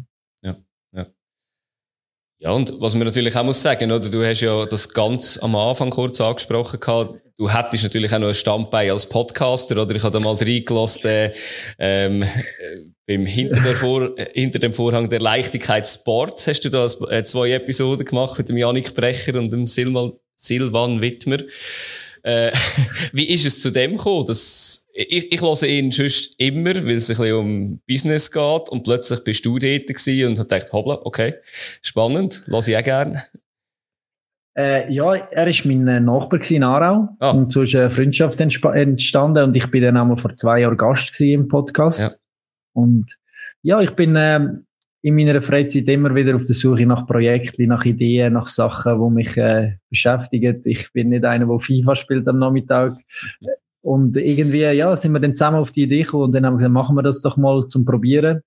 Ja, 2.40 2.52
und 2.52 2.72
was 2.78 2.94
man 2.94 3.04
natürlich 3.04 3.34
auch 3.34 3.42
muss 3.42 3.60
sagen, 3.60 3.90
oder? 3.90 4.08
Du 4.08 4.24
hast 4.24 4.42
ja 4.42 4.64
das 4.64 4.88
ganz 4.88 5.38
am 5.38 5.56
Anfang 5.56 5.90
kurz 5.90 6.20
angesprochen 6.20 6.78
gehabt. 6.78 7.18
Du 7.36 7.50
hättest 7.50 7.82
natürlich 7.82 8.14
auch 8.14 8.20
noch 8.20 8.28
ein 8.28 8.34
Standbein 8.34 8.92
als 8.92 9.08
Podcaster, 9.08 9.80
oder? 9.82 9.96
Ich 9.96 10.04
habe 10.04 10.16
da 10.16 10.24
mal 10.24 10.36
reingelassen, 10.36 11.10
äh, 11.10 11.32
ähm, 11.80 12.24
beim 13.08 13.26
hinter, 13.26 13.60
der 13.60 13.74
Vor 13.74 14.14
hinter 14.34 14.60
dem 14.60 14.72
Vorhang 14.72 15.08
der 15.08 15.18
Leichtigkeit 15.18 15.84
Sports 15.86 16.46
hast 16.46 16.60
du 16.60 16.68
da 16.68 16.86
äh, 17.10 17.24
zwei 17.24 17.50
Episoden 17.50 18.04
gemacht 18.04 18.38
mit 18.38 18.48
dem 18.48 18.56
Janik 18.56 18.94
Brecher 18.94 19.34
und 19.36 19.50
dem 19.50 19.66
Silvan, 19.66 20.12
Silvan 20.36 21.00
Wittmer. 21.00 21.38
Äh, 22.22 22.52
wie 23.12 23.30
ist 23.30 23.46
es 23.46 23.60
zu 23.60 23.70
dem 23.70 23.96
gekommen? 23.96 24.26
Dass, 24.26 24.86
ich, 24.98 25.32
ich 25.32 25.40
höre 25.40 25.62
ihn 25.62 25.92
sonst 25.92 26.34
immer, 26.38 26.74
weil 26.74 26.96
es 26.96 27.08
ein 27.08 27.16
bisschen 27.16 27.34
um 27.34 27.80
Business 27.86 28.32
geht 28.32 28.68
und 28.68 28.82
plötzlich 28.82 29.22
bist 29.22 29.46
du 29.46 29.58
dort 29.58 29.86
gewesen 29.86 30.28
und 30.28 30.38
hat 30.38 30.48
gedacht, 30.48 30.72
hoppla, 30.72 30.98
okay, 31.04 31.34
spannend, 31.82 32.42
lasse 32.46 32.72
ich 32.72 32.76
auch 32.76 32.82
gerne. 32.82 33.22
Äh, 34.56 34.92
ja, 34.92 35.14
er 35.14 35.46
war 35.46 35.66
mein 35.66 35.86
äh, 35.86 36.00
Nachbar 36.00 36.40
in 36.50 36.64
Aarau 36.64 37.08
ah. 37.20 37.30
und 37.30 37.52
so 37.52 37.62
ist 37.62 37.76
eine 37.76 37.90
Freundschaft 37.90 38.40
entstanden 38.40 39.44
und 39.44 39.54
ich 39.54 39.70
bin 39.70 39.82
dann 39.82 39.96
einmal 39.96 40.16
vor 40.16 40.34
zwei 40.34 40.60
Jahren 40.60 40.76
Gast 40.76 41.20
im 41.20 41.46
Podcast. 41.46 42.00
Ja. 42.00 42.10
Und 42.72 43.16
ja, 43.62 43.80
ich 43.80 43.92
bin 43.92 44.16
äh, 44.16 44.40
in 45.02 45.14
meiner 45.14 45.40
Freizeit 45.42 45.86
immer 45.86 46.12
wieder 46.16 46.34
auf 46.34 46.44
der 46.44 46.56
Suche 46.56 46.86
nach 46.86 47.06
Projekten, 47.06 47.68
nach 47.68 47.84
Ideen, 47.84 48.32
nach 48.32 48.48
Sachen, 48.48 49.00
die 49.00 49.14
mich 49.14 49.36
äh, 49.36 49.76
beschäftigen. 49.90 50.60
Ich 50.64 50.92
bin 50.92 51.10
nicht 51.10 51.24
einer, 51.24 51.46
der 51.46 51.60
FIFA 51.60 51.94
spielt 51.94 52.26
am 52.26 52.40
Nachmittag. 52.40 52.94
Und 53.88 54.18
irgendwie, 54.18 54.60
ja, 54.60 54.94
sind 54.96 55.12
wir 55.12 55.18
dann 55.18 55.34
zusammen 55.34 55.56
auf 55.56 55.72
die 55.72 55.84
Idee 55.84 56.02
gekommen 56.02 56.24
und 56.24 56.32
dann 56.32 56.44
haben 56.44 56.56
wir 56.56 56.58
gesagt, 56.58 56.74
machen 56.74 56.94
wir 56.94 57.02
das 57.02 57.22
doch 57.22 57.38
mal 57.38 57.68
zum 57.68 57.86
Probieren. 57.86 58.42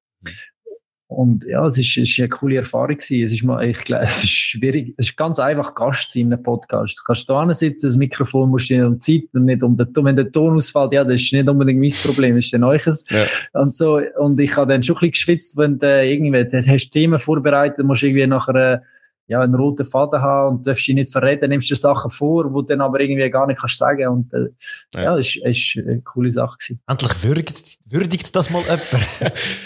Und 1.07 1.45
ja, 1.45 1.65
es 1.65 1.79
ist, 1.79 1.97
es 1.97 2.11
ist 2.11 2.19
eine 2.19 2.29
coole 2.29 2.57
Erfahrung 2.57 2.95
gewesen. 2.95 3.23
Es 3.23 3.33
ist 3.33 3.43
mal, 3.43 3.67
ich 3.67 3.79
glaube, 3.79 4.03
es 4.03 4.23
ist 4.23 4.29
schwierig. 4.29 4.93
Es 4.97 5.07
ist 5.07 5.17
ganz 5.17 5.39
einfach 5.39 5.73
Gast 5.73 6.11
sein 6.11 6.27
in 6.27 6.33
einem 6.33 6.43
Podcast. 6.43 6.99
Du 6.99 7.03
kannst 7.07 7.27
da 7.27 7.51
sitzen, 7.55 7.87
das 7.87 7.97
Mikrofon 7.97 8.51
musst 8.51 8.69
du 8.69 8.75
nicht 8.75 8.85
um 8.85 8.99
Zeit 8.99 9.23
und 9.33 9.45
nicht 9.45 9.63
um 9.63 9.75
den 9.75 9.87
Wenn 9.95 10.15
der 10.15 10.31
Ton 10.31 10.57
ausfällt, 10.57 10.93
ja, 10.93 11.03
das 11.03 11.19
ist 11.19 11.33
nicht 11.33 11.49
unbedingt 11.49 11.79
mein 11.79 11.89
Problem, 11.89 12.35
das 12.35 12.45
ist 12.45 12.53
dann 12.53 12.63
euches. 12.63 13.03
Ja. 13.09 13.25
Und 13.59 13.73
so, 13.73 13.99
und 14.19 14.39
ich 14.39 14.55
habe 14.55 14.71
dann 14.71 14.83
schon 14.83 14.95
ein 14.97 14.99
bisschen 14.99 15.11
geschwitzt, 15.11 15.57
wenn 15.57 15.79
du 15.79 16.05
irgendwie, 16.05 16.71
hast 16.71 16.91
Themen 16.91 17.17
vorbereitet, 17.17 17.83
musst 17.83 18.03
irgendwie 18.03 18.27
nachher, 18.27 18.83
ja, 19.32 19.39
einen 19.39 19.55
roten 19.55 19.86
Faden 19.86 20.21
haben 20.21 20.57
und 20.57 20.67
darfst 20.67 20.86
dich 20.86 20.93
nicht 20.93 21.09
verreden, 21.09 21.49
nimmst 21.49 21.69
dir 21.71 21.77
Sachen 21.77 22.11
vor, 22.11 22.43
die 22.47 22.53
du 22.53 22.61
dann 22.63 22.82
aber 22.82 22.99
irgendwie 22.99 23.29
gar 23.29 23.47
nicht 23.47 23.61
kannst 23.61 23.77
sagen. 23.77 24.05
Und 24.09 24.34
äh, 24.34 24.49
ja, 24.93 25.03
ja 25.03 25.15
das 25.15 25.27
ist, 25.27 25.38
ist 25.38 25.77
eine 25.77 26.01
coole 26.01 26.29
Sache 26.32 26.57
gewesen. 26.57 26.82
Endlich 26.86 27.23
würdigt, 27.23 27.77
würdigt 27.89 28.36
das 28.36 28.49
mal 28.49 28.61
jemand. 28.61 28.82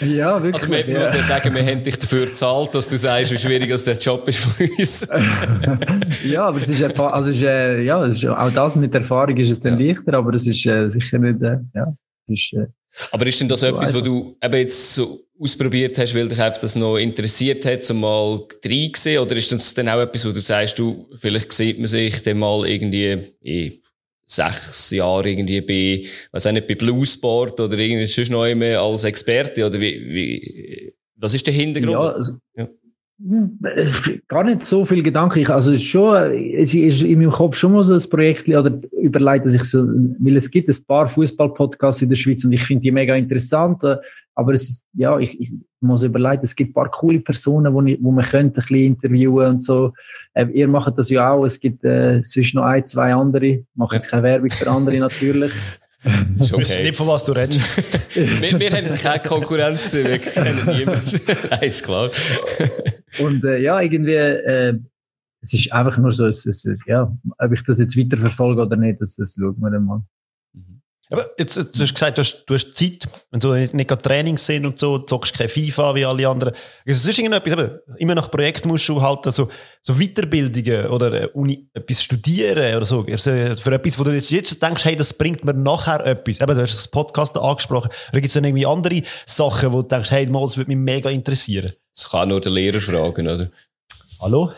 ja, 0.02 0.40
wirklich. 0.40 0.54
Also 0.54 0.68
man 0.68 0.88
ja. 0.88 1.00
muss 1.00 1.14
ja 1.14 1.22
sagen, 1.24 1.52
wir 1.52 1.66
haben 1.66 1.82
dich 1.82 1.98
dafür 1.98 2.26
gezahlt, 2.26 2.76
dass 2.76 2.88
du 2.88 2.96
sagst, 2.96 3.32
wie 3.32 3.38
schwierig 3.38 3.68
das 3.68 3.82
der 3.82 3.96
Job 3.96 4.28
ist 4.28 4.38
für 4.38 4.64
uns. 4.64 5.08
ja, 6.24 6.44
aber 6.44 6.58
es 6.58 6.68
ist, 6.68 7.00
also 7.00 7.30
ist, 7.30 7.42
äh, 7.42 7.82
ja, 7.82 8.06
ist, 8.06 8.24
auch 8.24 8.50
das 8.52 8.76
mit 8.76 8.94
Erfahrung 8.94 9.36
ist 9.36 9.50
es 9.50 9.60
dann 9.60 9.80
ja. 9.80 9.88
leichter, 9.88 10.14
aber 10.14 10.32
es 10.34 10.46
ist 10.46 10.64
äh, 10.64 10.88
sicher 10.88 11.18
nicht, 11.18 11.42
äh, 11.42 11.58
ja, 11.74 11.92
ist, 12.28 12.52
äh, 12.52 12.68
aber 13.10 13.26
ist 13.26 13.40
denn 13.40 13.48
das 13.48 13.60
so 13.60 13.66
etwas, 13.66 13.92
was 13.92 14.02
du 14.02 14.36
eben 14.40 14.56
jetzt 14.56 14.94
so 14.94 15.25
ausprobiert 15.38 15.98
hast, 15.98 16.14
weil 16.14 16.28
dich 16.28 16.40
einfach 16.40 16.60
das 16.60 16.76
noch 16.76 16.96
interessiert 16.96 17.64
hat, 17.64 17.84
so 17.84 17.94
mal 17.94 18.40
reingesehen? 18.64 19.22
Oder 19.22 19.36
ist 19.36 19.52
das 19.52 19.74
dann 19.74 19.88
auch 19.88 20.00
etwas, 20.00 20.26
wo 20.26 20.32
du 20.32 20.40
sagst, 20.40 20.78
du, 20.78 21.08
vielleicht 21.16 21.52
sieht 21.52 21.78
man 21.78 21.86
sich 21.86 22.22
dann 22.22 22.38
mal 22.38 22.66
irgendwie 22.66 23.18
in 23.40 23.72
sechs 24.24 24.90
Jahren 24.90 25.26
irgendwie 25.26 25.60
bei, 25.60 26.08
was 26.32 26.46
auch 26.46 26.52
nicht, 26.52 26.66
bei 26.66 26.74
Bluesport 26.74 27.60
oder 27.60 27.78
irgendwie 27.78 28.06
sonst 28.06 28.30
noch 28.30 28.46
immer 28.46 28.78
als 28.78 29.04
Experte? 29.04 29.66
Oder 29.66 29.80
wie, 29.80 30.00
wie, 30.08 30.94
was 31.16 31.34
ist 31.34 31.46
der 31.46 31.54
Hintergrund? 31.54 31.92
Ja, 31.92 32.12
also, 32.12 32.32
ja. 32.56 32.68
Hm, 33.18 33.58
gar 34.28 34.44
nicht 34.44 34.62
so 34.62 34.84
viel 34.84 35.02
Gedanken. 35.02 35.38
Ich, 35.38 35.48
also 35.48 35.76
schon, 35.78 36.32
es 36.54 36.74
ist 36.74 37.02
in 37.02 37.18
meinem 37.18 37.30
Kopf 37.30 37.56
schon 37.56 37.72
mal 37.72 37.82
so 37.82 37.94
ein 37.94 38.10
Projekt 38.10 38.48
oder 38.48 38.78
überlegt, 39.00 39.46
dass 39.46 39.54
ich 39.54 39.64
so, 39.64 39.86
weil 39.86 40.36
es 40.36 40.50
gibt 40.50 40.68
ein 40.68 40.84
paar 40.86 41.08
Fußball-Podcasts 41.08 42.02
in 42.02 42.10
der 42.10 42.16
Schweiz 42.16 42.44
und 42.44 42.52
ich 42.52 42.62
finde 42.62 42.82
die 42.82 42.90
mega 42.90 43.14
interessant. 43.14 43.82
Aber 44.36 44.52
es, 44.52 44.82
ja, 44.92 45.18
ich, 45.18 45.40
ich 45.40 45.50
muss 45.80 46.02
überlegen, 46.02 46.42
es 46.42 46.54
gibt 46.54 46.70
ein 46.70 46.74
paar 46.74 46.90
coole 46.90 47.20
Personen, 47.20 47.72
wo, 47.72 47.82
ich, 47.82 47.98
wo 48.02 48.12
man 48.12 48.24
könnte 48.24 48.60
ein 48.60 48.66
bisschen 48.66 48.84
interviewen 48.84 49.48
und 49.48 49.62
so. 49.62 49.94
Äh, 50.34 50.46
ihr 50.52 50.68
macht 50.68 50.98
das 50.98 51.08
ja 51.08 51.30
auch. 51.30 51.46
Es 51.46 51.58
gibt 51.58 51.84
äh, 51.84 52.20
zwischen 52.20 52.58
noch 52.58 52.66
ein, 52.66 52.84
zwei 52.84 53.14
andere. 53.14 53.46
Ich 53.46 53.64
mache 53.74 53.94
jetzt 53.94 54.10
keine 54.10 54.24
Werbung 54.24 54.50
für 54.50 54.70
andere 54.70 54.98
natürlich. 54.98 55.52
Ist 56.38 56.52
okay. 56.52 56.60
wissen 56.60 56.82
nicht, 56.82 56.96
von 56.96 57.08
was 57.08 57.24
du 57.24 57.32
redest. 57.32 58.14
wir, 58.14 58.60
wir 58.60 58.70
haben 58.70 58.94
keine 58.94 59.18
Konkurrenz 59.20 59.84
gesehen, 59.84 60.06
wir 60.06 60.18
kennen 60.18 60.78
niemanden. 60.78 61.20
ist 61.62 61.82
klar. 61.82 62.10
Und 63.18 63.42
äh, 63.42 63.58
ja, 63.58 63.80
irgendwie, 63.80 64.12
äh, 64.12 64.78
es 65.42 65.54
ist 65.54 65.72
einfach 65.72 65.96
nur 65.98 66.12
so, 66.12 66.26
es, 66.26 66.46
es, 66.46 66.64
ja, 66.86 67.12
ob 67.38 67.52
ich 67.52 67.64
das 67.64 67.80
jetzt 67.80 67.98
weiterverfolge 67.98 68.62
oder 68.62 68.76
nicht, 68.76 69.00
das, 69.00 69.16
das 69.16 69.34
schauen 69.34 69.56
wir 69.58 69.70
dann 69.70 69.84
mal. 69.84 70.02
Aber 71.08 71.24
jetzt, 71.38 71.56
du 71.56 71.80
hast 71.80 71.94
gesagt, 71.94 72.18
du 72.18 72.20
hast, 72.20 72.44
du 72.46 72.54
hast 72.54 72.74
Zeit, 72.74 73.06
wenn 73.30 73.40
so 73.40 73.54
nicht, 73.54 73.74
nicht 73.74 73.88
gerade 73.88 74.02
Trainings 74.02 74.44
sind 74.44 74.66
und 74.66 74.78
so, 74.78 74.98
zockst 74.98 75.34
kein 75.34 75.48
FIFA 75.48 75.94
wie 75.94 76.04
alle 76.04 76.28
anderen. 76.28 76.52
Also, 76.86 77.00
sonst 77.04 77.18
irgendetwas, 77.18 77.52
aber 77.52 77.80
immer 77.98 78.14
nach 78.14 78.30
Projekt 78.30 78.66
musst 78.66 78.88
du 78.88 79.00
halt 79.00 79.24
so, 79.32 79.48
so 79.82 79.94
Weiterbildungen 79.94 80.86
oder 80.88 81.12
äh, 81.12 81.28
Uni, 81.34 81.68
etwas 81.74 82.02
studieren 82.02 82.76
oder 82.76 82.86
so. 82.86 83.06
Also 83.08 83.30
für 83.30 83.72
etwas, 83.72 83.98
wo 83.98 84.04
du 84.04 84.12
jetzt, 84.12 84.30
jetzt 84.30 84.60
denkst, 84.60 84.84
hey, 84.84 84.96
das 84.96 85.14
bringt 85.14 85.44
mir 85.44 85.54
nachher 85.54 86.04
etwas. 86.04 86.40
Eben, 86.40 86.54
du 86.54 86.62
hast 86.62 86.76
das 86.76 86.88
Podcast 86.88 87.36
angesprochen. 87.36 87.90
Oder 88.10 88.20
gibt 88.20 88.26
es 88.26 88.34
dann 88.34 88.44
irgendwie 88.44 88.66
andere 88.66 89.02
Sachen, 89.26 89.72
wo 89.72 89.82
du 89.82 89.88
denkst, 89.88 90.10
hey, 90.10 90.26
mal, 90.26 90.42
das 90.42 90.56
würde 90.56 90.68
mich 90.68 90.78
mega 90.78 91.08
interessieren? 91.08 91.70
Das 91.94 92.10
kann 92.10 92.28
nur 92.28 92.40
der 92.40 92.52
Lehrer 92.52 92.80
fragen, 92.80 93.26
oder? 93.28 93.50
Hallo? 94.20 94.50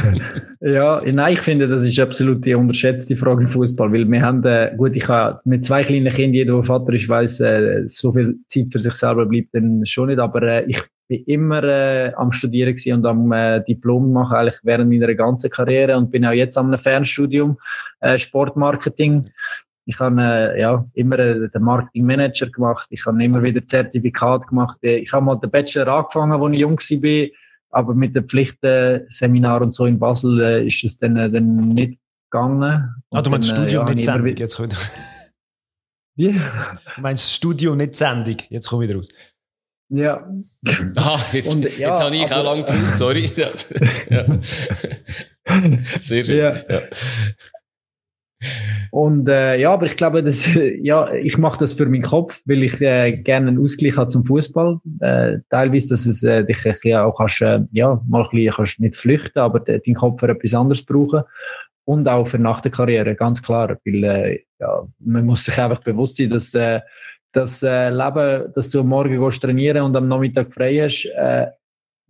ja, 0.60 1.02
nein, 1.04 1.34
ich 1.34 1.40
finde, 1.40 1.66
das 1.66 1.84
ist 1.84 2.00
absolut 2.00 2.44
die 2.46 2.54
unterschätzte 2.54 3.14
Frage 3.14 3.42
im 3.42 3.46
Fußball, 3.46 3.92
weil 3.92 4.10
wir 4.10 4.22
haben, 4.22 4.42
äh, 4.44 4.74
gut, 4.76 4.96
ich 4.96 5.06
habe 5.08 5.40
mit 5.44 5.64
zwei 5.64 5.84
kleinen 5.84 6.12
Kindern, 6.12 6.34
jeder, 6.34 6.54
der 6.54 6.64
Vater 6.64 6.92
ist, 6.94 7.08
weiss, 7.08 7.38
äh, 7.40 7.82
so 7.86 8.12
viel 8.12 8.38
Zeit 8.46 8.66
für 8.70 8.80
sich 8.80 8.94
selber 8.94 9.26
bleibt 9.26 9.54
dann 9.54 9.84
schon 9.84 10.08
nicht, 10.08 10.18
aber 10.18 10.42
äh, 10.42 10.64
ich 10.66 10.82
bin 11.08 11.24
immer 11.26 11.62
äh, 11.62 12.12
am 12.14 12.32
Studieren 12.32 12.74
und 12.94 13.06
am 13.06 13.32
äh, 13.32 13.62
Diplom 13.62 14.12
machen, 14.12 14.34
eigentlich 14.34 14.60
während 14.62 14.90
meiner 14.90 15.14
ganzen 15.14 15.50
Karriere 15.50 15.96
und 15.96 16.10
bin 16.10 16.24
auch 16.24 16.32
jetzt 16.32 16.56
am 16.56 16.76
Fernstudium 16.78 17.58
äh, 18.00 18.16
Sportmarketing. 18.16 19.28
Ich 19.84 20.00
habe 20.00 20.22
äh, 20.22 20.60
ja, 20.60 20.86
immer 20.94 21.18
äh, 21.18 21.50
den 21.50 21.62
Marketingmanager 21.62 22.46
gemacht, 22.46 22.86
ich 22.88 23.04
habe 23.04 23.22
immer 23.22 23.42
wieder 23.42 23.66
Zertifikat 23.66 24.46
gemacht. 24.46 24.78
Ich 24.80 25.12
habe 25.12 25.24
mal 25.24 25.36
den 25.36 25.50
Bachelor 25.50 25.88
angefangen, 25.88 26.32
als 26.32 26.54
ich 26.54 26.60
jung 26.60 26.78
war 26.78 27.28
aber 27.72 27.94
mit 27.94 28.14
dem 28.14 28.28
Pflichtseminar 28.28 29.62
und 29.62 29.72
so 29.72 29.86
in 29.86 29.98
Basel 29.98 30.40
äh, 30.40 30.66
ist 30.66 30.84
es 30.84 30.98
dann, 30.98 31.16
äh, 31.16 31.30
dann 31.30 31.70
nicht 31.70 31.98
gegangen. 32.30 32.94
ah, 33.10 33.22
du 33.22 33.30
meinst 33.30 33.50
dann, 33.50 33.64
Studium, 33.64 33.86
ja, 33.86 33.94
nicht 33.94 34.04
Sendung, 34.04 34.36
jetzt 34.36 34.56
kommt 34.56 34.76
Wie? 36.16 36.32
Du 36.94 37.00
meinst 37.00 37.32
Studio, 37.32 37.74
nicht 37.74 37.96
Sendung, 37.96 38.36
jetzt 38.50 38.68
komm 38.68 38.80
wieder 38.82 38.96
raus. 38.96 39.08
Ja. 39.88 40.26
Ah, 40.96 41.18
jetzt, 41.32 41.54
und, 41.54 41.64
ja, 41.78 41.88
jetzt 41.88 42.00
habe 42.00 42.14
ich 42.14 42.32
auch 42.32 42.44
lange 42.44 42.64
gebraucht, 42.64 42.96
sorry. 42.96 43.30
ja. 43.36 44.40
Sehr 46.00 46.24
schön. 46.24 46.38
Ja. 46.38 46.82
Und 48.90 49.28
äh, 49.28 49.56
ja, 49.56 49.72
aber 49.72 49.86
ich 49.86 49.96
glaube, 49.96 50.22
dass, 50.22 50.48
ja, 50.82 51.12
ich 51.12 51.38
mache 51.38 51.58
das 51.58 51.72
für 51.72 51.86
meinen 51.86 52.02
Kopf, 52.02 52.42
weil 52.44 52.62
ich 52.62 52.80
äh, 52.80 53.12
gerne 53.12 53.48
einen 53.48 53.62
Ausgleich 53.62 53.96
habe 53.96 54.08
zum 54.08 54.24
Fußball. 54.24 54.80
Äh, 55.00 55.38
teilweise, 55.48 55.90
dass 55.90 56.06
es 56.06 56.22
äh, 56.22 56.44
dich 56.44 56.58
ja 56.84 57.04
auch 57.04 57.16
kannst, 57.16 57.40
äh, 57.40 57.60
ja, 57.72 58.00
mal 58.08 58.24
ein 58.24 58.30
bisschen, 58.30 58.54
kannst 58.54 58.80
nicht 58.80 58.96
flüchten, 58.96 59.38
aber 59.38 59.60
deinen 59.60 59.94
Kopf 59.94 60.20
für 60.20 60.28
etwas 60.28 60.54
anderes 60.54 60.84
brauchen. 60.84 61.22
Und 61.84 62.08
auch 62.08 62.26
für 62.26 62.38
nach 62.38 62.60
der 62.60 62.70
Karriere, 62.70 63.14
ganz 63.14 63.42
klar. 63.42 63.76
Weil 63.84 64.04
äh, 64.04 64.40
ja, 64.60 64.86
man 65.00 65.26
muss 65.26 65.44
sich 65.44 65.58
einfach 65.58 65.82
bewusst 65.82 66.16
sein, 66.16 66.30
dass 66.30 66.54
äh, 66.54 66.80
das 67.32 67.62
äh, 67.62 67.88
Leben, 67.88 68.52
dass 68.54 68.70
du 68.70 68.80
am 68.80 68.88
Morgen 68.88 69.18
gehst 69.18 69.42
trainieren 69.42 69.82
und 69.82 69.96
am 69.96 70.06
Nachmittag 70.06 70.52
frei 70.52 70.80
hast, 70.84 71.06
äh, 71.06 71.46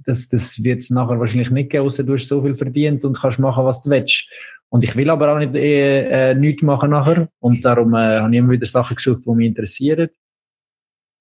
das, 0.05 0.28
das 0.28 0.62
wird 0.62 0.80
es 0.80 0.91
nachher 0.91 1.18
wahrscheinlich 1.18 1.51
nicht 1.51 1.70
geben, 1.70 1.87
außer 1.87 2.03
du 2.03 2.14
hast 2.14 2.28
so 2.28 2.43
viel 2.43 2.55
verdient 2.55 3.05
und 3.05 3.18
kannst 3.18 3.39
machen, 3.39 3.64
was 3.64 3.83
du 3.83 3.91
willst. 3.91 4.28
Und 4.73 4.85
ich 4.85 4.97
will 4.97 5.11
aber 5.11 5.35
auch 5.35 5.39
nicht 5.39 5.55
äh, 5.55 6.31
äh, 6.31 6.35
nichts 6.35 6.62
machen 6.62 6.91
nachher. 6.91 7.29
Und 7.41 7.62
darum 7.62 7.93
äh, 7.93 8.20
habe 8.20 8.33
ich 8.33 8.39
immer 8.39 8.53
wieder 8.53 8.64
Sachen 8.64 8.97
gesucht, 8.97 9.20
die 9.27 9.31
mich 9.31 9.49
interessieren. 9.49 10.09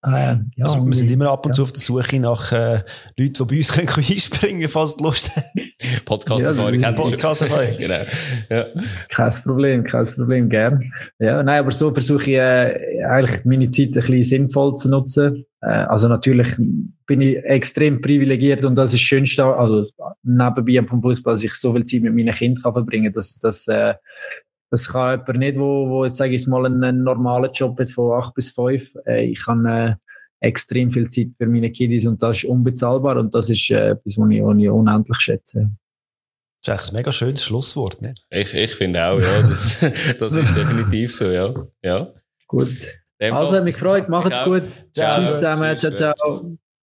Äh, 0.04 0.10
ja, 0.56 0.66
also, 0.66 0.86
wir 0.86 0.94
sind 0.96 1.12
immer 1.12 1.30
ab 1.30 1.46
und 1.46 1.52
ja. 1.52 1.56
zu 1.56 1.64
auf 1.64 1.72
der 1.72 1.82
Suche 1.82 2.20
nach 2.20 2.52
äh, 2.52 2.82
Leuten, 3.18 3.34
die 3.34 3.44
bei 3.46 3.58
uns 3.58 3.72
können 3.74 3.88
einspringen 3.88 4.62
können, 4.62 4.70
falls 4.70 4.98
Lust 5.00 5.36
haben. 5.36 5.72
Podcast-Erfahrung. 6.06 6.80
Ja, 6.80 6.92
Podcast-Erfahrung. 6.92 7.70
genau. 7.80 8.02
Ja. 8.50 8.66
Kein 9.10 9.32
Problem, 9.44 9.84
kein 9.84 10.06
Problem, 10.06 10.50
gern. 10.50 10.92
Ja, 11.20 11.44
nein, 11.44 11.60
aber 11.60 11.72
so 11.72 11.94
versuche 11.94 12.32
ich 12.32 12.38
äh, 12.38 13.04
eigentlich 13.04 13.46
meine 13.46 13.70
Zeit 13.70 13.90
ein 13.90 13.94
bisschen 13.94 14.24
sinnvoll 14.24 14.76
zu 14.76 14.90
nutzen. 14.90 15.46
Äh, 15.62 15.68
also 15.68 16.08
natürlich 16.08 16.50
bin 17.06 17.22
ich 17.22 17.38
extrem 17.44 18.02
privilegiert 18.02 18.64
und 18.64 18.76
das 18.76 18.94
ist 18.94 19.02
das 19.02 19.08
Schönste, 19.08 19.46
also 19.46 19.88
nebenbei 20.24 20.84
vom 20.88 21.02
Fußball, 21.02 21.36
dass 21.36 21.44
ich 21.44 21.54
so 21.54 21.74
viel 21.74 21.84
Zeit 21.84 22.02
mit 22.02 22.16
meinen 22.16 22.34
Kindern 22.34 22.64
kann 22.64 22.74
verbringen 22.74 23.06
kann. 23.06 23.14
Das, 23.14 23.40
das, 23.40 23.68
äh, 23.68 23.94
das 24.72 24.88
kann 24.88 25.20
jemand 25.20 25.40
nicht, 25.40 25.58
wo, 25.58 25.90
wo 25.90 26.06
jetzt 26.06 26.18
sage 26.18 26.34
ich 26.34 26.48
mal, 26.48 26.66
einen, 26.66 27.04
normalen 27.04 27.52
Job 27.52 27.78
hat 27.80 27.90
von 27.90 28.20
acht 28.20 28.34
bis 28.34 28.52
fünf. 28.52 28.96
Äh, 29.06 29.26
ich 29.26 29.44
kann 29.44 29.66
äh, 29.66 29.96
extrem 30.40 30.92
viel 30.92 31.10
Zeit 31.10 31.28
für 31.38 31.46
meine 31.46 31.72
Kiddies 31.72 32.08
und 32.08 32.24
das 32.24 32.38
ist 32.38 32.46
unbezahlbar 32.46 33.18
und 33.18 33.36
das 33.36 33.50
ist 33.50 33.70
äh, 33.70 33.92
etwas, 33.92 34.18
was 34.18 34.30
ich, 34.32 34.42
was 34.42 34.58
ich 34.58 34.70
unendlich 34.70 35.20
schätze. 35.20 35.72
Das 36.64 36.68
ist 36.68 36.70
eigentlich 36.70 36.92
ein 36.92 36.96
mega 36.96 37.12
schönes 37.12 37.44
Schlusswort, 37.44 38.02
nicht? 38.02 38.26
Ich, 38.30 38.54
ich 38.54 38.74
finde 38.76 39.04
auch, 39.06 39.20
ja, 39.20 39.42
das, 39.42 39.80
das 40.20 40.36
ist 40.36 40.56
definitiv 40.56 41.14
so, 41.14 41.26
ja. 41.26 41.52
ja. 41.84 42.14
Gut. 42.48 42.70
Also, 43.20 43.62
mich 43.62 43.76
gefreut, 43.76 44.10
macht's 44.10 44.44
gut. 44.46 44.64
Ciao. 44.94 45.22
Tschüss 45.22 45.34
zusammen, 45.34 45.76
ciao, 45.76 45.94
ciao. 45.94 46.58